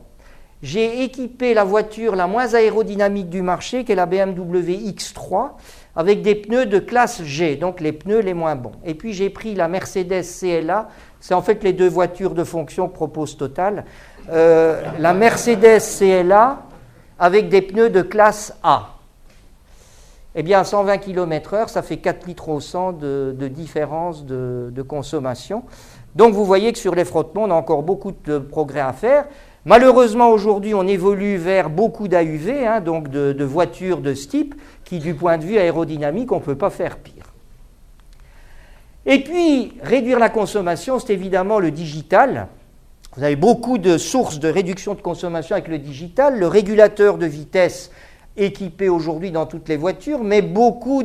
j'ai 0.64 1.04
équipé 1.04 1.54
la 1.54 1.64
voiture 1.64 2.16
la 2.16 2.28
moins 2.28 2.54
aérodynamique 2.54 3.30
du 3.30 3.42
marché, 3.42 3.84
qui 3.84 3.92
est 3.92 3.96
la 3.96 4.06
BMW 4.06 4.92
X3, 4.92 5.52
avec 5.96 6.22
des 6.22 6.36
pneus 6.36 6.68
de 6.68 6.80
classe 6.80 7.24
G, 7.24 7.56
donc 7.56 7.80
les 7.80 7.92
pneus 7.92 8.20
les 8.20 8.34
moins 8.34 8.56
bons. 8.56 8.74
Et 8.86 8.94
puis 8.94 9.14
j'ai 9.14 9.30
pris 9.30 9.56
la 9.56 9.68
Mercedes 9.68 10.24
CLA, 10.40 10.90
c'est 11.20 11.34
en 11.34 11.42
fait 11.42 11.64
les 11.64 11.74
deux 11.74 11.90
voitures 11.90 12.34
de 12.34 12.44
fonction 12.44 12.88
propose 12.88 13.38
Total. 13.38 13.86
Euh, 14.30 14.82
la 15.00 15.14
Mercedes 15.14 15.82
CLA 15.98 16.64
avec 17.20 17.50
des 17.50 17.62
pneus 17.62 17.90
de 17.90 18.02
classe 18.02 18.56
A. 18.64 18.98
Eh 20.34 20.44
bien, 20.44 20.62
à 20.62 20.64
120 20.64 20.98
km/h, 21.00 21.68
ça 21.68 21.82
fait 21.82 21.98
4 21.98 22.26
litres 22.26 22.48
au 22.48 22.62
100 22.62 22.94
de, 22.94 23.48
différence 23.50 24.26
de 24.26 24.82
consommation. 24.82 25.64
Donc 26.16 26.34
vous 26.34 26.46
voyez 26.46 26.74
que 26.74 26.80
sur 26.80 26.96
les 26.96 27.06
frottements, 27.06 27.44
on 27.44 27.52
a 27.52 27.56
encore 27.56 27.84
beaucoup 27.84 28.12
de 28.12 28.38
progrès 28.38 28.82
à 28.82 28.94
faire. 28.94 29.26
Malheureusement, 29.66 30.30
aujourd'hui, 30.30 30.74
on 30.74 30.88
évolue 30.88 31.38
vers 31.38 31.70
beaucoup 31.70 32.08
d'AUV, 32.08 32.66
hein, 32.66 32.82
donc 32.82 33.10
de, 33.10 33.44
voitures 33.44 34.02
de 34.02 34.16
ce 34.16 34.28
type, 34.28 34.56
qui, 34.84 35.00
du 35.00 35.14
point 35.14 35.38
de 35.38 35.44
vue 35.44 35.58
aérodynamique, 35.58 36.32
on 36.32 36.40
ne 36.40 36.44
peut 36.44 36.58
pas 36.58 36.72
faire 36.72 36.98
pire. 36.98 37.32
Et 39.06 39.24
puis, 39.24 39.74
réduire 39.84 40.20
la 40.20 40.30
consommation, 40.30 41.00
c'est 41.00 41.14
évidemment 41.14 41.60
le 41.60 41.70
digital. 41.70 42.48
Vous 43.16 43.24
avez 43.24 43.36
beaucoup 43.36 43.78
de 43.78 43.98
sources 43.98 44.40
de 44.40 44.48
réduction 44.48 44.96
de 44.96 45.02
consommation 45.02 45.56
avec 45.56 45.68
le 45.68 45.78
digital. 45.78 46.40
Le 46.40 46.48
régulateur 46.48 47.18
de 47.18 47.26
vitesse 47.26 47.92
équipé 48.38 48.88
aujourd'hui 48.88 49.32
dans 49.32 49.46
toutes 49.46 49.68
les 49.68 49.78
voitures, 49.78 50.24
mais 50.24 50.42
beaucoup, 50.42 51.04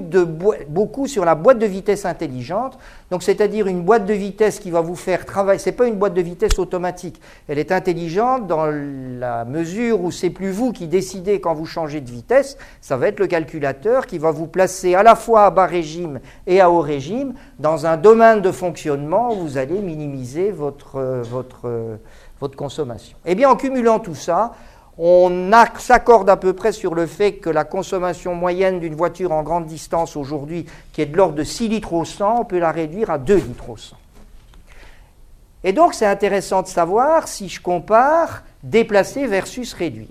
sur 1.06 1.24
la 1.24 1.34
boîte 1.34 1.58
de 1.58 1.66
vitesse 1.66 2.04
intelligente. 2.04 2.78
Donc, 3.10 3.22
c'est-à-dire 3.22 3.66
une 3.66 3.82
boîte 3.82 4.06
de 4.06 4.14
vitesse 4.14 4.60
qui 4.60 4.70
va 4.70 4.80
vous 4.80 4.94
faire 4.94 5.26
travailler. 5.26 5.58
Ce 5.58 5.68
n'est 5.68 5.76
pas 5.76 5.86
une 5.86 5.96
boîte 5.96 6.14
de 6.14 6.22
vitesse 6.22 6.58
automatique. 6.58 7.20
Elle 7.48 7.58
est 7.58 7.72
intelligente 7.72 8.46
dans 8.46 8.66
la 8.66 9.44
mesure 9.44 10.00
où 10.02 10.10
c'est 10.10 10.30
plus 10.30 10.50
vous 10.50 10.72
qui 10.72 10.86
décidez 10.86 11.40
quand 11.40 11.54
vous 11.54 11.66
changez 11.66 12.00
de 12.00 12.10
vitesse. 12.10 12.56
Ça 12.80 12.96
va 12.96 13.08
être 13.08 13.18
le 13.18 13.26
calculateur 13.26 14.06
qui 14.06 14.18
va 14.18 14.30
vous 14.30 14.46
placer 14.46 14.94
à 14.94 15.02
la 15.02 15.16
fois 15.16 15.46
à 15.46 15.50
bas 15.50 15.66
régime 15.66 16.20
et 16.46 16.60
à 16.60 16.70
haut 16.70 16.80
régime 16.80 17.34
dans 17.58 17.86
un 17.86 17.96
domaine 17.96 18.40
de 18.40 18.52
fonctionnement 18.52 19.32
où 19.32 19.40
vous 19.40 19.58
allez 19.58 19.80
minimiser 19.80 20.52
votre, 20.52 21.22
votre, 21.22 21.98
votre 22.40 22.56
consommation. 22.56 23.16
Eh 23.24 23.34
bien, 23.34 23.50
en 23.50 23.56
cumulant 23.56 23.98
tout 23.98 24.14
ça, 24.14 24.52
on 24.98 25.50
s'accorde 25.78 26.30
à 26.30 26.36
peu 26.36 26.52
près 26.52 26.72
sur 26.72 26.94
le 26.94 27.06
fait 27.06 27.34
que 27.34 27.50
la 27.50 27.64
consommation 27.64 28.34
moyenne 28.34 28.80
d'une 28.80 28.94
voiture 28.94 29.32
en 29.32 29.42
grande 29.42 29.66
distance 29.66 30.16
aujourd'hui, 30.16 30.66
qui 30.92 31.02
est 31.02 31.06
de 31.06 31.16
l'ordre 31.16 31.34
de 31.34 31.44
6 31.44 31.68
litres 31.68 31.92
au 31.92 32.04
100, 32.04 32.40
on 32.40 32.44
peut 32.44 32.58
la 32.58 32.72
réduire 32.72 33.10
à 33.10 33.18
2 33.18 33.34
litres 33.34 33.70
au 33.70 33.76
100. 33.76 33.96
Et 35.64 35.72
donc 35.72 35.94
c'est 35.94 36.06
intéressant 36.06 36.62
de 36.62 36.68
savoir 36.68 37.28
si 37.28 37.48
je 37.48 37.60
compare 37.60 38.42
déplacer 38.62 39.26
versus 39.26 39.72
réduire. 39.74 40.08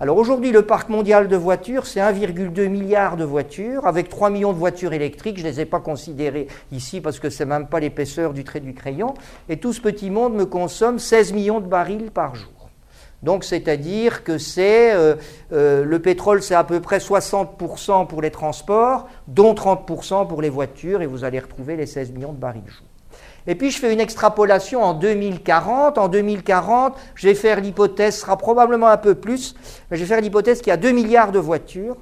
Alors 0.00 0.16
aujourd'hui, 0.16 0.52
le 0.52 0.62
parc 0.62 0.90
mondial 0.90 1.26
de 1.26 1.34
voitures, 1.34 1.84
c'est 1.84 1.98
1,2 1.98 2.68
milliard 2.68 3.16
de 3.16 3.24
voitures, 3.24 3.84
avec 3.84 4.08
3 4.08 4.30
millions 4.30 4.52
de 4.52 4.58
voitures 4.58 4.92
électriques. 4.92 5.38
Je 5.38 5.42
ne 5.42 5.48
les 5.48 5.60
ai 5.62 5.64
pas 5.64 5.80
considérées 5.80 6.46
ici 6.70 7.00
parce 7.00 7.18
que 7.18 7.30
ce 7.30 7.42
n'est 7.42 7.48
même 7.48 7.66
pas 7.66 7.80
l'épaisseur 7.80 8.32
du 8.32 8.44
trait 8.44 8.60
du 8.60 8.74
crayon. 8.74 9.14
Et 9.48 9.56
tout 9.56 9.72
ce 9.72 9.80
petit 9.80 10.10
monde 10.10 10.34
me 10.34 10.46
consomme 10.46 11.00
16 11.00 11.32
millions 11.32 11.58
de 11.58 11.66
barils 11.66 12.12
par 12.12 12.36
jour. 12.36 12.57
Donc 13.22 13.44
c'est-à-dire 13.44 14.22
que 14.22 14.38
c'est 14.38 14.94
euh, 14.94 15.16
euh, 15.52 15.84
le 15.84 15.98
pétrole, 15.98 16.42
c'est 16.42 16.54
à 16.54 16.64
peu 16.64 16.80
près 16.80 16.98
60% 16.98 18.06
pour 18.06 18.22
les 18.22 18.30
transports, 18.30 19.08
dont 19.26 19.54
30% 19.54 20.28
pour 20.28 20.40
les 20.40 20.50
voitures, 20.50 21.02
et 21.02 21.06
vous 21.06 21.24
allez 21.24 21.40
retrouver 21.40 21.76
les 21.76 21.86
16 21.86 22.12
millions 22.12 22.32
de 22.32 22.38
barils 22.38 22.62
jour. 22.66 22.86
Et 23.46 23.54
puis 23.54 23.70
je 23.70 23.78
fais 23.78 23.92
une 23.92 24.00
extrapolation 24.00 24.82
en 24.84 24.94
2040. 24.94 25.96
En 25.96 26.08
2040, 26.08 26.94
je 27.14 27.28
vais 27.28 27.34
faire 27.34 27.60
l'hypothèse, 27.60 28.18
sera 28.18 28.36
probablement 28.36 28.88
un 28.88 28.98
peu 28.98 29.14
plus, 29.14 29.54
mais 29.90 29.96
je 29.96 30.02
vais 30.04 30.08
faire 30.08 30.20
l'hypothèse 30.20 30.60
qu'il 30.60 30.68
y 30.68 30.74
a 30.74 30.76
2 30.76 30.92
milliards 30.92 31.32
de 31.32 31.38
voitures. 31.38 31.96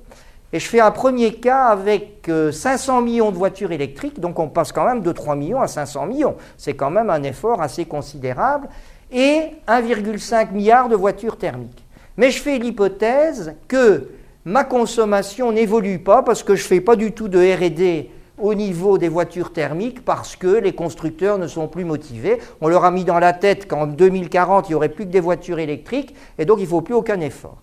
Et 0.52 0.60
je 0.60 0.68
fais 0.68 0.80
un 0.80 0.90
premier 0.90 1.34
cas 1.34 1.64
avec 1.64 2.30
500 2.52 2.98
euh, 2.98 3.02
millions 3.02 3.30
de 3.30 3.36
voitures 3.36 3.72
électriques, 3.72 4.20
donc 4.20 4.38
on 4.38 4.48
passe 4.48 4.72
quand 4.72 4.86
même 4.86 5.02
de 5.02 5.12
3 5.12 5.34
millions 5.34 5.60
à 5.60 5.66
500 5.66 6.06
millions. 6.06 6.36
C'est 6.56 6.74
quand 6.74 6.90
même 6.90 7.10
un 7.10 7.22
effort 7.22 7.60
assez 7.62 7.84
considérable. 7.84 8.68
Et 9.12 9.50
1,5 9.68 10.52
milliard 10.52 10.88
de 10.88 10.96
voitures 10.96 11.38
thermiques. 11.38 11.84
Mais 12.16 12.30
je 12.30 12.40
fais 12.40 12.58
l'hypothèse 12.58 13.54
que 13.68 14.10
ma 14.44 14.64
consommation 14.64 15.52
n'évolue 15.52 15.98
pas 15.98 16.22
parce 16.22 16.42
que 16.42 16.54
je 16.54 16.62
ne 16.62 16.68
fais 16.68 16.80
pas 16.80 16.96
du 16.96 17.12
tout 17.12 17.28
de 17.28 17.38
RD 17.38 18.10
au 18.38 18.54
niveau 18.54 18.98
des 18.98 19.08
voitures 19.08 19.52
thermiques 19.52 20.04
parce 20.04 20.36
que 20.36 20.46
les 20.46 20.74
constructeurs 20.74 21.38
ne 21.38 21.46
sont 21.46 21.68
plus 21.68 21.84
motivés. 21.84 22.38
On 22.60 22.68
leur 22.68 22.84
a 22.84 22.90
mis 22.90 23.04
dans 23.04 23.18
la 23.18 23.32
tête 23.32 23.68
qu'en 23.68 23.86
2040, 23.86 24.68
il 24.68 24.72
n'y 24.72 24.74
aurait 24.74 24.88
plus 24.88 25.06
que 25.06 25.10
des 25.10 25.20
voitures 25.20 25.58
électriques 25.58 26.14
et 26.38 26.44
donc 26.44 26.58
il 26.58 26.64
ne 26.64 26.68
faut 26.68 26.82
plus 26.82 26.94
aucun 26.94 27.20
effort. 27.20 27.58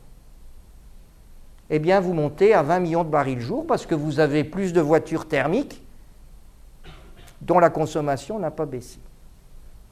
Eh 1.70 1.80
bien, 1.80 2.00
vous 2.00 2.14
montez 2.14 2.54
à 2.54 2.62
20 2.62 2.80
millions 2.80 3.04
de 3.04 3.10
barils 3.10 3.40
jour 3.40 3.66
parce 3.66 3.86
que 3.86 3.96
vous 3.96 4.20
avez 4.20 4.44
plus 4.44 4.74
de 4.74 4.82
voitures 4.82 5.28
thermiques 5.28 5.82
dont 7.42 7.60
la 7.60 7.70
consommation 7.70 8.40
n'a 8.40 8.52
pas 8.52 8.66
baissé. 8.66 9.00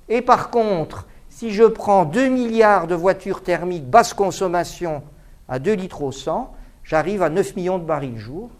Et 0.09 0.21
par 0.21 0.49
contre, 0.49 1.07
si 1.41 1.49
je 1.49 1.63
prends 1.63 2.05
2 2.05 2.27
milliards 2.27 2.85
de 2.85 2.93
voitures 2.93 3.41
thermiques 3.41 3.89
basse 3.89 4.13
consommation 4.13 5.01
à 5.49 5.57
2 5.57 5.73
litres 5.73 6.03
au 6.03 6.11
100, 6.11 6.53
j'arrive 6.83 7.23
à 7.23 7.29
9 7.29 7.55
millions 7.55 7.79
de 7.79 7.83
barils 7.83 8.19
jour. 8.19 8.51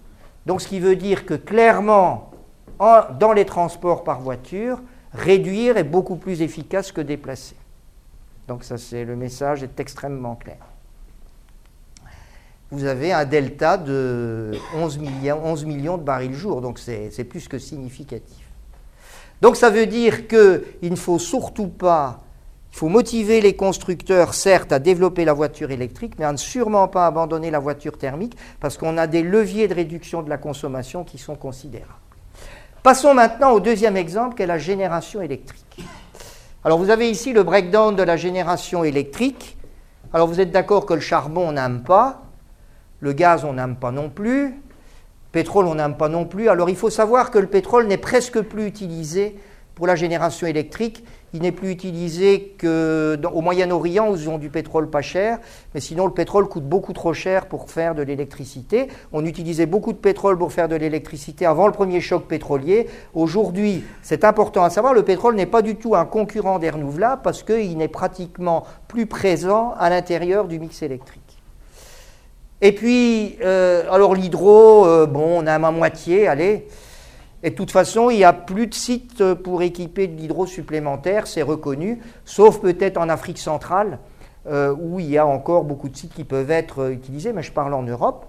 Donc 0.48 0.62
ce 0.64 0.68
qui 0.68 0.80
veut 0.80 0.96
dire 0.96 1.28
que 1.28 1.36
clairement, 1.36 2.32
dans 2.80 3.34
les 3.36 3.46
transports 3.46 4.04
par 4.04 4.20
voiture, 4.20 4.82
réduire 5.14 5.78
est 5.78 5.84
beaucoup 5.84 6.16
plus 6.16 6.42
efficace 6.42 6.92
que 6.92 7.02
déplacer. 7.02 7.56
Donc 8.48 8.64
ça 8.64 8.80
c'est 8.80 9.06
le 9.06 9.16
message 9.16 9.62
est 9.62 9.80
extrêmement 9.80 10.34
clair. 10.34 10.58
Vous 12.72 12.86
avez 12.86 13.14
un 13.14 13.26
delta 13.26 13.78
de 13.78 14.54
11 14.76 14.98
millions, 14.98 15.40
11 15.44 15.66
millions 15.66 15.98
de 16.00 16.04
barils 16.04 16.34
jour, 16.34 16.62
donc 16.62 16.80
c'est 16.80 17.26
plus 17.26 17.48
que 17.48 17.60
significatif. 17.60 18.44
Donc 19.40 19.56
ça 19.56 19.70
veut 19.70 19.86
dire 19.86 20.28
qu'il 20.28 20.90
ne 20.90 20.96
faut 20.96 21.20
surtout 21.20 21.68
pas 21.68 22.24
il 22.72 22.78
faut 22.78 22.88
motiver 22.88 23.42
les 23.42 23.56
constructeurs, 23.56 24.34
certes, 24.34 24.72
à 24.72 24.80
développer 24.80 25.26
la 25.26 25.34
voiture 25.34 25.72
électrique, 25.72 26.14
mais 26.18 26.26
à 26.26 26.32
ne 26.32 26.38
sûrement 26.38 26.88
pas 26.88 27.06
abandonner 27.06 27.52
la 27.52 27.60
voiture 27.60 27.98
thermique, 27.98 28.38
parce 28.60 28.78
qu'on 28.78 28.98
a 28.98 29.08
des 29.08 29.24
leviers 29.24 29.68
de 29.68 29.74
réduction 29.74 30.22
de 30.24 30.30
la 30.30 30.38
consommation 30.38 31.04
qui 31.04 31.18
sont 31.18 31.36
considérables. 31.36 31.94
Passons 32.82 33.14
maintenant 33.14 33.52
au 33.52 33.60
deuxième 33.60 33.98
exemple, 33.98 34.36
qui 34.36 34.44
est 34.44 34.48
la 34.48 34.58
génération 34.58 35.22
électrique. 35.22 35.84
Alors 36.64 36.80
vous 36.80 36.90
avez 36.90 37.10
ici 37.10 37.34
le 37.34 37.44
breakdown 37.44 37.96
de 37.96 38.04
la 38.04 38.18
génération 38.18 38.84
électrique. 38.84 39.58
Alors 40.14 40.28
vous 40.28 40.40
êtes 40.40 40.52
d'accord 40.52 40.86
que 40.86 40.94
le 40.94 41.00
charbon, 41.00 41.50
on 41.50 41.52
n'aime 41.52 41.84
pas, 41.84 42.24
le 43.00 43.14
gaz, 43.14 43.44
on 43.44 43.54
n'aime 43.54 43.76
pas 43.76 43.92
non 43.92 44.10
plus, 44.10 44.46
le 44.46 44.54
pétrole, 45.32 45.66
on 45.66 45.76
n'aime 45.76 45.98
pas 45.98 46.10
non 46.10 46.26
plus. 46.26 46.50
Alors 46.50 46.70
il 46.70 46.76
faut 46.76 46.90
savoir 46.90 47.32
que 47.32 47.40
le 47.40 47.48
pétrole 47.48 47.88
n'est 47.88 47.98
presque 47.98 48.42
plus 48.42 48.66
utilisé 48.66 49.38
pour 49.76 49.88
la 49.88 49.96
génération 49.96 50.48
électrique 50.48 51.04
il 51.34 51.42
n'est 51.42 51.52
plus 51.52 51.72
utilisé 51.72 52.56
qu'au 52.60 53.42
Moyen-Orient 53.42 54.12
où 54.12 54.16
ils 54.16 54.30
ont 54.30 54.38
du 54.38 54.50
pétrole 54.50 54.90
pas 54.90 55.02
cher, 55.02 55.40
mais 55.74 55.80
sinon 55.80 56.06
le 56.06 56.14
pétrole 56.14 56.48
coûte 56.48 56.66
beaucoup 56.66 56.94
trop 56.94 57.14
cher 57.14 57.46
pour 57.46 57.70
faire 57.70 57.96
de 57.96 58.02
l'électricité. 58.02 58.90
On 59.14 59.26
utilisait 59.26 59.66
beaucoup 59.66 59.94
de 59.94 59.98
pétrole 59.98 60.38
pour 60.38 60.52
faire 60.52 60.68
de 60.68 60.76
l'électricité 60.76 61.46
avant 61.46 61.68
le 61.68 61.74
premier 61.74 62.02
choc 62.02 62.28
pétrolier. 62.28 62.88
Aujourd'hui, 63.14 63.84
c'est 64.02 64.24
important 64.26 64.64
à 64.64 64.70
savoir, 64.70 64.94
le 64.94 65.04
pétrole 65.04 65.36
n'est 65.36 65.46
pas 65.46 65.62
du 65.62 65.76
tout 65.76 65.96
un 65.96 66.06
concurrent 66.06 66.60
des 66.60 66.70
renouvelables 66.70 67.22
parce 67.24 67.44
qu'il 67.44 67.78
n'est 67.78 67.88
pratiquement 67.88 68.66
plus 68.88 69.06
présent 69.06 69.74
à 69.78 69.90
l'intérieur 69.90 70.48
du 70.48 70.60
mix 70.60 70.82
électrique. 70.82 71.22
Et 72.64 72.74
puis, 72.74 73.38
euh, 73.44 73.92
alors 73.92 74.14
l'hydro, 74.14 74.86
euh, 74.86 75.08
bon, 75.08 75.42
on 75.42 75.48
a 75.48 75.54
à 75.54 75.72
moitié, 75.72 76.28
allez. 76.28 76.68
Et 77.44 77.50
de 77.50 77.56
toute 77.56 77.72
façon, 77.72 78.10
il 78.10 78.18
n'y 78.18 78.24
a 78.24 78.34
plus 78.34 78.68
de 78.68 78.74
sites 78.74 79.34
pour 79.34 79.64
équiper 79.64 80.08
de 80.08 80.16
l'hydro 80.16 80.46
supplémentaire, 80.46 81.26
c'est 81.26 81.42
reconnu, 81.42 82.00
sauf 82.24 82.60
peut-être 82.60 82.98
en 82.98 83.10
Afrique 83.10 83.40
centrale, 83.40 83.98
euh, 84.48 84.76
où 84.80 85.00
il 85.00 85.10
y 85.10 85.18
a 85.18 85.26
encore 85.26 85.64
beaucoup 85.64 85.90
de 85.90 85.96
sites 85.96 86.14
qui 86.14 86.24
peuvent 86.24 86.52
être 86.52 86.92
utilisés, 86.92 87.34
mais 87.34 87.44
je 87.44 87.52
parle 87.52 87.74
en 87.74 87.84
Europe. 87.84 88.26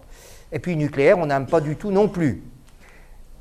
Et 0.51 0.59
puis 0.59 0.77
nucléaire, 0.77 1.19
on 1.19 1.27
n'aime 1.27 1.47
pas 1.47 1.61
du 1.61 1.77
tout 1.77 1.91
non 1.91 2.09
plus. 2.09 2.43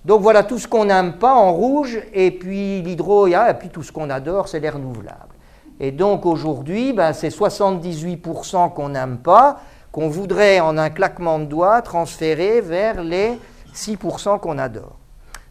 Donc 0.03 0.21
voilà 0.21 0.43
tout 0.43 0.57
ce 0.57 0.67
qu'on 0.67 0.85
n'aime 0.85 1.19
pas 1.19 1.35
en 1.35 1.53
rouge, 1.53 1.99
et 2.13 2.31
puis 2.31 2.81
l'hydro, 2.81 3.27
et 3.27 3.53
puis 3.59 3.69
tout 3.69 3.83
ce 3.83 3.91
qu'on 3.91 4.09
adore, 4.09 4.47
c'est 4.47 4.59
les 4.59 4.69
renouvelables. 4.69 5.35
Et 5.79 5.91
donc 5.91 6.25
aujourd'hui, 6.25 6.93
ben, 6.93 7.13
c'est 7.13 7.29
78% 7.29 8.73
qu'on 8.73 8.89
n'aime 8.89 9.17
pas, 9.17 9.59
qu'on 9.91 10.09
voudrait 10.09 10.59
en 10.59 10.77
un 10.77 10.89
claquement 10.89 11.39
de 11.39 11.45
doigts 11.45 11.81
transférer 11.81 12.61
vers 12.61 13.03
les 13.03 13.37
6% 13.73 14.39
qu'on 14.39 14.57
adore. 14.57 15.00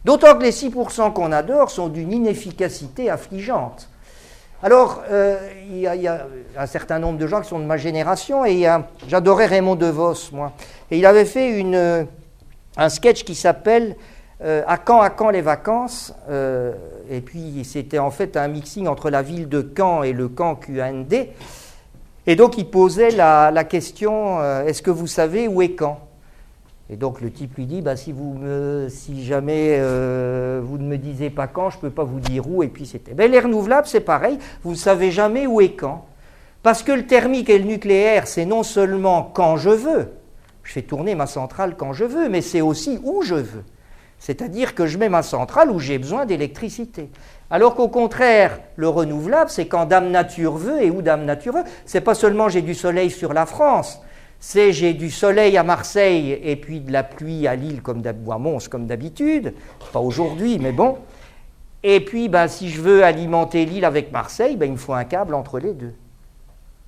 D'autant 0.03 0.35
que 0.35 0.43
les 0.43 0.51
6% 0.51 1.13
qu'on 1.13 1.31
adore 1.31 1.69
sont 1.69 1.87
d'une 1.87 2.11
inefficacité 2.11 3.09
affligeante. 3.09 3.87
Alors, 4.63 5.01
euh, 5.09 5.37
il 5.71 5.79
y, 5.79 6.07
a 6.07 6.27
un 6.57 6.65
certain 6.67 6.99
nombre 6.99 7.17
de 7.17 7.25
gens 7.25 7.41
qui 7.41 7.49
sont 7.49 7.59
de 7.59 7.65
ma 7.65 7.77
génération, 7.77 8.45
et 8.45 8.67
j'adorais 9.07 9.47
Raymond 9.47 9.75
DeVos, 9.75 10.31
moi. 10.33 10.53
Et 10.91 10.99
il 10.99 11.05
avait 11.05 11.25
fait 11.25 11.59
une, 11.59 12.07
un 12.77 12.89
sketch 12.89 13.23
qui 13.23 13.33
s'appelle 13.33 13.95
euh, 14.43 14.63
À 14.67 14.77
quand, 14.77 15.01
à 15.01 15.09
quand 15.09 15.29
les 15.29 15.41
vacances 15.41 16.13
euh, 16.29 16.73
Et 17.09 17.21
puis, 17.21 17.63
c'était 17.63 17.99
en 17.99 18.11
fait 18.11 18.37
un 18.37 18.47
mixing 18.47 18.87
entre 18.87 19.09
la 19.09 19.21
ville 19.23 19.49
de 19.49 19.67
Caen 19.75 20.03
et 20.03 20.13
le 20.13 20.29
Caen 20.35 20.55
QND. 20.55 21.29
Et 22.27 22.35
donc, 22.35 22.57
il 22.57 22.69
posait 22.69 23.11
la, 23.11 23.49
la 23.49 23.63
question 23.63 24.43
Est-ce 24.63 24.83
que 24.83 24.91
vous 24.91 25.07
savez 25.07 25.47
où 25.47 25.63
est 25.63 25.75
Caen? 25.77 25.99
Et 26.91 26.97
donc 26.97 27.21
le 27.21 27.31
type 27.31 27.55
lui 27.55 27.65
dit, 27.65 27.81
bah, 27.81 27.95
si, 27.95 28.13
jamais 29.25 29.77
euh, 29.79 30.59
vous 30.61 30.77
ne 30.77 30.83
me 30.83 30.97
disiez 30.97 31.29
pas 31.29 31.47
quand, 31.47 31.69
je 31.69 31.77
ne 31.77 31.81
peux 31.83 31.89
pas 31.89 32.03
vous 32.03 32.19
dire 32.19 32.49
où, 32.49 32.63
et 32.63 32.67
puis 32.67 32.85
c'était. 32.85 33.13
Ben, 33.13 33.31
les 33.31 33.39
renouvelables, 33.39 33.87
c'est 33.87 34.01
pareil, 34.01 34.37
vous 34.63 34.71
ne 34.71 34.75
savez 34.75 35.09
jamais 35.09 35.47
où 35.47 35.61
et 35.61 35.71
quand. 35.71 36.05
Parce 36.63 36.83
que 36.83 36.91
le 36.91 37.07
thermique 37.07 37.49
et 37.49 37.57
le 37.57 37.63
nucléaire, 37.63 38.27
c'est 38.27 38.45
non 38.45 38.63
seulement 38.63 39.23
quand 39.33 39.55
je 39.55 39.69
veux, 39.69 40.11
je 40.63 40.73
fais 40.73 40.81
tourner 40.81 41.15
ma 41.15 41.27
centrale 41.27 41.75
quand 41.77 41.93
je 41.93 42.03
veux, 42.03 42.27
mais 42.27 42.41
c'est 42.41 42.61
aussi 42.61 42.99
où 43.03 43.21
je 43.21 43.35
veux. 43.35 43.63
C'est-à-dire 44.19 44.75
que 44.75 44.85
je 44.85 44.97
mets 44.97 45.09
ma 45.09 45.23
centrale 45.23 45.71
où 45.71 45.79
j'ai 45.79 45.97
besoin 45.97 46.25
d'électricité. 46.25 47.09
Alors 47.49 47.73
qu'au 47.73 47.87
contraire, 47.87 48.59
le 48.75 48.89
renouvelable, 48.89 49.49
c'est 49.49 49.65
quand 49.65 49.85
Dame 49.85 50.11
Nature 50.11 50.57
veut 50.57 50.83
et 50.83 50.91
où 50.91 51.01
Dame 51.01 51.23
Nature 51.23 51.53
veut. 51.53 51.63
C'est 51.85 52.01
pas 52.01 52.15
seulement 52.15 52.49
j'ai 52.49 52.61
du 52.61 52.75
soleil 52.75 53.09
sur 53.09 53.33
la 53.33 53.45
France, 53.45 54.01
c'est 54.41 54.73
j'ai 54.73 54.93
du 54.93 55.11
soleil 55.11 55.55
à 55.55 55.63
Marseille 55.63 56.37
et 56.43 56.55
puis 56.55 56.81
de 56.81 56.91
la 56.91 57.03
pluie 57.03 57.47
à 57.47 57.55
Lille 57.55 57.83
comme 57.83 58.01
Mons 58.25 58.67
comme 58.69 58.87
d'habitude, 58.87 59.53
pas 59.93 59.99
aujourd'hui, 59.99 60.57
mais 60.59 60.71
bon. 60.71 60.97
Et 61.83 62.03
puis, 62.03 62.27
ben, 62.27 62.47
si 62.47 62.69
je 62.69 62.81
veux 62.81 63.03
alimenter 63.03 63.65
Lille 63.65 63.85
avec 63.85 64.11
Marseille, 64.11 64.57
ben, 64.57 64.65
il 64.65 64.73
me 64.73 64.77
faut 64.77 64.93
un 64.93 65.03
câble 65.03 65.35
entre 65.35 65.59
les 65.59 65.73
deux. 65.73 65.93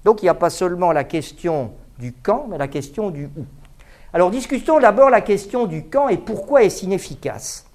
Donc 0.03 0.21
il 0.21 0.25
n'y 0.25 0.29
a 0.29 0.33
pas 0.33 0.49
seulement 0.49 0.91
la 0.91 1.03
question 1.03 1.71
du 1.99 2.11
quand, 2.11 2.47
mais 2.49 2.57
la 2.57 2.67
question 2.67 3.11
du 3.11 3.25
où. 3.25 3.45
Alors 4.13 4.31
discutons 4.31 4.79
d'abord 4.79 5.11
la 5.11 5.21
question 5.21 5.67
du 5.67 5.85
quand 5.85 6.09
et 6.09 6.17
pourquoi 6.17 6.63
est-ce 6.63 6.83
inefficace. 6.83 7.67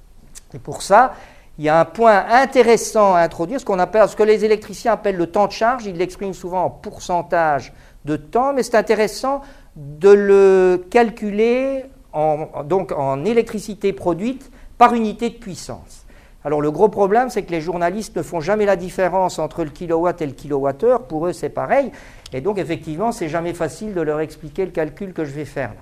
Et 0.55 0.59
pour 0.59 0.83
ça, 0.83 1.15
il 1.57 1.65
y 1.65 1.69
a 1.69 1.79
un 1.79 1.85
point 1.85 2.25
intéressant 2.31 3.15
à 3.15 3.21
introduire, 3.21 3.61
ce 3.61 3.65
qu'on 3.65 3.79
appelle, 3.79 4.09
ce 4.09 4.17
que 4.17 4.25
les 4.25 4.45
électriciens 4.45 4.93
appellent 4.93 5.17
le 5.17 5.29
temps 5.29 5.47
de 5.47 5.53
charge. 5.53 5.87
Ils 5.87 5.97
l'expriment 5.97 6.35
souvent 6.35 6.65
en 6.65 6.71
pourcentage 6.71 7.73
de 8.05 8.17
temps, 8.17 8.53
mais 8.53 8.63
c'est 8.63 8.77
intéressant 8.77 9.43
de 9.79 10.11
le 10.11 10.85
calculer 10.91 11.85
en, 12.13 12.65
donc 12.65 12.91
en 12.93 13.25
électricité 13.25 13.93
produite 13.93 14.51
par 14.77 14.93
unité 14.93 15.31
de 15.31 15.37
puissance. 15.37 16.05
Alors 16.45 16.61
le 16.61 16.71
gros 16.71 16.89
problème, 16.89 17.31
c'est 17.31 17.43
que 17.43 17.51
les 17.51 17.61
journalistes 17.61 18.17
ne 18.17 18.23
font 18.23 18.41
jamais 18.41 18.65
la 18.65 18.77
différence 18.77 19.39
entre 19.39 19.65
le 19.65 19.71
kilowatt 19.71 20.21
et 20.21 20.27
le 20.27 20.33
kilowattheure. 20.33 21.07
Pour 21.07 21.27
eux, 21.27 21.33
c'est 21.33 21.49
pareil. 21.49 21.93
Et 22.33 22.41
donc, 22.41 22.59
effectivement, 22.59 23.13
c'est 23.13 23.29
jamais 23.29 23.55
facile 23.55 23.95
de 23.95 24.01
leur 24.01 24.21
expliquer 24.21 24.65
le 24.65 24.71
calcul 24.71 25.13
que 25.13 25.25
je 25.25 25.33
vais 25.33 25.45
faire 25.45 25.71
là. 25.71 25.81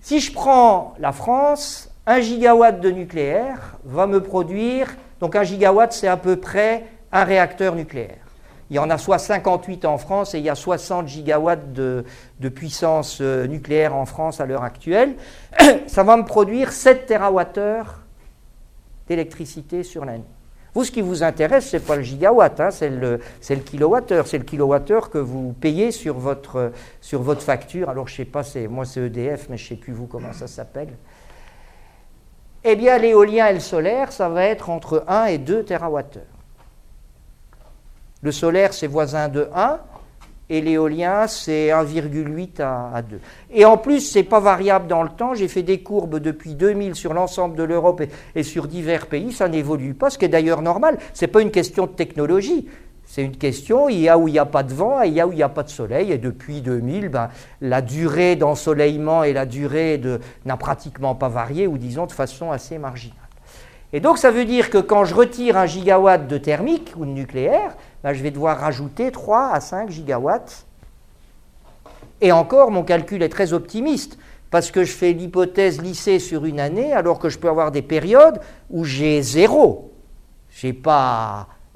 Si 0.00 0.20
je 0.20 0.32
prends 0.32 0.94
la 0.98 1.12
France, 1.12 1.90
1 2.06 2.20
gigawatt 2.20 2.80
de 2.80 2.90
nucléaire 2.90 3.78
va 3.84 4.06
me 4.06 4.22
produire, 4.22 4.94
donc 5.20 5.36
1 5.36 5.44
gigawatt, 5.44 5.92
c'est 5.92 6.08
à 6.08 6.18
peu 6.18 6.36
près 6.36 6.84
un 7.10 7.24
réacteur 7.24 7.74
nucléaire. 7.74 8.23
Il 8.70 8.76
y 8.76 8.78
en 8.78 8.88
a 8.90 8.98
soit 8.98 9.18
58 9.18 9.84
en 9.84 9.98
France 9.98 10.34
et 10.34 10.38
il 10.38 10.44
y 10.44 10.50
a 10.50 10.54
60 10.54 11.06
gigawatts 11.06 11.72
de, 11.72 12.04
puissance 12.54 13.18
euh, 13.20 13.46
nucléaire 13.46 13.94
en 13.94 14.06
France 14.06 14.40
à 14.40 14.46
l'heure 14.46 14.62
actuelle. 14.62 15.14
Ça 15.86 16.02
va 16.02 16.16
me 16.16 16.24
produire 16.24 16.72
7 16.72 17.06
TWh 17.06 17.84
d'électricité 19.06 19.82
sur 19.82 20.04
l'année. 20.04 20.24
Vous, 20.74 20.82
ce 20.82 20.90
qui 20.90 21.02
vous 21.02 21.22
intéresse, 21.22 21.68
ce 21.70 21.76
n'est 21.76 21.82
pas 21.82 21.94
le 21.94 22.02
gigawatt, 22.02 22.58
hein, 22.58 22.70
c'est 22.72 22.90
le, 22.90 23.20
le 23.48 23.56
kilowattheure. 23.56 24.26
C'est 24.26 24.38
le 24.38 24.44
kilowattheure 24.44 25.08
que 25.08 25.18
vous 25.18 25.52
payez 25.52 25.92
sur 25.92 26.18
votre, 26.18 26.72
sur 27.00 27.22
votre 27.22 27.42
facture. 27.42 27.88
Alors, 27.90 28.08
je 28.08 28.14
ne 28.14 28.16
sais 28.16 28.24
pas, 28.24 28.42
moi 28.68 28.84
c'est 28.84 29.02
EDF, 29.02 29.48
mais 29.50 29.56
je 29.56 29.64
ne 29.64 29.68
sais 29.68 29.76
plus 29.76 29.92
vous 29.92 30.08
comment 30.08 30.32
ça 30.32 30.48
s'appelle. 30.48 30.88
Eh 32.64 32.74
bien, 32.74 32.98
l'éolien 32.98 33.48
et 33.48 33.54
le 33.54 33.60
solaire, 33.60 34.10
ça 34.10 34.28
va 34.28 34.44
être 34.46 34.68
entre 34.68 35.04
1 35.06 35.26
et 35.26 35.38
2 35.38 35.64
TWh. 35.64 36.33
Le 38.24 38.32
solaire, 38.32 38.72
c'est 38.72 38.86
voisin 38.86 39.28
de 39.28 39.50
1, 39.54 39.78
et 40.48 40.62
l'éolien, 40.62 41.26
c'est 41.26 41.68
1,8 41.68 42.62
à, 42.62 43.02
2. 43.02 43.20
Et 43.52 43.66
en 43.66 43.76
plus, 43.76 44.00
ce 44.00 44.18
n'est 44.18 44.24
pas 44.24 44.40
variable 44.40 44.86
dans 44.86 45.02
le 45.02 45.10
temps. 45.10 45.34
J'ai 45.34 45.46
fait 45.46 45.62
des 45.62 45.82
courbes 45.82 46.18
depuis 46.18 46.54
2000 46.54 46.94
sur 46.94 47.12
l'ensemble 47.12 47.54
de 47.54 47.62
l'Europe 47.62 48.02
et, 48.34 48.42
sur 48.42 48.66
divers 48.66 49.08
pays. 49.08 49.30
Ça 49.30 49.46
n'évolue 49.46 49.92
pas, 49.92 50.08
ce 50.08 50.16
qui 50.16 50.24
est 50.24 50.28
d'ailleurs 50.28 50.62
normal. 50.62 50.96
Ce 51.12 51.26
n'est 51.26 51.30
pas 51.30 51.42
une 51.42 51.50
question 51.50 51.84
de 51.84 51.92
technologie. 51.92 52.66
C'est 53.04 53.22
une 53.22 53.36
question, 53.36 53.90
il 53.90 54.00
y 54.00 54.08
a 54.08 54.16
où 54.16 54.26
il 54.26 54.32
n'y 54.32 54.38
a 54.38 54.46
pas 54.46 54.62
de 54.62 54.72
vent 54.72 55.02
et 55.02 55.08
il 55.08 55.12
y 55.12 55.20
a 55.20 55.26
où 55.26 55.32
il 55.32 55.36
n'y 55.36 55.42
a 55.42 55.50
pas 55.50 55.62
de 55.62 55.68
soleil. 55.68 56.10
Et 56.10 56.16
depuis 56.16 56.62
2000, 56.62 57.10
ben, 57.10 57.28
la 57.60 57.82
durée 57.82 58.36
d'ensoleillement 58.36 59.22
et 59.22 59.34
la 59.34 59.44
durée 59.44 60.00
n'a 60.46 60.56
pratiquement 60.56 61.14
pas 61.14 61.28
varié, 61.28 61.66
ou 61.66 61.76
disons 61.76 62.06
de 62.06 62.12
façon 62.12 62.50
assez 62.50 62.78
marginale. 62.78 63.23
Et 63.94 64.00
donc 64.00 64.18
ça 64.18 64.32
veut 64.32 64.44
dire 64.44 64.70
que 64.70 64.78
quand 64.78 65.04
je 65.04 65.14
retire 65.14 65.56
un 65.56 65.66
gigawatt 65.66 66.26
de 66.26 66.36
thermique 66.36 66.92
ou 66.96 67.04
de 67.04 67.10
nucléaire, 67.10 67.76
je 68.02 68.20
vais 68.24 68.32
devoir 68.32 68.58
rajouter 68.58 69.12
3 69.12 69.50
à 69.52 69.60
5 69.60 69.88
gigawatts. 69.88 70.66
Et 72.20 72.32
encore, 72.32 72.72
mon 72.72 72.82
calcul 72.82 73.22
est 73.22 73.28
très 73.28 73.52
optimiste, 73.52 74.18
parce 74.50 74.72
que 74.72 74.82
je 74.82 74.90
fais 74.90 75.12
l'hypothèse 75.12 75.80
lissée 75.80 76.18
sur 76.18 76.44
une 76.44 76.58
année, 76.58 76.92
alors 76.92 77.20
que 77.20 77.28
je 77.28 77.38
peux 77.38 77.48
avoir 77.48 77.70
des 77.70 77.82
périodes 77.82 78.40
où 78.68 78.84
j'ai 78.84 79.22
zéro. 79.22 79.92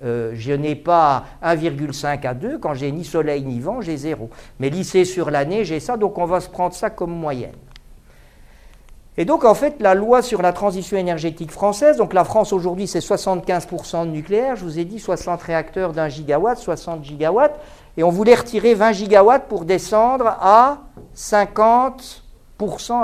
Euh, 0.05 0.33
je 0.35 0.53
n'ai 0.53 0.75
pas 0.75 1.25
1,5 1.45 2.27
à 2.27 2.35
2, 2.35 2.59
quand 2.59 2.75
j'ai 2.75 2.91
ni 2.91 3.05
soleil 3.05 3.45
ni 3.45 3.61
vent, 3.61 3.81
j'ai 3.81 3.97
zéro. 3.97 4.29
Mais 4.59 4.71
lissé 4.71 5.05
sur 5.05 5.31
l'année, 5.31 5.65
j'ai 5.65 5.79
ça, 5.79 5.97
donc 5.97 6.19
on 6.19 6.27
va 6.27 6.41
se 6.41 6.49
prendre 6.49 6.75
ça 6.75 6.91
comme 6.91 7.13
moyenne. 7.13 7.55
Et 9.21 9.25
donc, 9.25 9.45
en 9.45 9.55
fait, 9.55 9.81
la 9.81 9.97
loi 9.97 10.23
sur 10.23 10.43
la 10.43 10.53
transition 10.53 10.97
énergétique 10.97 11.51
française, 11.51 11.97
donc 11.97 12.15
la 12.15 12.23
France 12.23 12.53
aujourd'hui, 12.53 12.87
c'est 12.87 13.01
75% 13.01 14.07
de 14.07 14.11
nucléaire, 14.13 14.55
je 14.55 14.63
vous 14.63 14.79
ai 14.79 14.85
dit 14.85 15.01
60 15.01 15.43
réacteurs 15.43 15.93
d'un 15.93 16.09
gigawatt, 16.09 16.57
60 16.57 17.03
gigawatts, 17.03 17.59
et 17.97 18.05
on 18.05 18.11
voulait 18.11 18.37
retirer 18.37 18.75
20 18.75 18.93
gigawatts 18.93 19.49
pour 19.49 19.65
descendre 19.65 20.29
à 20.41 20.83
50% 21.17 22.23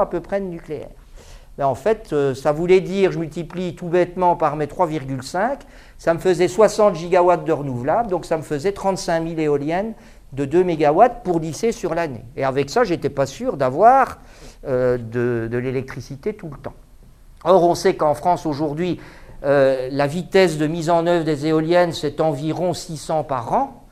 à 0.00 0.06
peu 0.06 0.20
près 0.20 0.40
de 0.40 0.46
nucléaire. 0.46 0.90
Ben, 1.58 1.66
en 1.66 1.74
fait, 1.74 2.12
euh, 2.12 2.32
ça 2.32 2.52
voulait 2.52 2.80
dire, 2.80 3.10
je 3.10 3.18
multiplie 3.18 3.74
tout 3.74 3.88
bêtement 3.88 4.36
par 4.36 4.54
mes 4.54 4.66
3,5, 4.66 5.62
ça 5.98 6.14
me 6.14 6.20
faisait 6.20 6.46
60 6.46 6.94
gigawatts 6.94 7.44
de 7.44 7.52
renouvelables, 7.52 8.08
donc 8.08 8.24
ça 8.24 8.36
me 8.36 8.42
faisait 8.42 8.70
35 8.70 9.26
000 9.26 9.40
éoliennes 9.40 9.94
de 10.32 10.44
2 10.44 10.62
mégawatts 10.62 11.22
pour 11.24 11.40
lisser 11.40 11.72
sur 11.72 11.94
l'année. 11.94 12.24
Et 12.36 12.44
avec 12.44 12.70
ça, 12.70 12.84
je 12.84 12.92
n'étais 12.92 13.10
pas 13.10 13.26
sûr 13.26 13.56
d'avoir 13.56 14.18
euh, 14.66 14.98
de, 14.98 15.56
l'électricité 15.58 16.34
tout 16.34 16.48
le 16.48 16.56
temps. 16.56 16.74
Or, 17.44 17.64
on 17.64 17.74
sait 17.74 17.94
qu'en 17.94 18.14
France 18.14 18.46
aujourd'hui, 18.46 18.98
euh, 19.44 19.88
la 19.92 20.06
vitesse 20.06 20.56
de 20.56 20.66
mise 20.66 20.88
en 20.88 21.06
œuvre 21.06 21.24
des 21.24 21.46
éoliennes, 21.46 21.92
c'est 21.92 22.20
environ 22.20 22.72
600 22.72 23.24
par 23.24 23.52
an. 23.52 23.84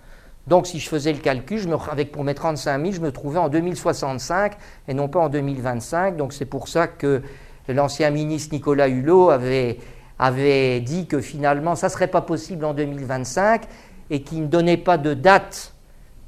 Donc, 0.47 0.67
si 0.67 0.81
je 0.81 0.89
faisais 0.89 1.13
le 1.13 1.19
calcul, 1.19 1.59
je 1.59 1.69
me, 1.69 1.77
avec 1.91 2.11
pour 2.11 2.25
mes 2.25 2.35
35 2.35 2.81
000, 2.81 2.93
je 2.93 3.01
me 3.01 3.13
trouvais 3.13 3.39
en 3.39 3.49
2065 3.49 4.57
et 4.89 4.95
non 4.95 5.09
pas 5.09 5.21
en 5.21 5.29
2025. 5.29 6.17
Donc, 6.17 6.33
c'est 6.33 6.47
pour 6.47 6.69
ça 6.69 6.87
que 6.87 7.23
l'ancien 7.69 8.11
ministre 8.11 8.55
Nicolas 8.55 8.89
Hulot 8.89 9.31
avait, 9.31 9.79
avait 10.19 10.81
dit 10.81 11.07
que 11.07 11.21
finalement, 11.21 11.75
ça 11.75 11.89
ne 11.89 11.93
serait 11.93 12.09
pas 12.09 12.23
possible 12.23 12.65
en 12.65 12.75
2025 12.75 13.63
et 14.11 14.23
qu'il 14.23 14.43
ne 14.43 14.47
donnait 14.47 14.79
pas 14.79 14.99
de 14.99 15.15
date 15.15 15.75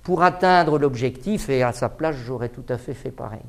pour 0.03 0.23
atteindre 0.23 0.79
l'objectif. 0.79 1.49
Et 1.49 1.63
à 1.63 1.73
sa 1.73 1.89
place, 1.89 2.17
j'aurais 2.17 2.51
tout 2.51 2.65
à 2.69 2.79
fait 2.79 2.95
fait 2.95 3.11
pareil. 3.11 3.41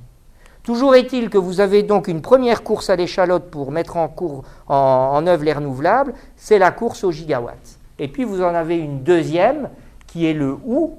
Toujours 0.66 0.96
est-il 0.96 1.30
que 1.30 1.38
vous 1.38 1.60
avez 1.60 1.84
donc 1.84 2.08
une 2.08 2.24
première 2.24 2.64
course 2.64 2.90
à 2.90 2.96
l'échalote 2.96 3.52
pour 3.52 3.72
mettre 3.72 3.98
en, 3.98 5.28
œuvre 5.28 5.44
les 5.44 5.54
renouvelables, 5.54 6.16
c'est 6.36 6.58
la 6.58 6.72
course 6.72 7.04
au 7.04 7.12
gigawatt. 7.12 7.80
Et 8.00 8.08
puis 8.08 8.24
vous 8.24 8.42
en 8.42 8.56
avez 8.56 8.80
une 8.80 9.04
deuxième 9.04 9.70
qui 10.08 10.26
est 10.26 10.34
le 10.34 10.58
OU. 10.66 10.98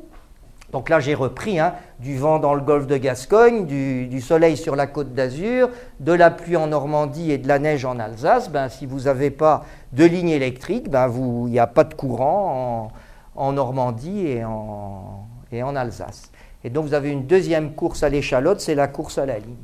Donc 0.71 0.89
là 0.89 1.01
j'ai 1.01 1.15
repris 1.15 1.59
hein, 1.59 1.75
du 1.99 2.17
vent 2.17 2.39
dans 2.39 2.55
le 2.55 2.61
golfe 2.61 2.87
de 2.87 2.97
Gascogne, 2.97 3.67
du, 3.67 4.21
soleil 4.21 4.57
sur 4.57 4.77
la 4.77 4.87
côte 4.87 5.15
d'Azur, 5.15 5.71
de 5.99 6.13
la 6.13 6.31
pluie 6.31 6.57
en 6.57 6.69
Normandie 6.69 7.33
et 7.33 7.39
de 7.39 7.49
la 7.49 7.59
neige 7.59 7.85
en 7.85 7.99
Alsace. 7.99 8.49
Ben, 8.51 8.69
si 8.69 8.87
vous 8.87 9.01
n'avez 9.01 9.33
pas 9.33 9.65
de 9.93 10.05
ligne 10.05 10.29
électrique, 10.29 10.89
ben, 10.89 11.13
il 11.13 11.51
n'y 11.51 11.59
a 11.59 11.67
pas 11.67 11.83
de 11.83 11.95
courant 11.95 12.93
en, 13.35 13.53
Normandie 13.53 14.29
et 14.29 14.45
en 14.45 15.77
Alsace. 15.77 16.31
Et 16.67 16.69
donc 16.69 16.85
vous 16.85 16.95
avez 16.95 17.11
une 17.11 17.27
deuxième 17.27 17.75
course 17.75 18.03
à 18.03 18.09
l'échalote, 18.09 18.61
c'est 18.61 18.75
la 18.75 18.89
course 18.89 19.19
à 19.19 19.25
la 19.25 19.39
ligne. 19.39 19.55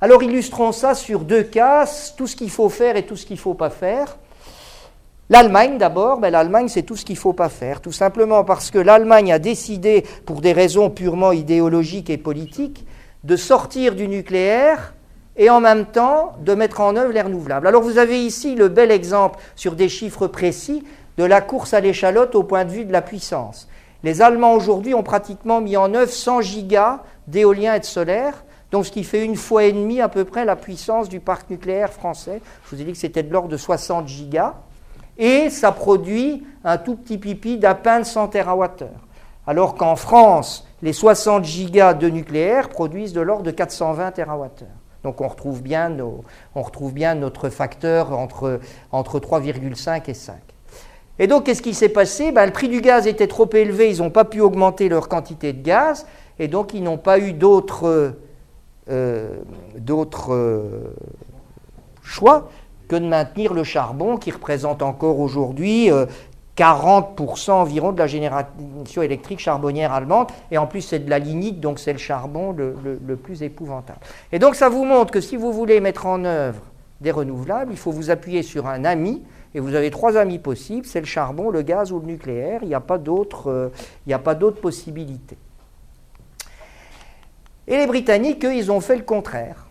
Alors 0.00 0.22
illustrons 0.22 0.70
ça 0.70 0.94
sur 0.94 1.22
deux 1.22 1.42
cas, 1.42 1.88
tout 2.16 2.28
ce 2.28 2.36
qu'il 2.36 2.50
faut 2.50 2.68
faire 2.68 2.96
et 2.96 3.04
tout 3.04 3.16
ce 3.16 3.26
qu'il 3.26 3.34
ne 3.34 3.40
faut 3.40 3.54
pas 3.54 3.68
faire. 3.68 4.16
L'Allemagne 5.28 5.76
d'abord, 5.76 6.20
ben, 6.20 6.30
l'Allemagne 6.30 6.68
c'est 6.68 6.84
tout 6.84 6.94
ce 6.94 7.04
qu'il 7.04 7.16
ne 7.16 7.20
faut 7.20 7.32
pas 7.32 7.48
faire, 7.48 7.80
tout 7.80 7.90
simplement 7.90 8.44
parce 8.44 8.70
que 8.70 8.78
l'Allemagne 8.78 9.32
a 9.32 9.40
décidé, 9.40 10.04
pour 10.24 10.40
des 10.40 10.52
raisons 10.52 10.88
purement 10.88 11.32
idéologiques 11.32 12.10
et 12.10 12.16
politiques, 12.16 12.86
de 13.24 13.34
sortir 13.34 13.96
du 13.96 14.06
nucléaire 14.06 14.94
et 15.36 15.50
en 15.50 15.58
même 15.58 15.86
temps 15.86 16.34
de 16.44 16.54
mettre 16.54 16.80
en 16.80 16.94
œuvre 16.94 17.12
les 17.12 17.22
renouvelables. 17.22 17.66
Alors 17.66 17.82
vous 17.82 17.98
avez 17.98 18.24
ici 18.24 18.54
le 18.54 18.68
bel 18.68 18.92
exemple 18.92 19.40
sur 19.56 19.74
des 19.74 19.88
chiffres 19.88 20.28
précis 20.28 20.84
de 21.18 21.24
la 21.24 21.40
course 21.40 21.74
à 21.74 21.80
l'échalote 21.80 22.36
au 22.36 22.44
point 22.44 22.64
de 22.64 22.70
vue 22.70 22.84
de 22.84 22.92
la 22.92 23.02
puissance. 23.02 23.66
Les 24.02 24.22
Allemands 24.22 24.54
aujourd'hui 24.54 24.94
ont 24.94 25.02
pratiquement 25.02 25.60
mis 25.60 25.76
en 25.76 25.92
œuvre 25.94 26.10
100 26.10 26.40
gigas 26.40 27.00
d'éolien 27.26 27.74
et 27.74 27.80
de 27.80 27.84
solaire, 27.84 28.44
donc 28.70 28.86
ce 28.86 28.90
qui 28.90 29.04
fait 29.04 29.24
une 29.24 29.36
fois 29.36 29.64
et 29.64 29.72
demie 29.72 30.00
à 30.00 30.08
peu 30.08 30.24
près 30.24 30.44
la 30.44 30.56
puissance 30.56 31.08
du 31.08 31.20
parc 31.20 31.50
nucléaire 31.50 31.92
français. 31.92 32.40
Je 32.64 32.74
vous 32.74 32.80
ai 32.80 32.84
dit 32.84 32.92
que 32.92 32.98
c'était 32.98 33.22
de 33.22 33.32
l'ordre 33.32 33.48
de 33.48 33.56
60 33.56 34.08
gigas, 34.08 34.54
et 35.18 35.50
ça 35.50 35.70
produit 35.70 36.46
un 36.64 36.78
tout 36.78 36.96
petit 36.96 37.18
pipi 37.18 37.58
d'à 37.58 37.74
peine 37.74 38.04
100 38.04 38.28
TWh. 38.28 38.86
Alors 39.46 39.74
qu'en 39.74 39.96
France, 39.96 40.66
les 40.80 40.94
60 40.94 41.44
gigas 41.44 41.92
de 41.92 42.08
nucléaire 42.08 42.70
produisent 42.70 43.12
de 43.12 43.20
l'ordre 43.20 43.42
de 43.42 43.50
420 43.50 44.12
TWh. 44.12 44.64
Donc 45.02 45.20
on 45.20 45.28
retrouve 45.28 45.62
bien, 45.62 45.94
retrouve 46.54 46.94
bien 46.94 47.14
notre 47.14 47.50
facteur 47.50 48.12
entre, 48.12 48.60
entre 48.92 49.18
3,5 49.18 50.08
et 50.08 50.14
5. 50.14 50.36
Et 51.20 51.26
donc, 51.26 51.44
qu'est-ce 51.44 51.60
qui 51.60 51.74
s'est 51.74 51.90
passé? 51.90 52.32
Ben, 52.32 52.46
Le 52.46 52.50
prix 52.50 52.68
du 52.68 52.80
gaz 52.80 53.06
était 53.06 53.26
trop 53.26 53.48
élevé, 53.52 53.90
ils 53.90 53.98
n'ont 53.98 54.10
pas 54.10 54.24
pu 54.24 54.40
augmenter 54.40 54.88
leur 54.88 55.06
quantité 55.06 55.52
de 55.52 55.62
gaz, 55.62 56.06
et 56.38 56.48
donc 56.48 56.72
ils 56.72 56.82
n'ont 56.82 56.96
pas 56.96 57.18
eu 57.18 57.34
d'autre 57.34 57.86
euh, 57.86 58.10
euh, 58.88 59.36
choix 62.02 62.48
que 62.88 62.96
de 62.96 63.06
maintenir 63.06 63.52
le 63.52 63.64
charbon, 63.64 64.16
qui 64.16 64.30
représente 64.30 64.80
encore 64.82 65.20
aujourd'hui 65.20 65.90
40% 66.56 67.50
euh, 67.50 67.52
environ 67.52 67.92
de 67.92 67.98
la 67.98 68.06
génération 68.06 69.02
électrique 69.02 69.40
charbonnière 69.40 69.92
allemande, 69.92 70.28
et 70.50 70.56
en 70.56 70.66
plus 70.66 70.80
c'est 70.80 71.00
de 71.00 71.10
la 71.10 71.18
lignite, 71.18 71.60
donc 71.60 71.78
c'est 71.78 71.92
le 71.92 71.98
charbon 71.98 72.52
le 72.52 73.16
plus 73.16 73.42
épouvantable. 73.42 74.00
Et 74.32 74.38
donc 74.38 74.54
ça 74.54 74.70
vous 74.70 74.86
montre 74.86 75.12
que 75.12 75.20
si 75.20 75.36
vous 75.36 75.52
voulez 75.52 75.80
mettre 75.80 76.06
en 76.06 76.24
œuvre 76.24 76.62
des 77.02 77.10
renouvelables, 77.10 77.72
il 77.72 77.78
faut 77.78 77.92
vous 77.92 78.10
appuyer 78.10 78.42
sur 78.42 78.66
un 78.66 78.86
ami, 78.86 79.22
et 79.54 79.60
vous 79.60 79.74
avez 79.74 79.90
trois 79.90 80.16
amis 80.16 80.38
possibles, 80.38 80.86
c'est 80.86 81.00
le 81.00 81.06
charbon, 81.06 81.50
le 81.50 81.62
gaz 81.62 81.92
ou 81.92 81.98
le 81.98 82.06
nucléaire. 82.06 82.60
Il 82.62 82.68
n'y 82.68 82.74
a 82.74 82.80
pas 82.80 82.98
d'autres 82.98 83.48
euh, 83.50 84.50
possibilités. 84.50 85.38
Et 87.66 87.76
les 87.76 87.86
Britanniques, 87.86 88.44
eux, 88.44 88.54
ils 88.54 88.70
ont 88.70 88.80
fait 88.80 88.96
le 88.96 89.02
contraire. 89.02 89.66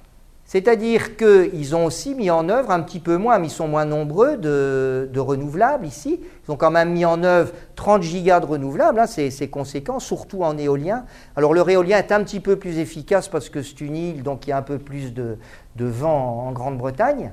C'est-à-dire 0.45 1.15
qu'ils 1.15 1.75
ont 1.75 1.85
aussi 1.85 2.15
mis 2.15 2.31
en 2.31 2.49
œuvre 2.49 2.71
un 2.71 2.79
petit 2.81 2.99
peu 2.99 3.17
moins, 3.17 3.37
mais 3.37 3.47
ils 3.47 3.51
sont 3.51 3.67
moins 3.67 3.85
nombreux 3.85 4.35
de, 4.35 5.19
renouvelables 5.19 5.85
ici. 5.85 6.19
Ils 6.47 6.51
ont 6.51 6.55
quand 6.55 6.71
même 6.71 6.91
mis 6.91 7.05
en 7.05 7.23
œuvre 7.23 7.53
30 7.75 8.01
gigas 8.01 8.39
de 8.39 8.47
renouvelables, 8.47 8.99
hein, 8.99 9.05
c'est 9.05 9.47
conséquent, 9.49 9.99
surtout 9.99 10.41
en 10.41 10.57
éolien. 10.57 11.05
Alors 11.35 11.53
le 11.53 11.61
réolien 11.61 11.99
est 11.99 12.11
un 12.11 12.23
petit 12.23 12.39
peu 12.39 12.55
plus 12.55 12.79
efficace 12.79 13.27
parce 13.27 13.49
que 13.49 13.61
c'est 13.61 13.79
une 13.79 13.95
île, 13.95 14.23
donc 14.23 14.47
il 14.47 14.49
y 14.49 14.53
a 14.53 14.57
un 14.57 14.63
peu 14.63 14.79
plus 14.79 15.13
de 15.13 15.37
vent 15.77 16.47
en 16.47 16.51
Grande-Bretagne. 16.51 17.31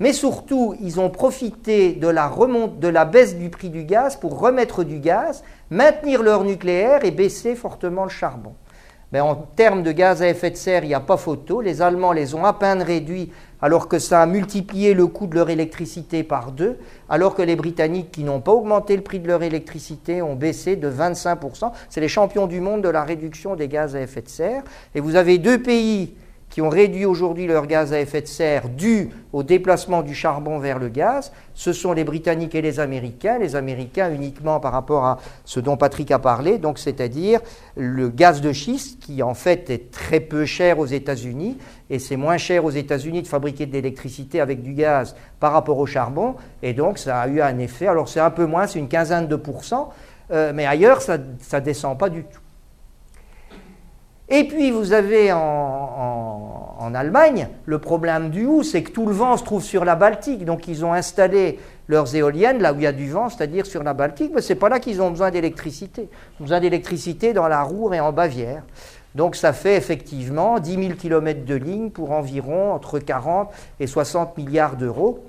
Mais 0.00 0.12
surtout, 0.12 0.74
ils 0.80 1.00
ont 1.00 1.10
profité 1.10 1.92
de 1.92 2.08
la, 2.08 2.30
de 2.78 2.88
la 2.88 3.04
baisse 3.04 3.36
du 3.36 3.50
prix 3.50 3.70
du 3.70 3.84
gaz 3.84 4.16
pour 4.16 4.38
remettre 4.38 4.84
du 4.84 4.98
gaz, 4.98 5.44
maintenir 5.70 6.22
leur 6.22 6.44
nucléaire 6.44 7.04
et 7.04 7.10
baisser 7.10 7.54
fortement 7.54 8.04
le 8.04 8.10
charbon. 8.10 8.54
Mais 9.12 9.20
en 9.20 9.34
termes 9.34 9.82
de 9.82 9.92
gaz 9.92 10.22
à 10.22 10.28
effet 10.28 10.50
de 10.50 10.56
serre, 10.56 10.84
il 10.84 10.88
n'y 10.88 10.94
a 10.94 11.00
pas 11.00 11.18
photo. 11.18 11.60
Les 11.60 11.82
Allemands 11.82 12.12
les 12.12 12.34
ont 12.34 12.46
à 12.46 12.54
peine 12.54 12.80
réduits, 12.80 13.30
alors 13.60 13.86
que 13.86 13.98
ça 13.98 14.22
a 14.22 14.26
multiplié 14.26 14.94
le 14.94 15.06
coût 15.06 15.26
de 15.26 15.34
leur 15.34 15.50
électricité 15.50 16.22
par 16.22 16.50
deux, 16.50 16.78
alors 17.10 17.34
que 17.34 17.42
les 17.42 17.54
Britanniques, 17.54 18.10
qui 18.10 18.24
n'ont 18.24 18.40
pas 18.40 18.52
augmenté 18.52 18.96
le 18.96 19.02
prix 19.02 19.20
de 19.20 19.28
leur 19.28 19.42
électricité, 19.42 20.22
ont 20.22 20.34
baissé 20.34 20.76
de 20.76 20.90
25%. 20.90 21.72
C'est 21.90 22.00
les 22.00 22.08
champions 22.08 22.46
du 22.46 22.60
monde 22.60 22.82
de 22.82 22.88
la 22.88 23.04
réduction 23.04 23.54
des 23.54 23.68
gaz 23.68 23.94
à 23.94 24.00
effet 24.00 24.22
de 24.22 24.30
serre. 24.30 24.62
Et 24.94 25.00
vous 25.00 25.14
avez 25.14 25.36
deux 25.36 25.60
pays 25.60 26.14
qui 26.52 26.60
ont 26.60 26.68
réduit 26.68 27.06
aujourd'hui 27.06 27.46
leur 27.46 27.66
gaz 27.66 27.94
à 27.94 28.00
effet 28.00 28.20
de 28.20 28.26
serre 28.26 28.68
dû 28.68 29.08
au 29.32 29.42
déplacement 29.42 30.02
du 30.02 30.14
charbon 30.14 30.58
vers 30.58 30.78
le 30.78 30.90
gaz, 30.90 31.32
ce 31.54 31.72
sont 31.72 31.94
les 31.94 32.04
Britanniques 32.04 32.54
et 32.54 32.60
les 32.60 32.78
Américains, 32.78 33.38
les 33.38 33.56
Américains 33.56 34.12
uniquement 34.12 34.60
par 34.60 34.72
rapport 34.72 35.06
à 35.06 35.18
ce 35.46 35.60
dont 35.60 35.78
Patrick 35.78 36.10
a 36.10 36.18
parlé, 36.18 36.58
donc 36.58 36.78
c'est-à-dire 36.78 37.40
le 37.74 38.10
gaz 38.10 38.42
de 38.42 38.52
schiste 38.52 39.00
qui 39.00 39.22
en 39.22 39.32
fait 39.32 39.70
est 39.70 39.90
très 39.90 40.20
peu 40.20 40.44
cher 40.44 40.78
aux 40.78 40.84
États-Unis 40.84 41.56
et 41.88 41.98
c'est 41.98 42.16
moins 42.16 42.36
cher 42.36 42.66
aux 42.66 42.70
États-Unis 42.70 43.22
de 43.22 43.28
fabriquer 43.28 43.64
de 43.64 43.72
l'électricité 43.72 44.38
avec 44.38 44.60
du 44.60 44.74
gaz 44.74 45.16
par 45.40 45.52
rapport 45.52 45.78
au 45.78 45.86
charbon 45.86 46.34
et 46.62 46.74
donc 46.74 46.98
ça 46.98 47.18
a 47.18 47.28
eu 47.28 47.40
un 47.40 47.58
effet, 47.60 47.86
alors 47.86 48.10
c'est 48.10 48.20
un 48.20 48.30
peu 48.30 48.44
moins, 48.44 48.66
c'est 48.66 48.78
une 48.78 48.88
quinzaine 48.88 49.26
de 49.26 49.36
pourcents, 49.36 49.88
euh, 50.30 50.52
mais 50.54 50.66
ailleurs 50.66 51.00
ça 51.00 51.16
ne 51.16 51.60
descend 51.60 51.98
pas 51.98 52.10
du 52.10 52.24
tout. 52.24 52.41
Et 54.34 54.44
puis 54.44 54.70
vous 54.70 54.94
avez 54.94 55.30
en, 55.30 56.94
Allemagne 56.94 57.48
le 57.64 57.78
problème 57.78 58.28
du 58.28 58.44
hou, 58.44 58.62
c'est 58.62 58.82
que 58.82 58.90
tout 58.90 59.06
le 59.06 59.14
vent 59.14 59.36
se 59.38 59.44
trouve 59.44 59.62
sur 59.62 59.84
la 59.84 59.94
Baltique. 59.94 60.44
Donc 60.44 60.68
ils 60.68 60.84
ont 60.84 60.92
installé 60.92 61.58
leurs 61.88 62.14
éoliennes 62.14 62.60
là 62.60 62.72
où 62.72 62.76
il 62.76 62.82
y 62.82 62.86
a 62.86 62.92
du 62.92 63.10
vent, 63.10 63.28
c'est-à-dire 63.28 63.64
sur 63.64 63.82
la 63.82 63.94
Baltique, 63.94 64.32
mais 64.34 64.42
ce 64.42 64.52
n'est 64.52 64.58
pas 64.58 64.68
là 64.68 64.78
qu'ils 64.78 65.00
ont 65.00 65.10
besoin 65.10 65.30
d'électricité. 65.30 66.08
Ils 66.10 66.42
ont 66.42 66.44
besoin 66.44 66.60
d'électricité 66.60 67.32
dans 67.32 67.48
la 67.48 67.62
Roure 67.62 67.94
et 67.94 68.00
en 68.00 68.12
Bavière. 68.12 68.62
Donc 69.14 69.36
ça 69.36 69.52
fait 69.52 69.76
effectivement 69.76 70.58
10 70.58 70.74
000 70.74 70.94
km 70.98 71.44
de 71.44 71.54
ligne 71.54 71.90
pour 71.90 72.12
environ 72.12 72.72
entre 72.72 72.98
40 72.98 73.50
et 73.80 73.86
60 73.86 74.36
milliards 74.36 74.76
d'euros. 74.76 75.24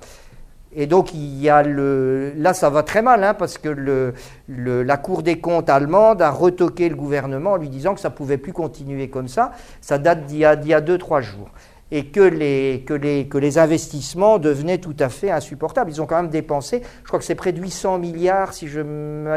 Et 0.76 0.86
donc, 0.86 1.14
il 1.14 1.40
y 1.40 1.48
a 1.48 1.62
le, 1.62 2.32
là, 2.36 2.52
ça 2.52 2.68
va 2.68 2.82
très 2.82 3.00
mal, 3.00 3.22
hein, 3.22 3.34
parce 3.34 3.58
que 3.58 4.12
la 4.48 4.96
Cour 4.96 5.22
des 5.22 5.38
comptes 5.38 5.70
allemande 5.70 6.20
a 6.20 6.30
retoqué 6.30 6.88
le 6.88 6.96
gouvernement 6.96 7.52
en 7.52 7.56
lui 7.56 7.68
disant 7.68 7.94
que 7.94 8.00
ça 8.00 8.08
ne 8.08 8.14
pouvait 8.14 8.38
plus 8.38 8.52
continuer 8.52 9.08
comme 9.08 9.28
ça. 9.28 9.52
Ça 9.80 9.98
date 9.98 10.26
d'il 10.26 10.38
y 10.38 10.44
a, 10.44 10.80
deux, 10.80 10.98
trois 10.98 11.20
jours. 11.20 11.50
Et 11.92 12.06
que 12.06 12.20
les, 12.20 12.82
que, 12.84 12.94
les, 12.94 13.28
que 13.28 13.38
les 13.38 13.58
investissements 13.58 14.38
devenaient 14.38 14.78
tout 14.78 14.96
à 14.98 15.08
fait 15.08 15.30
insupportables. 15.30 15.90
Ils 15.90 16.02
ont 16.02 16.06
quand 16.06 16.16
même 16.16 16.30
dépensé, 16.30 16.82
je 17.02 17.06
crois 17.06 17.20
que 17.20 17.24
c'est 17.24 17.36
près 17.36 17.52
de 17.52 17.60
800 17.60 17.98
milliards, 17.98 18.52
si 18.52 18.66
je, 18.66 18.80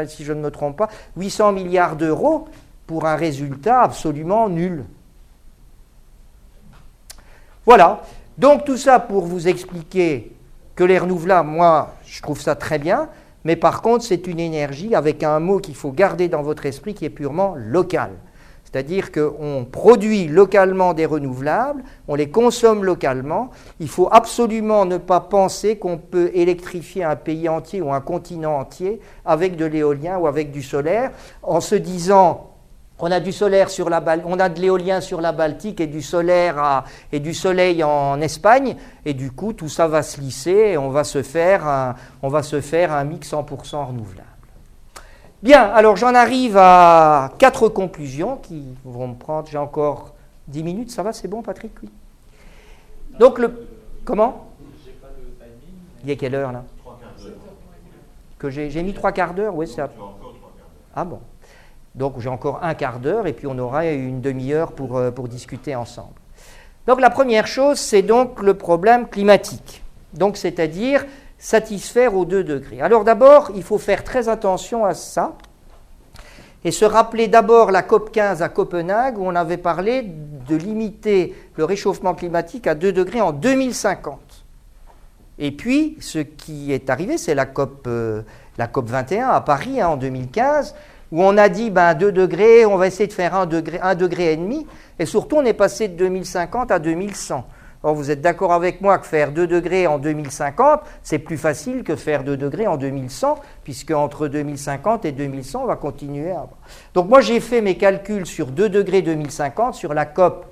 si 0.08 0.24
je 0.24 0.32
ne 0.32 0.40
me 0.40 0.50
trompe 0.50 0.76
pas, 0.76 0.88
800 1.16 1.52
milliards 1.52 1.94
d'euros 1.94 2.48
pour 2.86 3.06
un 3.06 3.14
résultat 3.14 3.82
absolument 3.82 4.48
nul. 4.48 4.84
Voilà. 7.64 8.02
Donc, 8.38 8.64
tout 8.64 8.76
ça 8.76 8.98
pour 8.98 9.24
vous 9.24 9.46
expliquer 9.46 10.32
que 10.78 10.84
les 10.84 11.00
renouvelables, 11.00 11.48
moi, 11.48 11.96
je 12.06 12.22
trouve 12.22 12.40
ça 12.40 12.54
très 12.54 12.78
bien, 12.78 13.08
mais 13.42 13.56
par 13.56 13.82
contre, 13.82 14.04
c'est 14.04 14.28
une 14.28 14.38
énergie 14.38 14.94
avec 14.94 15.24
un 15.24 15.40
mot 15.40 15.58
qu'il 15.58 15.74
faut 15.74 15.90
garder 15.90 16.28
dans 16.28 16.42
votre 16.42 16.66
esprit 16.66 16.94
qui 16.94 17.04
est 17.04 17.10
purement 17.10 17.56
local. 17.56 18.12
C'est-à-dire 18.62 19.10
qu'on 19.10 19.66
produit 19.68 20.28
localement 20.28 20.94
des 20.94 21.04
renouvelables, 21.04 21.82
on 22.06 22.14
les 22.14 22.30
consomme 22.30 22.84
localement. 22.84 23.50
Il 23.80 23.88
faut 23.88 24.08
absolument 24.12 24.84
ne 24.84 24.98
pas 24.98 25.18
penser 25.18 25.78
qu'on 25.78 25.98
peut 25.98 26.30
électrifier 26.32 27.02
un 27.02 27.16
pays 27.16 27.48
entier 27.48 27.82
ou 27.82 27.92
un 27.92 28.00
continent 28.00 28.56
entier 28.56 29.00
avec 29.24 29.56
de 29.56 29.64
l'éolien 29.64 30.18
ou 30.18 30.28
avec 30.28 30.52
du 30.52 30.62
solaire 30.62 31.10
en 31.42 31.60
se 31.60 31.74
disant 31.74 32.47
on 33.00 33.10
a 33.10 33.20
du 33.20 33.32
solaire 33.32 33.70
sur 33.70 33.88
la 33.88 34.02
on 34.24 34.38
a 34.40 34.48
de 34.48 34.60
l'éolien 34.60 35.00
sur 35.00 35.20
la 35.20 35.32
Baltique 35.32 35.80
et 35.80 35.86
du 35.86 36.02
solaire 36.02 36.84
et 37.12 37.20
du 37.20 37.34
soleil 37.34 37.82
en 37.84 38.20
Espagne. 38.20 38.76
Et 39.04 39.14
du 39.14 39.30
coup 39.30 39.52
tout 39.52 39.68
ça 39.68 39.86
va 39.86 40.02
se 40.02 40.20
lisser 40.20 40.50
et 40.72 40.78
on 40.78 40.90
va 40.90 41.04
se 41.04 41.22
faire 41.22 41.66
un, 41.66 41.94
on 42.22 42.28
va 42.28 42.42
se 42.42 42.60
faire 42.60 42.92
un 42.92 43.04
mix 43.04 43.30
100% 43.32 43.86
renouvelable. 43.86 44.28
Bien, 45.42 45.62
alors 45.62 45.96
j'en 45.96 46.14
arrive 46.14 46.56
à 46.56 47.32
quatre 47.38 47.68
conclusions 47.68 48.36
qui 48.36 48.64
vont 48.84 49.08
me 49.08 49.14
prendre 49.14 49.48
j'ai 49.48 49.58
encore 49.58 50.14
10 50.48 50.62
minutes, 50.64 50.90
ça 50.90 51.02
va, 51.02 51.12
c'est 51.12 51.28
bon 51.28 51.42
Patrick 51.42 51.72
Oui. 51.82 51.90
Donc 53.18 53.38
le 53.38 53.68
comment? 54.04 54.46
Il 56.04 56.10
est 56.10 56.16
quelle 56.16 56.34
heure 56.34 56.52
là? 56.52 56.64
Que 58.38 58.50
j'ai 58.50 58.82
mis 58.82 58.94
trois 58.94 59.10
quarts 59.10 59.34
d'heure, 59.34 59.54
oui, 59.54 59.66
c'est 59.66 59.82
Ah 60.94 61.04
bon. 61.04 61.20
Donc 61.98 62.20
j'ai 62.20 62.28
encore 62.28 62.60
un 62.62 62.74
quart 62.74 63.00
d'heure 63.00 63.26
et 63.26 63.32
puis 63.32 63.48
on 63.48 63.58
aura 63.58 63.84
une 63.86 64.20
demi-heure 64.20 64.72
pour, 64.72 64.96
euh, 64.96 65.10
pour 65.10 65.26
discuter 65.26 65.74
ensemble. 65.74 66.14
Donc 66.86 67.00
la 67.00 67.10
première 67.10 67.46
chose, 67.48 67.78
c'est 67.78 68.02
donc 68.02 68.40
le 68.40 68.54
problème 68.54 69.08
climatique. 69.08 69.82
Donc 70.14 70.36
c'est-à-dire 70.36 71.04
satisfaire 71.38 72.14
aux 72.14 72.24
2 72.24 72.44
degrés. 72.44 72.80
Alors 72.80 73.02
d'abord, 73.02 73.50
il 73.56 73.64
faut 73.64 73.78
faire 73.78 74.04
très 74.04 74.28
attention 74.28 74.84
à 74.84 74.94
ça 74.94 75.34
et 76.64 76.70
se 76.70 76.84
rappeler 76.84 77.26
d'abord 77.26 77.72
la 77.72 77.82
COP 77.82 78.12
15 78.12 78.42
à 78.42 78.48
Copenhague 78.48 79.18
où 79.18 79.24
on 79.24 79.34
avait 79.34 79.56
parlé 79.56 80.02
de 80.02 80.56
limiter 80.56 81.34
le 81.56 81.64
réchauffement 81.64 82.14
climatique 82.14 82.68
à 82.68 82.76
2 82.76 82.92
degrés 82.92 83.20
en 83.20 83.32
2050. 83.32 84.18
Et 85.40 85.52
puis, 85.52 85.96
ce 86.00 86.18
qui 86.18 86.72
est 86.72 86.90
arrivé, 86.90 87.16
c'est 87.16 87.34
la 87.34 87.46
COP, 87.46 87.86
euh, 87.86 88.22
la 88.56 88.66
COP 88.66 88.88
21 88.88 89.28
à 89.28 89.40
Paris 89.40 89.80
hein, 89.80 89.88
en 89.88 89.96
2015, 89.96 90.74
où 91.12 91.22
on 91.22 91.36
a 91.36 91.48
dit 91.48 91.70
ben, 91.70 91.94
2 91.94 92.12
degrés, 92.12 92.66
on 92.66 92.76
va 92.76 92.86
essayer 92.86 93.06
de 93.06 93.12
faire 93.12 93.34
1 93.34 93.46
degré, 93.46 93.78
1 93.80 93.94
degré 93.94 94.32
et 94.32 94.36
demi, 94.36 94.66
et 94.98 95.06
surtout 95.06 95.36
on 95.36 95.44
est 95.44 95.54
passé 95.54 95.88
de 95.88 95.96
2050 95.96 96.70
à 96.70 96.78
2100. 96.78 97.46
Or, 97.84 97.94
vous 97.94 98.10
êtes 98.10 98.20
d'accord 98.20 98.52
avec 98.52 98.80
moi 98.80 98.98
que 98.98 99.06
faire 99.06 99.30
2 99.30 99.46
degrés 99.46 99.86
en 99.86 99.98
2050, 99.98 100.80
c'est 101.04 101.20
plus 101.20 101.38
facile 101.38 101.84
que 101.84 101.94
faire 101.94 102.24
2 102.24 102.36
degrés 102.36 102.66
en 102.66 102.76
2100, 102.76 103.38
puisque 103.62 103.92
entre 103.92 104.26
2050 104.26 105.04
et 105.04 105.12
2100, 105.12 105.62
on 105.62 105.66
va 105.66 105.76
continuer 105.76 106.32
à 106.32 106.40
avoir. 106.40 106.58
Donc 106.94 107.08
moi, 107.08 107.20
j'ai 107.20 107.38
fait 107.38 107.60
mes 107.60 107.76
calculs 107.76 108.26
sur 108.26 108.48
2 108.48 108.68
degrés 108.68 109.02
2050, 109.02 109.74
sur 109.74 109.94
la 109.94 110.06
COP 110.06 110.46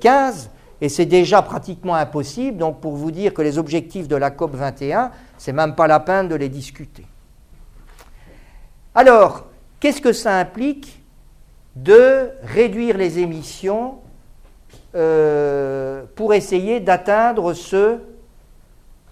15, 0.00 0.50
et 0.80 0.88
c'est 0.88 1.04
déjà 1.04 1.42
pratiquement 1.42 1.94
impossible. 1.94 2.56
Donc 2.56 2.80
pour 2.80 2.96
vous 2.96 3.10
dire 3.10 3.34
que 3.34 3.42
les 3.42 3.58
objectifs 3.58 4.08
de 4.08 4.16
la 4.16 4.30
COP 4.30 4.54
21, 4.54 5.10
c'est 5.36 5.52
même 5.52 5.74
pas 5.74 5.86
la 5.86 6.00
peine 6.00 6.28
de 6.28 6.34
les 6.34 6.48
discuter. 6.48 7.04
Alors, 8.96 9.44
qu'est-ce 9.78 10.00
que 10.00 10.14
ça 10.14 10.38
implique 10.38 11.02
de 11.76 12.30
réduire 12.42 12.96
les 12.96 13.18
émissions 13.18 13.98
euh, 14.94 16.04
pour 16.14 16.32
essayer 16.32 16.80
d'atteindre 16.80 17.52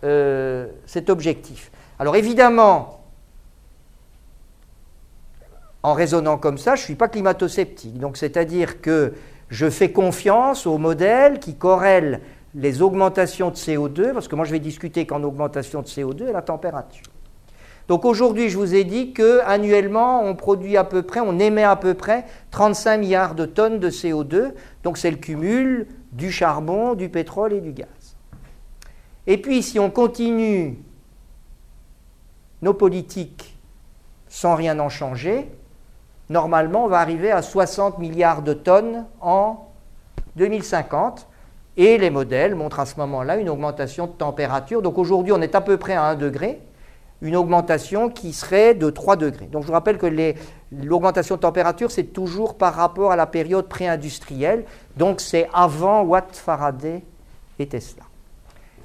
euh, 0.03 0.67
cet 0.87 1.11
objectif? 1.11 1.71
Alors 1.99 2.17
évidemment, 2.17 3.03
en 5.83 5.93
raisonnant 5.93 6.39
comme 6.39 6.57
ça, 6.57 6.77
je 6.77 6.81
ne 6.81 6.85
suis 6.87 6.95
pas 6.95 7.09
climato-sceptique. 7.09 7.99
Donc 7.99 8.17
c'est-à-dire 8.17 8.81
que 8.81 9.13
je 9.51 9.69
fais 9.69 9.93
confiance 9.93 10.67
au 10.67 10.79
modèle 10.79 11.41
qui 11.41 11.57
corrèle 11.57 12.23
les 12.55 12.81
augmentations 12.81 13.51
de 13.51 13.57
CO2, 13.57 14.15
parce 14.15 14.29
que 14.29 14.35
moi 14.35 14.47
je 14.47 14.53
vais 14.53 14.61
discuter 14.61 15.07
qu'en 15.07 15.23
augmentation 15.25 15.83
de 15.83 15.87
CO2 15.87 16.29
et 16.29 16.33
la 16.33 16.41
température. 16.41 17.14
Donc 17.89 18.07
aujourd'hui, 18.07 18.49
je 18.49 18.57
vous 18.57 18.75
ai 18.75 18.85
dit 18.85 19.13
qu'annuellement, 19.13 20.23
on 20.23 20.35
produit 20.35 20.77
à 20.77 20.85
peu 20.85 21.03
près, 21.03 21.21
on 21.21 21.39
émet 21.39 21.65
à 21.65 21.77
peu 21.77 21.95
près 21.95 22.25
35 22.51 22.99
milliards 22.99 23.35
de 23.35 23.45
tonnes 23.45 23.79
de 23.79 23.91
CO2. 23.91 24.53
Donc 24.83 24.97
c'est 24.97 25.11
le 25.11 25.19
cumul 25.19 25.87
du 26.13 26.31
charbon, 26.31 26.95
du 26.95 27.09
pétrole 27.09 27.53
et 27.53 27.61
du 27.61 27.73
gaz. 27.73 28.17
Et 29.27 29.39
puis 29.39 29.63
si 29.63 29.79
on 29.79 29.91
continue 29.91 30.79
nos 32.63 32.75
politiques 32.75 33.57
sans 34.29 34.55
rien 34.55 34.79
en 34.79 34.89
changer, 34.89 35.51
normalement 36.31 36.85
on 36.85 36.89
va 36.89 37.01
arriver 37.01 37.31
à 37.31 37.43
60 37.43 37.99
milliards 37.99 38.43
de 38.43 38.55
tonnes 38.55 39.05
en 39.21 39.69
2050. 40.37 41.27
Et 41.77 41.99
les 41.99 42.11
modèles 42.11 42.55
montrent 42.55 42.81
à 42.81 42.87
ce 42.87 42.97
moment-là 43.01 43.37
une 43.37 43.51
augmentation 43.51 44.07
de 44.07 44.13
température. 44.13 44.81
Donc 44.81 44.97
aujourd'hui 44.97 45.33
on 45.33 45.43
est 45.43 45.55
à 45.55 45.61
peu 45.61 45.77
près 45.77 45.95
à 45.95 46.05
1 46.05 46.15
degré 46.15 46.61
une 47.25 47.37
augmentation 47.37 48.11
qui 48.11 48.35
serait 48.35 48.75
de 48.75 48.91
3 48.91 49.17
degrés. 49.17 49.47
Donc 49.47 49.63
je 49.63 49.69
vous 49.69 49.73
rappelle 49.73 49.97
que 49.97 50.07
l'augmentation 50.71 51.37
de 51.37 51.41
température, 51.41 51.91
c'est 51.91 52.13
toujours 52.13 52.57
par 52.57 52.75
rapport 52.75 53.11
à 53.11 53.17
la 53.17 53.27
période 53.27 53.67
pré-industrielle, 53.67 54.65
donc 54.99 55.23
c'est 55.23 55.49
avant 55.55 56.03
Watt, 56.03 56.37
Faraday 56.37 57.03
et 57.59 57.67
Tesla. 57.67 58.03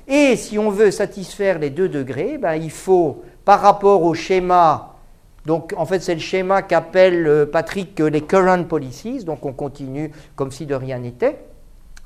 Et 0.08 0.38
si 0.38 0.58
on 0.58 0.70
veut 0.70 0.90
satisfaire 0.90 1.60
les 1.60 1.70
2 1.70 1.90
degrés, 1.90 2.38
ben, 2.38 2.56
il 2.56 2.72
faut, 2.72 3.24
par 3.44 3.60
rapport 3.60 4.04
au 4.04 4.14
schéma, 4.14 4.96
donc 5.46 5.74
en 5.76 5.86
fait 5.86 6.00
c'est 6.00 6.16
le 6.16 6.22
schéma 6.22 6.62
qu'appelle 6.62 7.28
euh, 7.28 7.46
Patrick 7.46 8.00
euh, 8.00 8.10
les 8.10 8.22
current 8.22 8.64
policies, 8.64 9.26
donc 9.26 9.46
on 9.46 9.54
continue 9.54 10.12
comme 10.38 10.52
si 10.52 10.66
de 10.66 10.76
rien 10.76 11.00
n'était, 11.00 11.40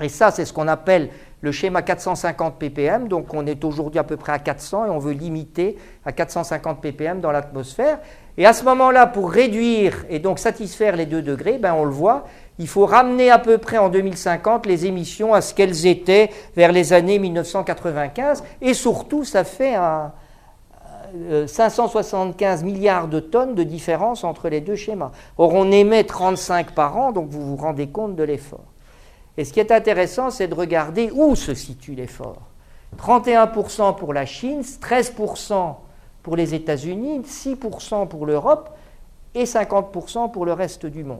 et 0.02 0.10
ça 0.10 0.32
c'est 0.32 0.46
ce 0.46 0.52
qu'on 0.52 0.68
appelle 0.68 1.10
le 1.44 1.52
schéma 1.52 1.82
450 1.82 2.58
ppm, 2.58 3.10
donc 3.10 3.34
on 3.34 3.46
est 3.46 3.66
aujourd'hui 3.66 4.00
à 4.00 4.06
peu 4.06 4.16
près 4.16 4.32
à 4.32 4.40
400 4.40 4.86
et 4.86 4.90
on 4.90 4.98
veut 4.98 5.12
limiter 5.12 5.78
à 6.06 6.14
450 6.14 6.80
ppm 6.80 7.20
dans 7.20 7.34
l'atmosphère. 7.34 8.00
Et 8.38 8.46
à 8.46 8.54
ce 8.54 8.64
moment-là, 8.64 9.08
pour 9.08 9.30
réduire 9.30 10.06
et 10.10 10.20
donc 10.20 10.40
satisfaire 10.40 10.96
les 10.96 11.06
2 11.06 11.22
degrés, 11.22 11.58
ben 11.58 11.74
on 11.74 11.84
le 11.84 11.92
voit, 11.92 12.24
il 12.60 12.68
faut 12.70 12.86
ramener 12.86 13.30
à 13.30 13.40
peu 13.40 13.58
près 13.58 13.78
en 13.78 13.90
2050 13.90 14.66
les 14.66 14.86
émissions 14.86 15.34
à 15.34 15.42
ce 15.42 15.54
qu'elles 15.54 15.86
étaient 15.86 16.30
vers 16.56 16.72
les 16.72 16.94
années 16.94 17.20
1995. 17.20 18.42
Et 18.62 18.74
surtout, 18.74 19.26
ça 19.26 19.44
fait 19.44 19.76
un, 19.76 20.14
575 21.46 22.64
milliards 22.64 23.10
de 23.10 23.20
tonnes 23.20 23.54
de 23.54 23.64
différence 23.64 24.24
entre 24.24 24.48
les 24.48 24.62
deux 24.62 24.76
schémas. 24.76 25.12
Or, 25.38 25.54
on 25.54 25.72
émet 25.74 26.06
35 26.06 26.72
par 26.72 26.98
an, 26.98 27.12
donc 27.12 27.30
vous 27.30 27.46
vous 27.46 27.58
rendez 27.58 27.88
compte 27.88 28.16
de 28.16 28.24
l'effort. 28.24 28.73
Et 29.38 29.46
ce 29.46 29.54
qui 29.54 29.60
est 29.60 29.72
intéressant, 29.72 30.30
c'est 30.30 30.48
de 30.48 30.54
regarder 30.54 31.10
où 31.12 31.36
se 31.36 31.54
situe 31.54 31.96
l'effort. 31.96 32.42
31% 32.98 33.96
pour 33.96 34.14
la 34.14 34.26
Chine, 34.26 34.62
13% 34.62 35.76
pour 36.22 36.36
les 36.36 36.54
États-Unis, 36.54 37.22
6% 37.22 38.08
pour 38.08 38.26
l'Europe 38.26 38.70
et 39.34 39.46
50% 39.46 40.32
pour 40.32 40.46
le 40.46 40.54
reste 40.54 40.86
du 40.86 41.04
monde. 41.04 41.20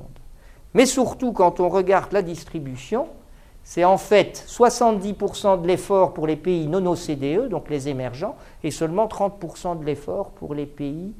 Mais 0.74 0.86
surtout, 0.86 1.34
quand 1.34 1.60
on 1.60 1.70
regarde 1.70 2.14
la 2.14 2.22
distribution, 2.22 3.08
c'est 3.64 3.84
en 3.84 3.98
fait 3.98 4.44
70% 4.48 5.62
de 5.62 5.68
l'effort 5.68 6.14
pour 6.14 6.28
les 6.28 6.36
pays 6.36 6.68
non 6.68 6.86
OCDE, 6.86 7.50
donc 7.50 7.70
les 7.70 7.88
émergents, 7.88 8.36
et 8.64 8.72
seulement 8.72 9.08
30% 9.08 9.80
de 9.80 9.86
l'effort 9.86 10.32
pour 10.32 10.54
les 10.54 10.66
pays 10.66 11.14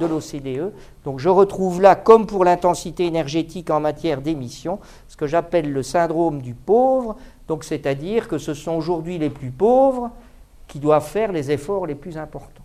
de 0.00 0.06
l'OCDE. 0.06 0.72
Donc 1.04 1.18
je 1.18 1.28
retrouve 1.28 1.80
là, 1.80 1.94
comme 1.94 2.26
pour 2.26 2.44
l'intensité 2.44 3.06
énergétique 3.06 3.70
en 3.70 3.80
matière 3.80 4.20
d'émissions, 4.20 4.78
ce 5.08 5.16
que 5.16 5.26
j'appelle 5.26 5.72
le 5.72 5.82
syndrome 5.82 6.42
du 6.42 6.54
pauvre, 6.54 7.16
donc 7.48 7.64
c'est-à-dire 7.64 8.28
que 8.28 8.38
ce 8.38 8.54
sont 8.54 8.72
aujourd'hui 8.72 9.18
les 9.18 9.30
plus 9.30 9.50
pauvres 9.50 10.10
qui 10.66 10.78
doivent 10.78 11.06
faire 11.06 11.32
les 11.32 11.50
efforts 11.50 11.86
les 11.86 11.94
plus 11.94 12.16
importants. 12.18 12.62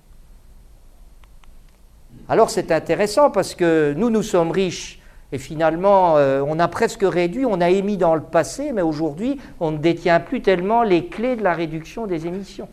Alors 2.27 2.49
c'est 2.49 2.71
intéressant 2.71 3.29
parce 3.29 3.55
que 3.55 3.93
nous, 3.95 4.09
nous 4.09 4.23
sommes 4.23 4.51
riches 4.51 4.99
et 5.31 5.37
finalement, 5.37 6.17
euh, 6.17 6.43
on 6.45 6.57
a 6.59 6.67
presque 6.67 7.03
réduit, 7.03 7.45
on 7.45 7.61
a 7.61 7.69
émis 7.69 7.97
dans 7.97 8.15
le 8.15 8.21
passé, 8.21 8.71
mais 8.73 8.81
aujourd'hui, 8.81 9.39
on 9.59 9.71
ne 9.71 9.77
détient 9.77 10.19
plus 10.19 10.41
tellement 10.41 10.81
les 10.81 11.05
clés 11.05 11.35
de 11.35 11.43
la 11.43 11.53
réduction 11.53 12.07
des 12.07 12.25
émissions. 12.25 12.67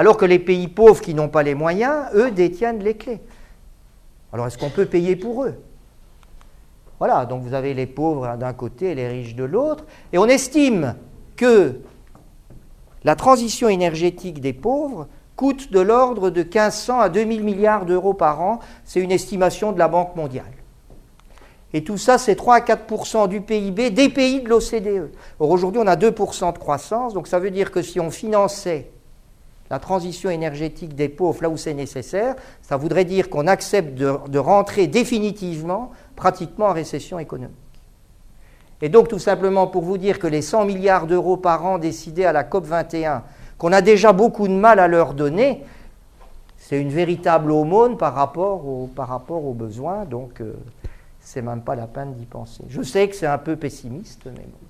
Alors 0.00 0.16
que 0.16 0.24
les 0.24 0.38
pays 0.38 0.66
pauvres 0.66 1.02
qui 1.02 1.12
n'ont 1.12 1.28
pas 1.28 1.42
les 1.42 1.54
moyens, 1.54 2.06
eux, 2.14 2.30
détiennent 2.30 2.82
les 2.82 2.94
clés. 2.94 3.20
Alors 4.32 4.46
est-ce 4.46 4.56
qu'on 4.56 4.70
peut 4.70 4.86
payer 4.86 5.14
pour 5.14 5.44
eux? 5.44 5.56
Voilà, 6.98 7.26
donc 7.26 7.42
vous 7.42 7.52
avez 7.52 7.74
les 7.74 7.84
pauvres 7.84 8.38
d'un 8.38 8.54
côté 8.54 8.92
et 8.92 8.94
les 8.94 9.08
riches 9.08 9.34
de 9.34 9.44
l'autre, 9.44 9.84
et 10.14 10.16
on 10.16 10.24
estime 10.24 10.94
que 11.36 11.80
la 13.04 13.14
transition 13.14 13.68
énergétique 13.68 14.40
des 14.40 14.54
pauvres 14.54 15.06
coûte 15.36 15.70
de 15.70 15.80
l'ordre 15.80 16.30
de 16.30 16.44
1500 16.44 16.98
à 16.98 17.10
2000 17.10 17.44
milliards 17.44 17.84
d'euros 17.84 18.14
par 18.14 18.40
an, 18.40 18.60
c'est 18.86 19.00
une 19.00 19.12
estimation 19.12 19.70
de 19.70 19.78
la 19.78 19.88
Banque 19.88 20.16
mondiale. 20.16 20.46
Et 21.74 21.84
tout 21.84 21.98
ça, 21.98 22.16
c'est 22.16 22.36
3 22.36 22.54
à 22.54 22.60
4% 22.60 23.28
du 23.28 23.42
PIB 23.42 23.90
des 23.90 24.08
pays 24.08 24.40
de 24.40 24.48
l'OCDE. 24.48 25.10
Or, 25.40 25.50
aujourd'hui, 25.50 25.82
on 25.84 25.86
a 25.86 25.96
2% 25.96 26.54
de 26.54 26.58
croissance, 26.58 27.12
donc 27.12 27.26
ça 27.26 27.38
veut 27.38 27.50
dire 27.50 27.70
que 27.70 27.82
si 27.82 28.00
on 28.00 28.10
finançait 28.10 28.92
la 29.70 29.78
transition 29.78 30.30
énergétique 30.30 30.96
des 30.96 31.08
pauvres 31.08 31.42
là 31.42 31.48
où 31.48 31.56
c'est 31.56 31.74
nécessaire, 31.74 32.34
ça 32.60 32.76
voudrait 32.76 33.04
dire 33.04 33.30
qu'on 33.30 33.46
accepte 33.46 33.94
de, 33.94 34.38
rentrer 34.38 34.88
définitivement, 34.88 35.92
pratiquement 36.16 36.66
en 36.66 36.72
récession 36.72 37.20
économique. 37.20 37.56
Et 38.82 38.88
donc, 38.88 39.08
tout 39.08 39.18
simplement 39.18 39.68
pour 39.68 39.82
vous 39.82 39.98
dire 39.98 40.18
que 40.18 40.26
les 40.26 40.42
100 40.42 40.64
milliards 40.64 41.06
d'euros 41.06 41.36
par 41.36 41.64
an 41.64 41.78
décidés 41.78 42.24
à 42.24 42.32
la 42.32 42.44
COP 42.44 42.64
21, 42.64 43.22
qu'on 43.58 43.72
a 43.72 43.82
déjà 43.82 44.12
beaucoup 44.12 44.48
de 44.48 44.54
mal 44.54 44.80
à 44.80 44.88
leur 44.88 45.14
donner, 45.14 45.62
c'est 46.56 46.80
une 46.80 46.90
véritable 46.90 47.52
aumône 47.52 47.96
par 47.96 48.14
rapport, 48.14 48.64
rapport 48.96 49.44
aux 49.44 49.54
besoins. 49.54 50.04
Donc, 50.04 50.40
euh, 50.40 50.54
c'est 51.20 51.42
même 51.42 51.60
pas 51.62 51.74
la 51.74 51.86
peine 51.86 52.14
d'y 52.14 52.24
penser. 52.24 52.64
Je 52.68 52.82
sais 52.82 53.08
que 53.08 53.14
c'est 53.14 53.26
un 53.26 53.38
peu 53.38 53.56
pessimiste, 53.56 54.22
mais 54.24 54.46
bon. 54.46 54.66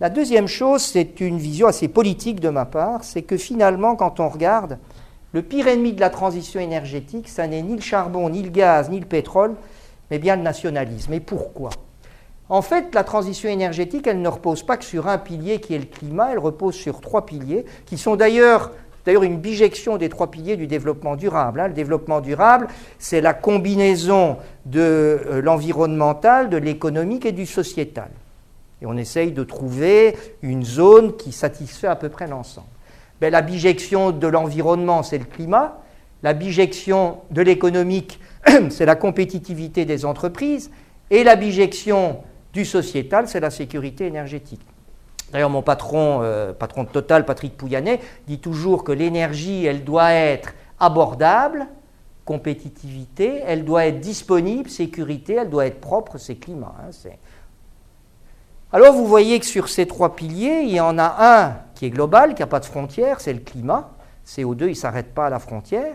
La 0.00 0.10
deuxième 0.10 0.48
chose, 0.48 0.82
c'est 0.82 1.20
une 1.20 1.38
vision 1.38 1.68
assez 1.68 1.86
politique 1.86 2.40
de 2.40 2.48
ma 2.48 2.64
part, 2.64 3.04
c'est 3.04 3.22
que 3.22 3.36
finalement, 3.36 3.94
quand 3.94 4.18
on 4.18 4.28
regarde, 4.28 4.78
le 5.32 5.40
pire 5.40 5.68
ennemi 5.68 5.92
de 5.92 6.00
la 6.00 6.10
transition 6.10 6.58
énergétique, 6.58 7.28
ça 7.28 7.46
n'est 7.46 7.62
ni 7.62 7.76
le 7.76 7.80
charbon, 7.80 8.28
ni 8.28 8.42
le 8.42 8.50
gaz, 8.50 8.90
ni 8.90 8.98
le 8.98 9.06
pétrole, 9.06 9.54
mais 10.10 10.18
bien 10.18 10.34
le 10.34 10.42
nationalisme. 10.42 11.12
Et 11.12 11.20
pourquoi? 11.20 11.70
En 12.48 12.60
fait, 12.60 12.92
la 12.92 13.04
transition 13.04 13.48
énergétique, 13.48 14.08
elle 14.08 14.20
ne 14.20 14.28
repose 14.28 14.64
pas 14.64 14.76
que 14.76 14.84
sur 14.84 15.06
un 15.06 15.16
pilier 15.16 15.60
qui 15.60 15.74
est 15.74 15.78
le 15.78 15.84
climat, 15.84 16.32
elle 16.32 16.40
repose 16.40 16.74
sur 16.74 17.00
trois 17.00 17.24
piliers, 17.24 17.64
qui 17.86 17.96
sont 17.96 18.16
d'ailleurs 18.16 18.72
d'ailleurs 19.06 19.22
une 19.22 19.38
bijection 19.38 19.96
des 19.96 20.08
trois 20.08 20.30
piliers 20.30 20.56
du 20.56 20.66
développement 20.66 21.14
durable. 21.14 21.60
Hein. 21.60 21.68
Le 21.68 21.74
développement 21.74 22.20
durable, 22.20 22.68
c'est 22.98 23.20
la 23.20 23.34
combinaison 23.34 24.38
de 24.64 24.80
euh, 24.80 25.42
l'environnemental, 25.42 26.48
de 26.48 26.56
l'économique 26.56 27.26
et 27.26 27.32
du 27.32 27.44
sociétal. 27.44 28.08
On 28.86 28.96
essaye 28.96 29.32
de 29.32 29.44
trouver 29.44 30.16
une 30.42 30.64
zone 30.64 31.16
qui 31.16 31.32
satisfait 31.32 31.86
à 31.86 31.96
peu 31.96 32.08
près 32.08 32.26
l'ensemble. 32.26 32.68
Ben, 33.20 33.30
la 33.30 33.42
bijection 33.42 34.10
de 34.10 34.26
l'environnement, 34.26 35.02
c'est 35.02 35.18
le 35.18 35.24
climat. 35.24 35.80
La 36.22 36.32
bijection 36.32 37.18
de 37.30 37.42
l'économique, 37.42 38.20
c'est 38.70 38.86
la 38.86 38.96
compétitivité 38.96 39.84
des 39.84 40.04
entreprises. 40.04 40.70
Et 41.10 41.24
la 41.24 41.36
bijection 41.36 42.18
du 42.52 42.64
sociétal, 42.64 43.28
c'est 43.28 43.40
la 43.40 43.50
sécurité 43.50 44.06
énergétique. 44.06 44.60
D'ailleurs, 45.32 45.50
mon 45.50 45.62
patron, 45.62 46.20
euh, 46.22 46.52
patron 46.52 46.84
de 46.84 46.88
Total, 46.88 47.24
Patrick 47.24 47.56
Pouyanné, 47.56 48.00
dit 48.26 48.38
toujours 48.38 48.84
que 48.84 48.92
l'énergie, 48.92 49.66
elle 49.66 49.84
doit 49.84 50.12
être 50.12 50.54
abordable, 50.78 51.66
compétitivité, 52.24 53.42
elle 53.44 53.64
doit 53.64 53.86
être 53.86 54.00
disponible, 54.00 54.70
sécurité, 54.70 55.34
elle 55.34 55.50
doit 55.50 55.66
être 55.66 55.80
propre, 55.80 56.18
c'est 56.18 56.36
climat. 56.36 56.74
Hein, 56.80 56.90
Alors 58.74 58.92
vous 58.92 59.06
voyez 59.06 59.38
que 59.38 59.46
sur 59.46 59.68
ces 59.68 59.86
trois 59.86 60.16
piliers, 60.16 60.62
il 60.64 60.72
y 60.72 60.80
en 60.80 60.98
a 60.98 61.14
un 61.20 61.56
qui 61.76 61.86
est 61.86 61.90
global, 61.90 62.34
qui 62.34 62.42
n'a 62.42 62.48
pas 62.48 62.58
de 62.58 62.64
frontière, 62.64 63.20
c'est 63.20 63.32
le 63.32 63.38
climat. 63.38 63.92
CO2, 64.26 64.62
il 64.62 64.68
ne 64.70 64.74
s'arrête 64.74 65.14
pas 65.14 65.26
à 65.26 65.30
la 65.30 65.38
frontière 65.38 65.94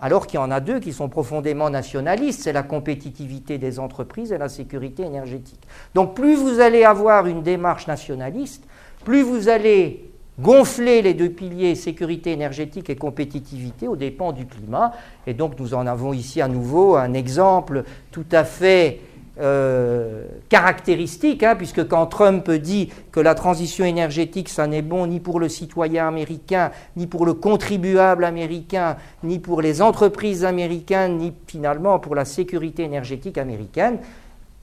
alors 0.00 0.26
qu'il 0.26 0.38
y 0.38 0.42
en 0.42 0.50
a 0.50 0.60
deux 0.60 0.78
qui 0.80 0.92
sont 0.92 1.08
profondément 1.08 1.70
nationalistes, 1.70 2.42
c'est 2.42 2.52
la 2.52 2.62
compétitivité 2.62 3.58
des 3.58 3.80
entreprises 3.80 4.32
et 4.32 4.38
la 4.38 4.48
sécurité 4.48 5.02
énergétique. 5.02 5.60
Donc 5.94 6.14
plus 6.14 6.36
vous 6.36 6.60
allez 6.60 6.84
avoir 6.84 7.26
une 7.26 7.42
démarche 7.42 7.86
nationaliste, 7.86 8.64
plus 9.04 9.22
vous 9.22 9.48
allez 9.48 10.10
gonfler 10.38 11.00
les 11.00 11.14
deux 11.14 11.30
piliers 11.30 11.74
sécurité 11.74 12.32
énergétique 12.32 12.90
et 12.90 12.96
compétitivité 12.96 13.88
aux 13.88 13.96
dépens 13.96 14.32
du 14.32 14.46
climat. 14.46 14.92
Et 15.26 15.34
donc 15.34 15.58
nous 15.58 15.74
en 15.74 15.86
avons 15.86 16.12
ici 16.12 16.40
à 16.40 16.48
nouveau 16.48 16.96
un 16.96 17.12
exemple 17.14 17.84
tout 18.12 18.26
à 18.30 18.44
fait 18.44 19.00
euh, 19.40 20.26
caractéristique, 20.48 21.42
hein, 21.42 21.56
puisque 21.56 21.88
quand 21.88 22.06
Trump 22.06 22.50
dit 22.50 22.90
que 23.10 23.18
la 23.18 23.34
transition 23.34 23.84
énergétique, 23.84 24.48
ça 24.48 24.68
n'est 24.68 24.80
bon 24.80 25.08
ni 25.08 25.18
pour 25.18 25.40
le 25.40 25.48
citoyen 25.48 26.06
américain, 26.06 26.70
ni 26.96 27.08
pour 27.08 27.26
le 27.26 27.34
contribuable 27.34 28.24
américain, 28.24 28.96
ni 29.24 29.40
pour 29.40 29.60
les 29.60 29.82
entreprises 29.82 30.44
américaines, 30.44 31.18
ni 31.18 31.32
finalement 31.48 31.98
pour 31.98 32.14
la 32.14 32.24
sécurité 32.24 32.84
énergétique 32.84 33.36
américaine, 33.36 33.98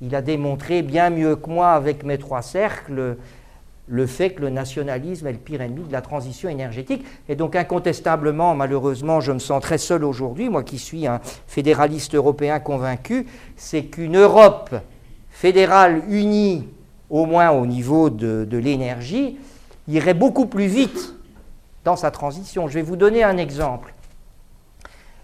il 0.02 0.16
a 0.16 0.22
démontré 0.22 0.82
bien 0.82 1.10
mieux 1.10 1.36
que 1.36 1.50
moi 1.50 1.72
avec 1.72 2.04
mes 2.04 2.18
trois 2.18 2.42
cercles 2.42 3.18
le 3.92 4.08
fait 4.08 4.30
que 4.32 4.42
le 4.42 4.50
nationalisme 4.50 5.28
est 5.28 5.34
le 5.34 5.38
pire 5.38 5.62
ennemi 5.62 5.84
de 5.84 5.92
la 5.92 6.02
transition 6.02 6.48
énergétique. 6.48 7.06
Et 7.28 7.36
donc 7.36 7.58
incontestablement, 7.58 8.56
malheureusement, 8.56 9.20
je 9.20 9.34
me 9.34 9.40
sens 9.40 9.62
très 9.62 9.78
seul 9.78 10.06
aujourd'hui, 10.06 10.50
moi 10.50 10.64
qui 10.64 10.80
suis 10.80 11.06
un 11.06 11.20
fédéraliste 11.46 12.16
européen 12.16 12.60
convaincu, 12.62 13.28
c'est 13.58 13.84
qu'une 13.84 14.18
Europe 14.18 14.74
fédérale 15.30 16.04
unie, 16.10 16.70
au 17.10 17.26
moins 17.26 17.52
au 17.52 17.66
niveau 17.66 18.10
de, 18.10 18.48
de 18.50 18.58
l'énergie, 18.58 19.38
irait 19.90 20.14
beaucoup 20.14 20.46
plus 20.46 20.68
vite 20.68 21.14
dans 21.84 21.98
sa 21.98 22.12
transition. 22.12 22.70
Je 22.70 22.76
vais 22.76 22.82
vous 22.84 22.96
donner 22.96 23.24
un 23.24 23.36
exemple. 23.36 23.94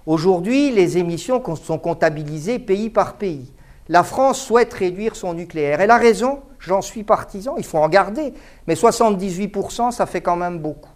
Aujourd'hui, 0.06 0.72
les 0.72 0.98
émissions 0.98 1.42
sont 1.56 1.78
comptabilisées 1.78 2.60
pays 2.60 2.90
par 2.90 3.14
pays. 3.14 3.50
La 3.90 4.04
France 4.04 4.42
souhaite 4.42 4.74
réduire 4.74 5.16
son 5.16 5.34
nucléaire. 5.34 5.82
Elle 5.82 5.92
a 5.92 5.98
raison, 5.98 6.42
j'en 6.60 6.82
suis 6.82 7.04
partisan, 7.04 7.56
il 7.58 7.66
faut 7.66 7.78
en 7.78 7.90
garder. 7.90 8.34
Mais 8.68 8.76
78%, 8.76 9.92
ça 9.92 10.06
fait 10.06 10.22
quand 10.22 10.36
même 10.36 10.60
beaucoup. 10.60 10.90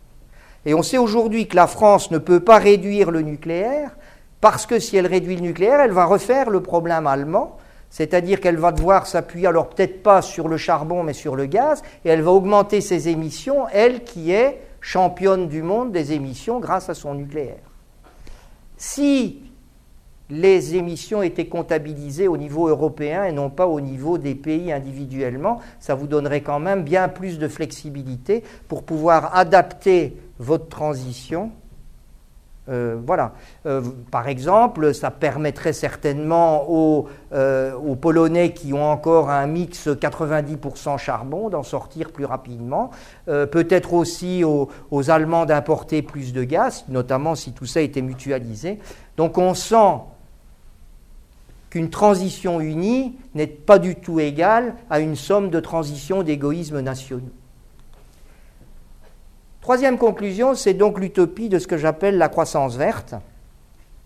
Et 0.66 0.74
on 0.74 0.84
sait 0.84 0.98
aujourd'hui 0.98 1.48
que 1.48 1.56
la 1.56 1.68
France 1.68 2.12
ne 2.12 2.18
peut 2.18 2.42
pas 2.42 2.58
réduire 2.58 3.12
le 3.12 3.22
nucléaire 3.22 3.96
parce 4.42 4.66
que 4.66 4.80
si 4.80 4.98
elle 4.98 5.08
réduit 5.08 5.36
le 5.36 5.42
nucléaire, 5.42 5.80
elle 5.80 5.92
va 5.92 6.06
refaire 6.06 6.50
le 6.50 6.62
problème 6.62 7.06
allemand, 7.08 7.58
c'est-à-dire 7.92 8.42
qu'elle 8.42 8.58
va 8.58 8.72
devoir 8.72 9.06
s'appuyer, 9.06 9.48
alors 9.48 9.70
peut-être 9.70 10.02
pas 10.02 10.22
sur 10.22 10.48
le 10.48 10.58
charbon, 10.58 11.04
mais 11.04 11.14
sur 11.14 11.36
le 11.36 11.46
gaz, 11.46 11.84
et 12.04 12.10
elle 12.10 12.24
va 12.24 12.32
augmenter 12.32 12.82
ses 12.82 13.08
émissions, 13.08 13.68
elle 13.72 14.04
qui 14.04 14.32
est 14.32 14.62
championne 14.82 15.48
du 15.48 15.62
monde 15.62 15.92
des 15.92 16.14
émissions 16.14 16.60
grâce 16.60 16.90
à 16.90 16.96
son 16.96 17.14
nucléaire. 17.14 17.60
Si 18.78 19.44
les 20.32 20.76
émissions 20.76 21.22
étaient 21.22 21.48
comptabilisées 21.48 22.28
au 22.28 22.38
niveau 22.38 22.68
européen 22.68 23.26
et 23.26 23.34
non 23.34 23.50
pas 23.50 23.68
au 23.68 23.82
niveau 23.82 24.18
des 24.18 24.34
pays 24.34 24.72
individuellement. 24.72 25.60
Ça 25.80 25.94
vous 25.94 26.08
donnerait 26.08 26.42
quand 26.42 26.60
même 26.60 26.84
bien 26.84 27.10
plus 27.10 27.38
de 27.38 27.48
flexibilité 27.48 28.44
pour 28.68 28.84
pouvoir 28.84 29.36
adapter 29.36 30.16
votre 30.40 30.70
transition 30.70 31.52
euh, 32.70 32.98
voilà. 33.06 33.34
Euh, 33.66 33.82
par 34.12 34.28
exemple, 34.28 34.94
ça 34.94 35.12
permettrait 35.12 35.74
certainement 35.74 36.68
euh, 37.34 37.74
aux, 37.74 37.96
Polonais 37.96 38.54
qui 38.54 38.74
ont 38.74 38.90
encore 38.90 39.30
un 39.30 39.48
mix 39.48 39.88
90% 39.88 40.98
charbon 40.98 41.50
d'en 41.50 41.64
sortir 41.64 42.12
plus 42.12 42.26
rapidement. 42.26 42.92
Peut-être 43.26 43.94
aussi 43.94 44.44
aux, 44.44 44.70
aux 44.92 45.10
Allemands 45.10 45.46
d'importer 45.46 46.02
plus 46.02 46.34
de 46.34 46.44
gaz, 46.44 46.86
notamment 46.88 47.36
si 47.36 47.52
tout 47.54 47.66
ça 47.66 47.82
était 47.82 48.02
mutualisé. 48.02 48.80
Donc 49.18 49.38
on 49.38 49.54
sent 49.54 50.00
qu'une 51.72 51.90
transition 51.90 52.60
unie 52.60 53.16
n'est 53.34 53.48
pas 53.48 53.80
du 53.80 53.96
tout 53.96 54.20
égale 54.20 54.76
à 54.92 55.00
une 55.00 55.16
somme 55.16 55.50
de 55.50 55.60
transitions 55.60 56.22
d'égoïsmes 56.22 56.82
nationaux. 56.82 57.32
Troisième 59.62 59.98
conclusion, 59.98 60.54
c'est 60.54 60.74
donc 60.74 61.00
l'utopie 61.00 61.48
de 61.48 61.60
ce 61.60 61.68
que 61.68 61.78
j'appelle 61.78 62.18
la 62.18 62.30
croissance 62.30 62.76
verte. 62.76 63.16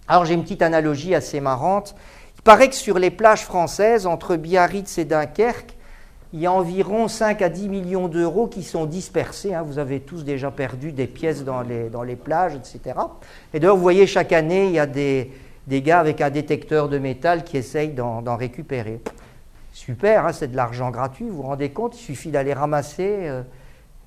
Alors 0.07 0.25
j'ai 0.25 0.35
une 0.35 0.43
petite 0.43 0.61
analogie 0.61 1.15
assez 1.15 1.39
marrante. 1.39 1.95
Il 2.37 2.43
paraît 2.43 2.69
que 2.69 2.75
sur 2.75 2.99
les 2.99 3.09
plages 3.09 3.43
françaises, 3.43 4.05
entre 4.05 4.35
Biarritz 4.35 4.99
et 4.99 5.05
Dunkerque, 5.05 5.75
il 6.33 6.41
y 6.41 6.45
a 6.45 6.51
environ 6.51 7.07
5 7.07 7.41
à 7.41 7.49
10 7.49 7.69
millions 7.69 8.07
d'euros 8.09 8.47
qui 8.47 8.61
sont 8.61 8.85
dispersés. 8.85 9.53
Hein. 9.53 9.63
Vous 9.63 9.79
avez 9.79 10.01
tous 10.01 10.23
déjà 10.23 10.51
perdu 10.51 10.91
des 10.91 11.07
pièces 11.07 11.43
dans 11.43 11.61
les, 11.61 11.89
dans 11.89 12.03
les 12.03 12.17
plages, 12.17 12.53
etc. 12.53 12.99
Et 13.53 13.59
d'ailleurs, 13.59 13.77
vous 13.77 13.81
voyez, 13.81 14.05
chaque 14.05 14.33
année, 14.33 14.65
il 14.65 14.73
y 14.73 14.79
a 14.79 14.85
des, 14.85 15.31
des 15.67 15.81
gars 15.81 15.99
avec 15.99 16.21
un 16.21 16.29
détecteur 16.29 16.89
de 16.89 16.97
métal 16.97 17.43
qui 17.43 17.57
essayent 17.57 17.93
d'en 17.93 18.35
récupérer. 18.35 19.01
Super, 19.73 20.25
hein, 20.25 20.31
c'est 20.31 20.47
de 20.47 20.55
l'argent 20.55 20.89
gratuit, 20.89 21.25
vous 21.27 21.37
vous 21.37 21.41
rendez 21.43 21.69
compte 21.69 21.95
Il 21.99 22.03
suffit 22.03 22.31
d'aller 22.31 22.53
ramasser... 22.53 23.27
Euh, 23.27 23.43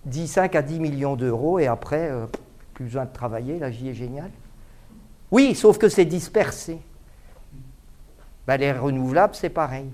10, 0.08 0.26
5 0.26 0.54
à 0.54 0.62
10 0.62 0.80
millions 0.80 1.16
d'euros 1.16 1.58
et 1.58 1.66
après, 1.66 2.08
euh, 2.10 2.26
plus 2.74 2.84
besoin 2.84 3.04
de 3.04 3.12
travailler, 3.12 3.58
la 3.58 3.70
vie 3.70 3.90
est 3.90 3.94
géniale. 3.94 4.30
Oui, 5.30 5.54
sauf 5.54 5.78
que 5.78 5.88
c'est 5.88 6.04
dispersé. 6.04 6.78
Ben, 8.46 8.56
les 8.56 8.72
renouvelables, 8.72 9.34
c'est 9.34 9.50
pareil. 9.50 9.86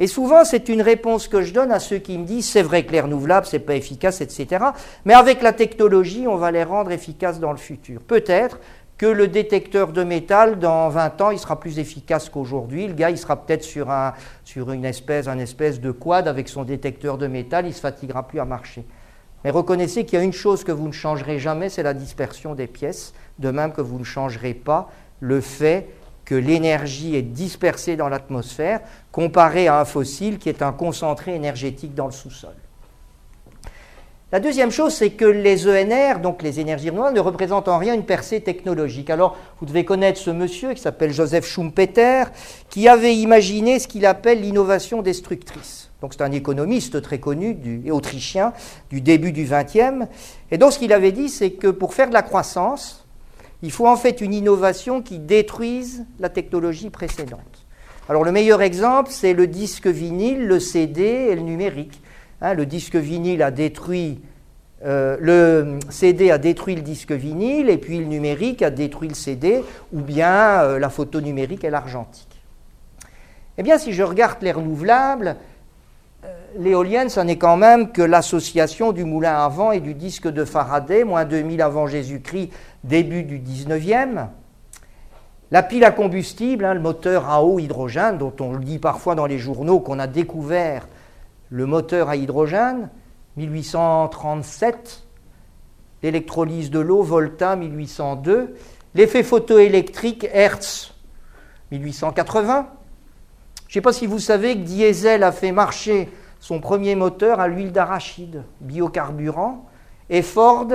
Et 0.00 0.08
souvent, 0.08 0.44
c'est 0.44 0.68
une 0.68 0.82
réponse 0.82 1.28
que 1.28 1.42
je 1.42 1.52
donne 1.52 1.70
à 1.70 1.78
ceux 1.78 1.98
qui 1.98 2.18
me 2.18 2.24
disent 2.24 2.48
c'est 2.48 2.62
vrai 2.62 2.84
que 2.84 2.90
les 2.90 3.00
renouvelables, 3.00 3.46
c'est 3.46 3.60
pas 3.60 3.76
efficace, 3.76 4.20
etc. 4.20 4.64
Mais 5.04 5.14
avec 5.14 5.40
la 5.40 5.52
technologie, 5.52 6.26
on 6.26 6.36
va 6.36 6.50
les 6.50 6.64
rendre 6.64 6.90
efficaces 6.90 7.38
dans 7.38 7.52
le 7.52 7.58
futur. 7.58 8.00
Peut-être 8.00 8.58
que 9.04 9.08
le 9.08 9.28
détecteur 9.28 9.92
de 9.92 10.02
métal, 10.02 10.58
dans 10.58 10.88
20 10.88 11.20
ans, 11.20 11.30
il 11.30 11.38
sera 11.38 11.60
plus 11.60 11.78
efficace 11.78 12.30
qu'aujourd'hui. 12.30 12.86
Le 12.86 12.94
gars, 12.94 13.10
il 13.10 13.18
sera 13.18 13.36
peut-être 13.36 13.62
sur, 13.62 13.90
un, 13.90 14.14
sur 14.44 14.72
une 14.72 14.86
espèce, 14.86 15.28
un 15.28 15.38
espèce 15.38 15.78
de 15.78 15.90
quad 15.90 16.26
avec 16.26 16.48
son 16.48 16.64
détecteur 16.64 17.18
de 17.18 17.26
métal, 17.26 17.66
il 17.66 17.74
se 17.74 17.82
fatiguera 17.82 18.26
plus 18.26 18.40
à 18.40 18.46
marcher. 18.46 18.82
Mais 19.44 19.50
reconnaissez 19.50 20.06
qu'il 20.06 20.18
y 20.18 20.22
a 20.22 20.24
une 20.24 20.32
chose 20.32 20.64
que 20.64 20.72
vous 20.72 20.86
ne 20.86 20.92
changerez 20.92 21.38
jamais, 21.38 21.68
c'est 21.68 21.82
la 21.82 21.92
dispersion 21.92 22.54
des 22.54 22.66
pièces, 22.66 23.12
de 23.38 23.50
même 23.50 23.74
que 23.74 23.82
vous 23.82 23.98
ne 23.98 24.04
changerez 24.04 24.54
pas 24.54 24.88
le 25.20 25.42
fait 25.42 25.86
que 26.24 26.34
l'énergie 26.34 27.14
est 27.14 27.20
dispersée 27.20 27.96
dans 27.96 28.08
l'atmosphère, 28.08 28.80
comparé 29.12 29.68
à 29.68 29.80
un 29.80 29.84
fossile 29.84 30.38
qui 30.38 30.48
est 30.48 30.62
un 30.62 30.72
concentré 30.72 31.34
énergétique 31.34 31.94
dans 31.94 32.06
le 32.06 32.12
sous-sol. 32.12 32.54
La 34.34 34.40
deuxième 34.40 34.72
chose, 34.72 34.92
c'est 34.92 35.10
que 35.10 35.24
les 35.24 35.68
ENR, 35.68 36.18
donc 36.18 36.42
les 36.42 36.58
énergies 36.58 36.90
renouvelables, 36.90 37.14
ne 37.14 37.20
représentent 37.20 37.68
en 37.68 37.78
rien 37.78 37.94
une 37.94 38.02
percée 38.02 38.40
technologique. 38.40 39.08
Alors, 39.08 39.36
vous 39.60 39.66
devez 39.66 39.84
connaître 39.84 40.18
ce 40.18 40.30
monsieur 40.30 40.72
qui 40.72 40.82
s'appelle 40.82 41.12
Joseph 41.12 41.46
Schumpeter, 41.46 42.24
qui 42.68 42.88
avait 42.88 43.14
imaginé 43.14 43.78
ce 43.78 43.86
qu'il 43.86 44.04
appelle 44.04 44.40
l'innovation 44.40 45.02
destructrice. 45.02 45.92
Donc 46.00 46.14
c'est 46.14 46.24
un 46.24 46.32
économiste 46.32 47.00
très 47.00 47.20
connu 47.20 47.56
et 47.84 47.92
autrichien 47.92 48.52
du 48.90 49.00
début 49.00 49.30
du 49.30 49.44
XXe. 49.44 50.08
Et 50.50 50.58
donc 50.58 50.72
ce 50.72 50.80
qu'il 50.80 50.92
avait 50.92 51.12
dit, 51.12 51.28
c'est 51.28 51.52
que 51.52 51.68
pour 51.68 51.94
faire 51.94 52.08
de 52.08 52.14
la 52.14 52.22
croissance, 52.22 53.06
il 53.62 53.70
faut 53.70 53.86
en 53.86 53.96
fait 53.96 54.20
une 54.20 54.34
innovation 54.34 55.00
qui 55.00 55.20
détruise 55.20 56.06
la 56.18 56.28
technologie 56.28 56.90
précédente. 56.90 57.64
Alors 58.08 58.24
le 58.24 58.32
meilleur 58.32 58.62
exemple, 58.62 59.12
c'est 59.12 59.32
le 59.32 59.46
disque 59.46 59.86
vinyle, 59.86 60.44
le 60.44 60.58
CD 60.58 61.02
et 61.04 61.36
le 61.36 61.42
numérique. 61.42 62.00
Hein, 62.44 62.52
le 62.52 62.66
disque 62.66 62.96
vinyle 62.96 63.42
a 63.42 63.50
détruit 63.50 64.20
euh, 64.84 65.16
le 65.18 65.78
CD 65.88 66.30
a 66.30 66.36
détruit 66.36 66.74
le 66.74 66.82
disque 66.82 67.12
vinyle 67.12 67.70
et 67.70 67.78
puis 67.78 68.00
le 68.00 68.04
numérique 68.04 68.60
a 68.60 68.68
détruit 68.68 69.08
le 69.08 69.14
CD 69.14 69.64
ou 69.94 70.02
bien 70.02 70.60
euh, 70.60 70.78
la 70.78 70.90
photo 70.90 71.22
numérique 71.22 71.64
et 71.64 71.70
l'argentique. 71.70 72.42
Eh 73.56 73.62
bien, 73.62 73.78
si 73.78 73.94
je 73.94 74.02
regarde 74.02 74.42
les 74.42 74.52
renouvelables, 74.52 75.36
l'éolienne, 76.58 77.08
ce 77.08 77.20
n'est 77.20 77.38
quand 77.38 77.56
même 77.56 77.92
que 77.92 78.02
l'association 78.02 78.92
du 78.92 79.04
moulin 79.04 79.42
à 79.42 79.48
vent 79.48 79.72
et 79.72 79.80
du 79.80 79.94
disque 79.94 80.28
de 80.28 80.44
Faraday, 80.44 81.04
moins 81.04 81.24
2000 81.24 81.62
avant 81.62 81.86
Jésus-Christ, 81.86 82.50
début 82.82 83.22
du 83.22 83.38
19e. 83.38 84.26
La 85.50 85.62
pile 85.62 85.84
à 85.84 85.92
combustible, 85.92 86.66
hein, 86.66 86.74
le 86.74 86.80
moteur 86.80 87.30
à 87.30 87.42
eau 87.42 87.58
hydrogène, 87.58 88.18
dont 88.18 88.34
on 88.40 88.52
le 88.52 88.64
dit 88.64 88.78
parfois 88.78 89.14
dans 89.14 89.26
les 89.26 89.38
journaux 89.38 89.80
qu'on 89.80 89.98
a 89.98 90.06
découvert 90.06 90.86
le 91.54 91.66
moteur 91.66 92.08
à 92.08 92.16
hydrogène, 92.16 92.90
1837. 93.36 95.04
L'électrolyse 96.02 96.68
de 96.68 96.80
l'eau, 96.80 97.04
Volta, 97.04 97.54
1802. 97.54 98.56
L'effet 98.96 99.22
photoélectrique, 99.22 100.26
Hertz, 100.32 100.94
1880. 101.70 102.66
Je 103.68 103.70
ne 103.70 103.72
sais 103.72 103.80
pas 103.80 103.92
si 103.92 104.08
vous 104.08 104.18
savez 104.18 104.56
que 104.56 104.62
Diesel 104.62 105.22
a 105.22 105.30
fait 105.30 105.52
marcher 105.52 106.08
son 106.40 106.58
premier 106.58 106.96
moteur 106.96 107.38
à 107.38 107.46
l'huile 107.46 107.70
d'arachide, 107.70 108.42
biocarburant, 108.60 109.64
et 110.10 110.22
Ford, 110.22 110.66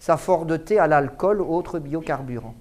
sa 0.00 0.16
Ford 0.16 0.48
T 0.64 0.76
à 0.80 0.88
l'alcool, 0.88 1.40
autre 1.40 1.78
biocarburant. 1.78 2.56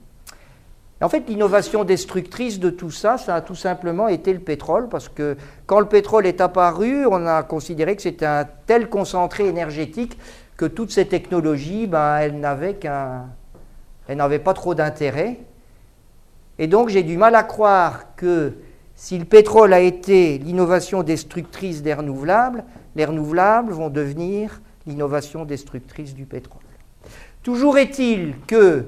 En 1.01 1.09
fait, 1.09 1.27
l'innovation 1.27 1.83
destructrice 1.83 2.59
de 2.59 2.69
tout 2.69 2.91
ça, 2.91 3.17
ça 3.17 3.35
a 3.35 3.41
tout 3.41 3.55
simplement 3.55 4.07
été 4.07 4.31
le 4.31 4.39
pétrole, 4.39 4.87
parce 4.87 5.09
que 5.09 5.35
quand 5.65 5.79
le 5.79 5.87
pétrole 5.87 6.25
est 6.25 6.39
apparu, 6.39 7.05
on 7.05 7.27
a 7.27 7.43
considéré 7.43 7.95
que 7.95 8.01
c'était 8.01 8.25
un 8.25 8.47
tel 8.65 8.89
concentré 8.89 9.45
énergétique 9.47 10.17
que 10.55 10.65
toutes 10.65 10.91
ces 10.91 11.05
technologies, 11.05 11.85
ben, 11.85 12.17
elles 12.17 12.39
n'avaient 12.39 12.75
qu'un, 12.75 13.25
elles 14.07 14.17
n'avaient 14.17 14.39
pas 14.39 14.53
trop 14.53 14.73
d'intérêt. 14.73 15.39
Et 16.59 16.67
donc, 16.67 16.87
j'ai 16.87 17.03
du 17.03 17.17
mal 17.17 17.35
à 17.35 17.43
croire 17.43 18.15
que 18.15 18.53
si 18.95 19.19
le 19.19 19.25
pétrole 19.25 19.73
a 19.73 19.81
été 19.81 20.37
l'innovation 20.37 21.03
destructrice 21.03 21.81
des 21.81 21.93
renouvelables, 21.93 22.63
les 22.95 23.03
renouvelables 23.03 23.73
vont 23.73 23.89
devenir 23.89 24.61
l'innovation 24.87 25.43
destructrice 25.43 26.15
du 26.15 26.23
pétrole. 26.23 26.61
Toujours 27.43 27.77
est-il 27.77 28.35
que 28.47 28.85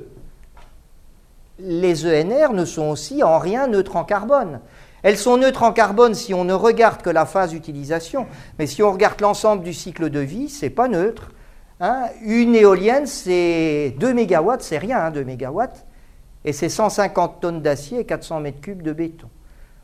les 1.60 2.06
ENR 2.06 2.54
ne 2.54 2.66
sont 2.66 2.90
aussi 2.90 3.24
en 3.24 3.40
rien 3.40 3.68
neutres 3.68 3.96
en 3.96 4.04
carbone. 4.04 4.60
Elles 5.04 5.18
sont 5.18 5.38
neutres 5.38 5.64
en 5.64 5.72
carbone 5.72 6.16
si 6.16 6.34
on 6.34 6.44
ne 6.44 6.54
regarde 6.54 7.02
que 7.02 7.10
la 7.10 7.26
phase 7.26 7.52
d'utilisation, 7.52 8.28
mais 8.58 8.68
si 8.68 8.82
on 8.84 8.92
regarde 8.92 9.22
l'ensemble 9.22 9.64
du 9.64 9.74
cycle 9.74 10.10
de 10.10 10.20
vie, 10.20 10.50
c'est 10.50 10.70
pas 10.70 10.88
neutre. 10.88 11.32
Hein. 11.80 12.06
Une 12.24 12.56
éolienne, 12.56 13.06
c'est 13.06 13.96
2 14.00 14.14
MW, 14.14 14.56
c'est 14.60 14.78
rien, 14.78 15.12
2 15.12 15.22
hein, 15.22 15.38
MW, 15.40 15.62
et 16.46 16.54
c'est 16.54 16.70
150 16.70 17.42
tonnes 17.42 17.62
d'acier 17.62 18.00
et 18.00 18.06
400 18.06 18.40
mètres 18.42 18.62
cubes 18.62 18.82
de 18.82 18.94
béton. 18.94 19.28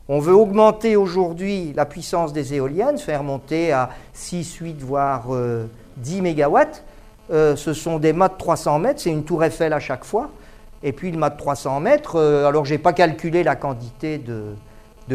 On 0.08 0.18
veut 0.18 0.34
augmenter 0.34 0.96
aujourd'hui 0.96 1.72
la 1.74 1.86
puissance 1.86 2.32
des 2.32 2.52
éoliennes, 2.54 2.98
faire 2.98 3.22
monter 3.22 3.72
à 3.72 3.90
6, 4.12 4.56
8, 4.56 4.82
voire 4.82 5.28
10 5.96 6.18
euh, 6.18 6.22
mégawatts. 6.22 6.84
Euh, 7.30 7.56
ce 7.56 7.72
sont 7.72 7.98
des 7.98 8.12
mâts 8.12 8.28
de 8.28 8.36
300 8.36 8.80
mètres, 8.80 9.00
c'est 9.00 9.10
une 9.10 9.24
tour 9.24 9.42
Eiffel 9.42 9.72
à 9.72 9.80
chaque 9.80 10.04
fois. 10.04 10.30
Et 10.84 10.92
puis 10.92 11.10
le 11.10 11.16
mât 11.16 11.30
de 11.30 11.38
300 11.38 11.80
mètres, 11.80 12.16
euh, 12.16 12.46
alors 12.46 12.66
je 12.66 12.74
n'ai 12.74 12.78
pas 12.78 12.92
calculé 12.92 13.42
la 13.42 13.56
quantité 13.56 14.18
de, 14.18 14.54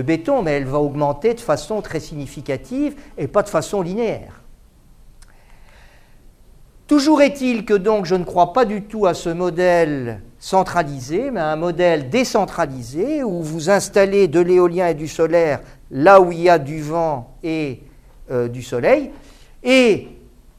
béton, 0.02 0.42
mais 0.42 0.54
elle 0.54 0.66
va 0.66 0.80
augmenter 0.80 1.36
de 1.36 1.40
façon 1.40 1.82
très 1.82 2.00
significative 2.00 2.96
et 3.20 3.28
pas 3.28 3.44
de 3.44 3.50
façon 3.50 3.84
linéaire. 3.84 4.42
Toujours 6.88 7.22
est-il 7.22 7.66
que 7.66 7.76
donc 7.76 8.06
je 8.06 8.16
ne 8.16 8.24
crois 8.24 8.52
pas 8.52 8.66
du 8.66 8.82
tout 8.82 9.06
à 9.06 9.14
ce 9.14 9.30
modèle 9.30 10.22
centralisé, 10.40 11.30
mais 11.30 11.40
un 11.40 11.56
modèle 11.56 12.10
décentralisé 12.10 13.24
où 13.24 13.44
vous 13.44 13.70
installez 13.70 14.28
de 14.28 14.40
l'éolien 14.40 14.88
et 14.88 14.96
du 14.96 15.08
solaire 15.08 15.60
là 15.92 16.20
où 16.20 16.32
il 16.32 16.42
y 16.42 16.50
a 16.50 16.58
du 16.58 16.82
vent 16.82 17.36
et 17.44 17.84
euh, 18.32 18.48
du 18.48 18.64
soleil, 18.64 19.12
et 19.62 20.08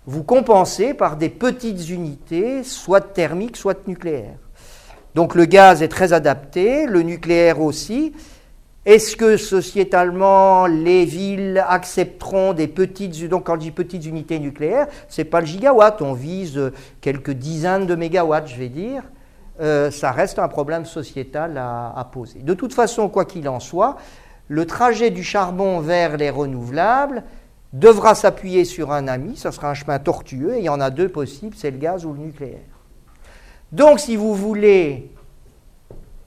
vous 0.06 0.22
compensez 0.22 0.94
par 0.94 1.16
des 1.16 1.30
petites 1.30 1.88
unités, 1.88 2.62
soit 2.62 3.00
thermiques, 3.00 3.56
soit 3.56 3.88
nucléaires. 3.88 4.38
Donc 5.14 5.34
le 5.34 5.44
gaz 5.44 5.82
est 5.82 5.88
très 5.88 6.12
adapté, 6.12 6.86
le 6.86 7.02
nucléaire 7.02 7.60
aussi. 7.60 8.12
Est-ce 8.86 9.14
que 9.14 9.36
sociétalement 9.36 10.66
les 10.66 11.04
villes 11.04 11.62
accepteront 11.68 12.54
des 12.54 12.66
petites 12.66 13.28
donc 13.28 13.44
quand 13.44 13.54
je 13.56 13.60
dis 13.60 13.70
petites 13.72 14.06
unités 14.06 14.38
nucléaires, 14.38 14.86
c'est 15.08 15.24
pas 15.24 15.40
le 15.40 15.46
gigawatt, 15.46 16.00
on 16.00 16.14
vise 16.14 16.72
quelques 17.02 17.32
dizaines 17.32 17.86
de 17.86 17.94
mégawatts, 17.94 18.48
je 18.48 18.56
vais 18.56 18.68
dire. 18.70 19.02
euh, 19.60 19.90
ça 19.90 20.12
reste 20.12 20.38
un 20.38 20.48
problème 20.48 20.86
sociétal 20.86 21.58
à, 21.58 22.08
poser. 22.10 22.40
De 22.40 22.54
toute 22.54 22.72
façon, 22.72 23.10
quoi 23.10 23.26
qu'il 23.26 23.48
en 23.48 23.60
soit, 23.60 23.98
le 24.48 24.64
trajet 24.64 25.10
du 25.10 25.22
charbon 25.22 25.80
vers 25.80 26.16
les 26.16 26.30
renouvelables 26.30 27.22
devra 27.74 28.14
s'appuyer 28.14 28.64
sur 28.64 28.92
un 28.92 29.06
ami, 29.06 29.36
ça 29.36 29.52
sera 29.52 29.70
un 29.70 29.74
chemin 29.74 29.98
tortueux, 29.98 30.54
et 30.54 30.60
il 30.60 30.64
y 30.64 30.68
en 30.70 30.80
a 30.80 30.90
deux 30.90 31.10
possibles, 31.10 31.54
c'est 31.56 31.70
le 31.70 31.78
gaz 31.78 32.06
ou 32.06 32.14
le 32.14 32.20
nucléaire. 32.20 32.69
Donc 33.72 34.00
si 34.00 34.16
vous 34.16 34.34
voulez 34.34 35.10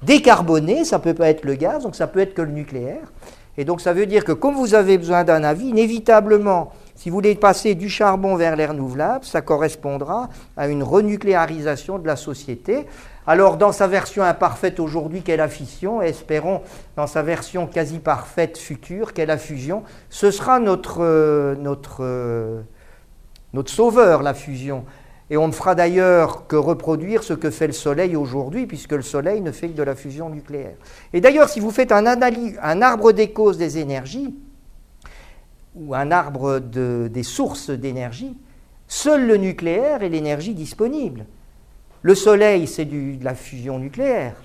décarboner, 0.01 0.85
ça 0.85 0.97
ne 0.97 1.03
peut 1.03 1.13
pas 1.13 1.29
être 1.29 1.45
le 1.45 1.55
gaz, 1.55 1.83
donc 1.83 1.95
ça 1.95 2.07
peut 2.07 2.19
être 2.19 2.33
que 2.33 2.41
le 2.41 2.51
nucléaire. 2.51 3.11
Et 3.57 3.65
donc 3.65 3.81
ça 3.81 3.93
veut 3.93 4.05
dire 4.05 4.25
que 4.25 4.31
comme 4.31 4.55
vous 4.55 4.73
avez 4.73 4.97
besoin 4.97 5.23
d'un 5.23 5.43
avis, 5.43 5.67
inévitablement, 5.67 6.71
si 6.95 7.09
vous 7.09 7.15
voulez 7.15 7.35
passer 7.35 7.75
du 7.75 7.89
charbon 7.89 8.35
vers 8.35 8.55
les 8.55 8.65
renouvelables, 8.65 9.25
ça 9.25 9.41
correspondra 9.41 10.29
à 10.57 10.67
une 10.67 10.83
renucléarisation 10.83 11.99
de 11.99 12.07
la 12.07 12.15
société. 12.15 12.85
Alors 13.27 13.57
dans 13.57 13.71
sa 13.71 13.87
version 13.87 14.23
imparfaite 14.23 14.79
aujourd'hui 14.79 15.21
qu'est 15.21 15.37
la 15.37 15.47
fission, 15.47 16.01
espérons 16.01 16.61
dans 16.95 17.07
sa 17.07 17.21
version 17.21 17.67
quasi 17.67 17.99
parfaite 17.99 18.57
future 18.57 19.13
qu'est 19.13 19.25
la 19.25 19.37
fusion, 19.37 19.83
ce 20.09 20.31
sera 20.31 20.59
notre, 20.59 21.03
euh, 21.03 21.55
notre, 21.55 21.97
euh, 22.01 22.61
notre 23.53 23.71
sauveur, 23.71 24.23
la 24.23 24.33
fusion. 24.33 24.85
Et 25.33 25.37
on 25.37 25.47
ne 25.47 25.51
fera 25.51 25.73
d'ailleurs 25.73 26.45
que 26.45 26.55
reproduire 26.55 27.23
ce 27.23 27.33
que 27.33 27.49
fait 27.49 27.65
le 27.65 27.73
Soleil 27.73 28.15
aujourd'hui, 28.15 28.67
puisque 28.67 28.91
le 28.91 29.01
Soleil 29.01 29.41
ne 29.41 29.51
fait 29.51 29.67
que 29.69 29.75
de 29.75 29.81
la 29.81 29.95
fusion 29.95 30.29
nucléaire. 30.29 30.75
Et 31.11 31.21
d'ailleurs, 31.21 31.49
si 31.49 31.59
vous 31.59 31.71
faites 31.71 31.91
un, 31.91 32.05
arbre 32.05 33.11
des 33.13 33.31
causes 33.31 33.57
des 33.57 33.79
énergies, 33.79 34.35
ou 35.73 35.95
un 35.95 36.11
arbre 36.11 36.59
des 36.59 37.23
sources 37.23 37.71
d'énergie, 37.71 38.37
seul 38.87 39.25
le 39.25 39.37
nucléaire 39.37 40.03
est 40.03 40.09
l'énergie 40.09 40.53
disponible. 40.53 41.25
Le 42.03 42.13
Soleil, 42.13 42.67
c'est 42.67 42.85
de 42.85 43.23
la 43.23 43.33
fusion 43.33 43.79
nucléaire. 43.79 44.35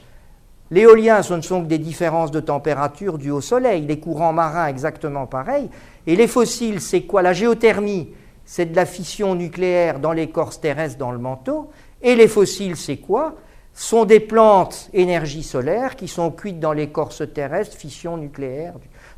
L'éolien, 0.71 1.23
ce 1.23 1.35
ne 1.35 1.43
sont 1.43 1.65
que 1.65 1.69
des 1.69 1.77
différences 1.77 2.31
de 2.31 2.41
température 2.41 3.19
dues 3.19 3.31
au 3.31 3.43
Soleil. 3.43 3.85
Les 3.85 4.01
courants 4.01 4.33
marins, 4.33 4.69
exactement 4.69 5.27
pareil. 5.27 5.69
Et 6.07 6.17
les 6.17 6.29
fossiles, 6.29 6.81
c'est 6.81 7.03
quoi? 7.03 7.21
La 7.21 7.35
géothermie, 7.35 8.09
c'est 8.51 8.65
de 8.65 8.77
la 8.77 8.87
fission 8.87 9.35
nucléaire 9.35 10.01
dans 10.01 10.13
l'écorce 10.13 10.59
terrestre, 10.59 10.97
dans 10.97 11.11
le 11.13 11.19
manteau. 11.19 11.71
Et 12.01 12.15
les 12.15 12.29
fossiles, 12.29 12.79
c'est 12.79 12.97
quoi? 12.97 13.35
Sont 13.75 14.07
des 14.07 14.21
plantes 14.21 14.89
énergie 14.95 15.43
solaire 15.43 15.97
qui 15.97 16.09
sont 16.09 16.31
cuites 16.31 16.59
dans 16.59 16.73
l'écorce 16.73 17.23
terrestre, 17.35 17.77
fission 17.77 18.17
nucléaire. 18.17 18.73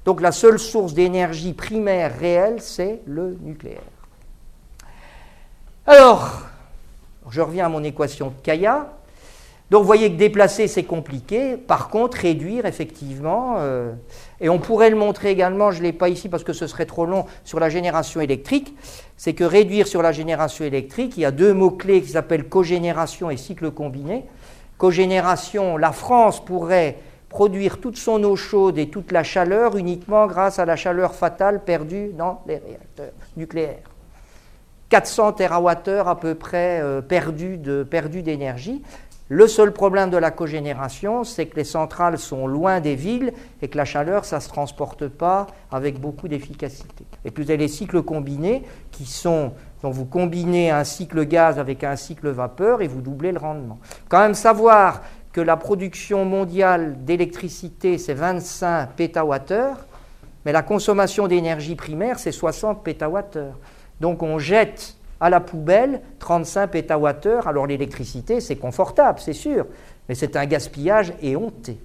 Donc 0.04 0.20
la 0.20 0.32
seule 0.32 0.58
source 0.58 0.94
d'énergie 0.94 1.52
primaire 1.52 2.18
réelle, 2.18 2.60
c'est 2.60 3.02
le 3.06 3.38
nucléaire. 3.40 3.78
Alors, 5.86 6.42
je 7.30 7.40
reviens 7.40 7.66
à 7.66 7.68
mon 7.68 7.84
équation 7.84 8.30
de 8.30 8.42
Kaya. 8.42 8.92
Donc 9.70 9.82
vous 9.82 9.86
voyez 9.86 10.10
que 10.10 10.16
déplacer, 10.16 10.66
c'est 10.66 10.82
compliqué. 10.82 11.56
Par 11.56 11.90
contre, 11.90 12.18
réduire, 12.18 12.66
effectivement, 12.66 13.54
euh, 13.58 13.92
et 14.40 14.48
on 14.48 14.58
pourrait 14.58 14.90
le 14.90 14.96
montrer 14.96 15.30
également, 15.30 15.70
je 15.70 15.78
ne 15.78 15.84
l'ai 15.84 15.92
pas 15.92 16.08
ici 16.08 16.28
parce 16.28 16.42
que 16.42 16.52
ce 16.52 16.66
serait 16.66 16.86
trop 16.86 17.06
long, 17.06 17.24
sur 17.44 17.60
la 17.60 17.68
génération 17.68 18.20
électrique, 18.20 18.74
c'est 19.16 19.32
que 19.32 19.44
réduire 19.44 19.86
sur 19.86 20.02
la 20.02 20.10
génération 20.10 20.64
électrique, 20.64 21.16
il 21.16 21.20
y 21.20 21.24
a 21.24 21.30
deux 21.30 21.54
mots-clés 21.54 22.02
qui 22.02 22.08
s'appellent 22.08 22.48
cogénération 22.48 23.30
et 23.30 23.36
cycle 23.36 23.70
combiné. 23.70 24.24
Cogénération, 24.76 25.76
la 25.76 25.92
France 25.92 26.44
pourrait 26.44 26.96
produire 27.28 27.78
toute 27.78 27.96
son 27.96 28.24
eau 28.24 28.34
chaude 28.34 28.76
et 28.76 28.88
toute 28.88 29.12
la 29.12 29.22
chaleur 29.22 29.76
uniquement 29.76 30.26
grâce 30.26 30.58
à 30.58 30.64
la 30.64 30.74
chaleur 30.74 31.14
fatale 31.14 31.62
perdue 31.62 32.10
dans 32.12 32.42
les 32.46 32.56
réacteurs 32.56 33.12
nucléaires. 33.36 33.88
400 34.88 35.34
TWh 35.34 36.08
à 36.08 36.16
peu 36.16 36.34
près 36.34 36.80
euh, 36.82 37.00
perdus 37.00 37.58
d'énergie. 38.22 38.82
Le 39.32 39.46
seul 39.46 39.72
problème 39.72 40.10
de 40.10 40.16
la 40.16 40.32
cogénération, 40.32 41.22
c'est 41.22 41.46
que 41.46 41.54
les 41.54 41.62
centrales 41.62 42.18
sont 42.18 42.48
loin 42.48 42.80
des 42.80 42.96
villes 42.96 43.32
et 43.62 43.68
que 43.68 43.76
la 43.76 43.84
chaleur, 43.84 44.24
ça 44.24 44.36
ne 44.36 44.40
se 44.40 44.48
transporte 44.48 45.06
pas 45.06 45.46
avec 45.70 46.00
beaucoup 46.00 46.26
d'efficacité. 46.26 47.04
Et 47.24 47.30
puis 47.30 47.44
vous 47.44 47.50
avez 47.52 47.58
les 47.58 47.68
cycles 47.68 48.02
combinés 48.02 48.64
qui 48.90 49.06
sont, 49.06 49.52
donc 49.84 49.94
vous 49.94 50.04
combinez 50.04 50.72
un 50.72 50.82
cycle 50.82 51.24
gaz 51.26 51.60
avec 51.60 51.84
un 51.84 51.94
cycle 51.94 52.28
vapeur 52.30 52.82
et 52.82 52.88
vous 52.88 53.02
doublez 53.02 53.30
le 53.30 53.38
rendement. 53.38 53.78
Quand 54.08 54.18
même 54.18 54.34
savoir 54.34 55.02
que 55.32 55.40
la 55.40 55.56
production 55.56 56.24
mondiale 56.24 57.04
d'électricité, 57.04 57.98
c'est 57.98 58.14
25 58.14 58.94
pétawattheures, 58.96 59.86
mais 60.44 60.50
la 60.50 60.62
consommation 60.62 61.28
d'énergie 61.28 61.76
primaire, 61.76 62.18
c'est 62.18 62.32
60 62.32 62.82
pétawattheures. 62.82 63.60
Donc 64.00 64.24
on 64.24 64.40
jette 64.40 64.96
à 65.20 65.30
la 65.30 65.40
poubelle 65.40 66.00
35 66.18 66.68
pétawattheures. 66.68 67.46
Alors 67.46 67.66
l'électricité, 67.66 68.40
c'est 68.40 68.56
confortable, 68.56 69.20
c'est 69.20 69.32
sûr, 69.32 69.66
mais 70.08 70.14
c'est 70.14 70.36
un 70.36 70.46
gaspillage 70.46 71.12
éhonté. 71.22 71.78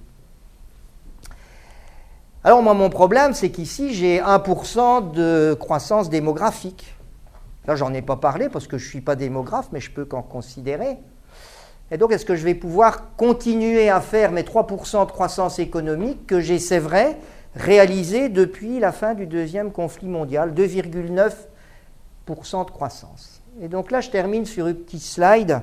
Alors 2.43 2.61
moi, 2.61 2.75
mon 2.75 2.89
problème, 2.89 3.33
c'est 3.33 3.49
qu'ici, 3.49 3.93
j'ai 3.93 4.19
1% 4.19 5.11
de 5.11 5.55
croissance 5.59 6.09
démographique. 6.09 6.95
Là, 7.65 7.75
j'en 7.75 7.91
ai 7.93 8.03
pas 8.03 8.17
parlé 8.17 8.49
parce 8.49 8.67
que 8.67 8.77
je 8.77 8.85
ne 8.85 8.89
suis 8.89 9.01
pas 9.01 9.15
démographe, 9.15 9.69
mais 9.71 9.79
je 9.79 9.89
peux 9.89 10.05
qu'en 10.05 10.21
considérer. 10.21 10.99
Et 11.89 11.97
donc, 11.97 12.11
est-ce 12.11 12.25
que 12.25 12.35
je 12.35 12.45
vais 12.45 12.53
pouvoir 12.53 13.15
continuer 13.15 13.89
à 13.89 13.99
faire 13.99 14.31
mes 14.31 14.43
3% 14.43 15.07
de 15.07 15.11
croissance 15.11 15.57
économique 15.57 16.27
que 16.27 16.39
j'ai, 16.39 16.59
c'est 16.59 16.79
vrai, 16.79 17.17
réalisé 17.55 18.29
depuis 18.29 18.79
la 18.79 18.91
fin 18.91 19.15
du 19.15 19.25
deuxième 19.25 19.71
conflit 19.71 20.07
mondial, 20.07 20.53
2,9 20.53 21.31
de 22.27 22.71
croissance. 22.71 23.41
Et 23.61 23.67
donc 23.67 23.91
là, 23.91 24.01
je 24.01 24.09
termine 24.09 24.45
sur 24.45 24.65
un 24.65 24.73
petit 24.73 24.99
slide. 24.99 25.61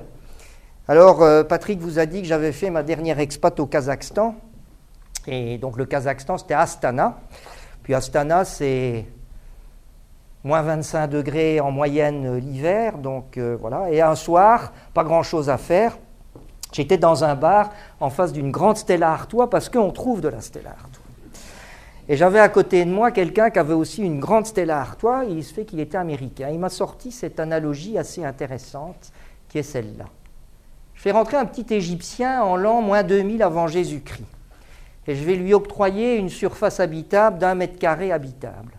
Alors, 0.87 1.21
euh, 1.21 1.43
Patrick 1.43 1.79
vous 1.79 1.99
a 1.99 2.05
dit 2.05 2.21
que 2.21 2.27
j'avais 2.27 2.51
fait 2.51 2.69
ma 2.69 2.83
dernière 2.83 3.19
expat 3.19 3.59
au 3.59 3.65
Kazakhstan. 3.65 4.35
Et 5.27 5.57
donc, 5.57 5.77
le 5.77 5.85
Kazakhstan, 5.85 6.37
c'était 6.37 6.55
Astana. 6.55 7.19
Puis 7.83 7.93
Astana, 7.93 8.45
c'est 8.45 9.05
moins 10.43 10.61
25 10.61 11.07
degrés 11.07 11.59
en 11.59 11.71
moyenne 11.71 12.37
l'hiver. 12.37 12.97
Donc, 12.97 13.37
euh, 13.37 13.55
voilà. 13.59 13.91
Et 13.91 14.01
un 14.01 14.15
soir, 14.15 14.73
pas 14.93 15.03
grand-chose 15.03 15.49
à 15.49 15.57
faire. 15.57 15.97
J'étais 16.73 16.97
dans 16.97 17.23
un 17.23 17.35
bar 17.35 17.69
en 17.99 18.09
face 18.09 18.33
d'une 18.33 18.51
grande 18.51 18.77
Stella 18.77 19.11
Artois 19.11 19.49
parce 19.49 19.69
qu'on 19.69 19.91
trouve 19.91 20.21
de 20.21 20.29
la 20.29 20.41
Stella 20.41 20.71
Artois. 20.71 21.02
Et 22.09 22.17
j'avais 22.17 22.39
à 22.39 22.49
côté 22.49 22.83
de 22.83 22.91
moi 22.91 23.11
quelqu'un 23.11 23.49
qui 23.49 23.59
avait 23.59 23.73
aussi 23.73 24.03
une 24.03 24.19
grande 24.19 24.45
Stella 24.45 24.79
Artois, 24.79 25.25
et 25.25 25.31
il 25.31 25.43
se 25.43 25.53
fait 25.53 25.65
qu'il 25.65 25.79
était 25.79 25.97
américain. 25.97 26.49
Il 26.51 26.59
m'a 26.59 26.69
sorti 26.69 27.11
cette 27.11 27.39
analogie 27.39 27.97
assez 27.97 28.25
intéressante, 28.25 29.11
qui 29.47 29.59
est 29.59 29.63
celle-là. 29.63 30.05
Je 30.95 31.01
fais 31.01 31.11
rentrer 31.11 31.37
un 31.37 31.45
petit 31.45 31.73
Égyptien 31.73 32.43
en 32.43 32.55
l'an 32.55 32.81
moins 32.81 33.03
2000 33.03 33.41
avant 33.41 33.67
Jésus-Christ, 33.67 34.25
et 35.07 35.15
je 35.15 35.23
vais 35.23 35.35
lui 35.35 35.53
octroyer 35.53 36.17
une 36.17 36.29
surface 36.29 36.79
habitable 36.79 37.37
d'un 37.37 37.55
mètre 37.55 37.79
carré 37.79 38.11
habitable. 38.11 38.73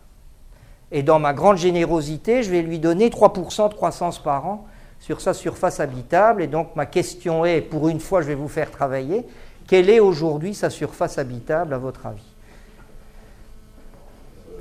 Et 0.92 1.02
dans 1.02 1.18
ma 1.18 1.32
grande 1.32 1.56
générosité, 1.56 2.42
je 2.42 2.50
vais 2.50 2.62
lui 2.62 2.78
donner 2.78 3.08
3% 3.08 3.68
de 3.68 3.74
croissance 3.74 4.22
par 4.22 4.46
an 4.46 4.66
sur 5.00 5.20
sa 5.20 5.34
surface 5.34 5.80
habitable. 5.80 6.42
Et 6.42 6.46
donc 6.46 6.76
ma 6.76 6.86
question 6.86 7.44
est, 7.44 7.60
pour 7.60 7.88
une 7.88 8.00
fois 8.00 8.22
je 8.22 8.28
vais 8.28 8.34
vous 8.34 8.48
faire 8.48 8.70
travailler, 8.70 9.26
quelle 9.66 9.90
est 9.90 10.00
aujourd'hui 10.00 10.54
sa 10.54 10.70
surface 10.70 11.18
habitable 11.18 11.74
à 11.74 11.78
votre 11.78 12.06
avis? 12.06 12.33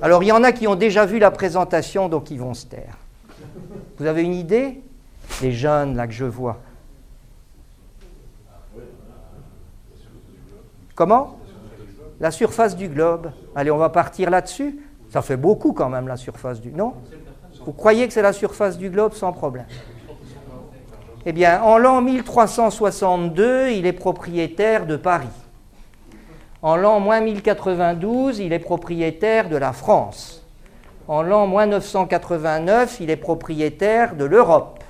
Alors 0.01 0.23
il 0.23 0.27
y 0.27 0.31
en 0.31 0.43
a 0.43 0.51
qui 0.51 0.67
ont 0.67 0.75
déjà 0.75 1.05
vu 1.05 1.19
la 1.19 1.31
présentation, 1.31 2.09
donc 2.09 2.31
ils 2.31 2.39
vont 2.39 2.53
se 2.53 2.65
taire. 2.65 2.97
Vous 3.97 4.05
avez 4.05 4.23
une 4.23 4.33
idée? 4.33 4.81
Les 5.41 5.51
jeunes 5.51 5.95
là 5.95 6.07
que 6.07 6.13
je 6.13 6.25
vois. 6.25 6.59
Comment? 10.95 11.37
La 12.19 12.31
surface 12.31 12.75
du 12.75 12.87
globe. 12.87 13.31
Allez, 13.55 13.71
on 13.71 13.77
va 13.77 13.89
partir 13.89 14.29
là-dessus. 14.29 14.79
Ça 15.09 15.21
fait 15.21 15.37
beaucoup 15.37 15.73
quand 15.73 15.89
même 15.89 16.07
la 16.07 16.17
surface 16.17 16.61
du... 16.61 16.71
Non? 16.71 16.93
Vous 17.65 17.73
croyez 17.73 18.07
que 18.07 18.13
c'est 18.13 18.21
la 18.21 18.33
surface 18.33 18.77
du 18.77 18.89
globe 18.89 19.13
sans 19.13 19.31
problème? 19.31 19.65
Eh 21.25 21.31
bien, 21.31 21.61
en 21.61 21.77
l'an 21.77 22.01
1362, 22.01 23.69
il 23.69 23.85
est 23.85 23.93
propriétaire 23.93 24.85
de 24.85 24.97
Paris. 24.97 25.27
En 26.63 26.77
l'an 26.77 27.01
moins 27.01 27.19
1092, 27.19 28.39
il 28.39 28.53
est 28.53 28.59
propriétaire 28.59 29.49
de 29.49 29.57
la 29.57 29.73
France. 29.73 30.45
En 31.09 31.21
l'an 31.21 31.45
moins 31.45 31.65
989, 31.65 32.99
il 33.01 33.09
est 33.09 33.17
propriétaire 33.17 34.15
de 34.15 34.23
l'Europe. 34.23 34.81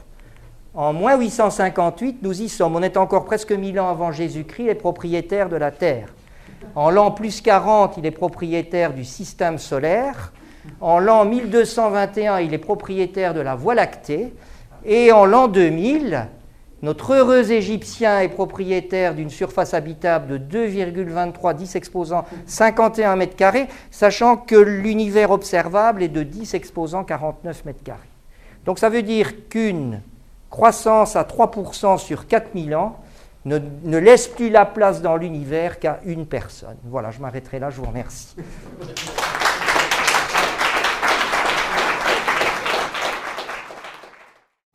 En 0.76 0.94
moins 0.94 1.18
858, 1.18 2.20
nous 2.22 2.44
y 2.44 2.48
sommes. 2.48 2.76
On 2.76 2.84
est 2.84 2.96
encore 2.96 3.26
presque 3.26 3.52
1000 3.52 3.80
ans 3.80 3.90
avant 3.90 4.12
Jésus-Christ, 4.12 4.66
il 4.66 4.70
est 4.70 4.76
propriétaire 4.76 5.50
de 5.50 5.56
la 5.56 5.72
Terre. 5.72 6.10
En 6.76 6.92
l'an 6.92 7.10
plus 7.10 7.42
40, 7.42 7.98
il 7.98 8.06
est 8.06 8.12
propriétaire 8.12 8.94
du 8.94 9.04
système 9.04 9.58
solaire. 9.58 10.32
En 10.80 11.00
l'an 11.00 11.26
1221, 11.26 12.40
il 12.42 12.54
est 12.54 12.60
propriétaire 12.60 13.34
de 13.34 13.42
la 13.42 13.56
Voie 13.56 13.74
lactée. 13.74 14.32
Et 14.86 15.12
en 15.12 15.26
l'an 15.26 15.48
2000, 15.48 16.28
notre 16.84 17.14
heureux 17.14 17.50
Égyptien 17.50 18.20
est 18.20 18.28
propriétaire 18.28 19.16
d'une 19.16 19.30
surface 19.30 19.74
habitable 19.74 20.48
de 20.48 20.68
2,23 20.68 21.56
10 21.56 21.76
exposant 21.78 22.26
51 22.46 23.16
mètres 23.16 23.38
carrés, 23.38 23.68
sachant 23.90 24.36
que 24.36 24.56
l'univers 24.56 25.32
observable 25.32 26.04
est 26.04 26.10
de 26.10 26.24
10 26.24 26.54
exposant 26.54 27.06
49 27.06 27.64
mètres 27.64 27.84
carrés. 27.84 28.00
Donc 28.66 28.80
ça 28.80 28.90
veut 28.90 29.02
dire 29.02 29.48
qu'une 29.48 30.02
croissance 30.50 31.16
à 31.16 31.24
3% 31.24 31.98
sur 31.98 32.28
4000 32.28 32.76
ans 32.76 33.00
ne 33.46 33.98
laisse 33.98 34.28
plus 34.28 34.50
la 34.50 34.66
place 34.66 35.02
dans 35.02 35.16
l'univers 35.16 35.80
qu'à 35.80 36.02
une 36.04 36.26
personne. 36.26 36.76
Voilà, 36.84 37.12
je 37.12 37.22
m'arrêterai 37.22 37.60
là, 37.60 37.70
je 37.70 37.78
vous 37.78 37.88
remercie. 37.88 38.36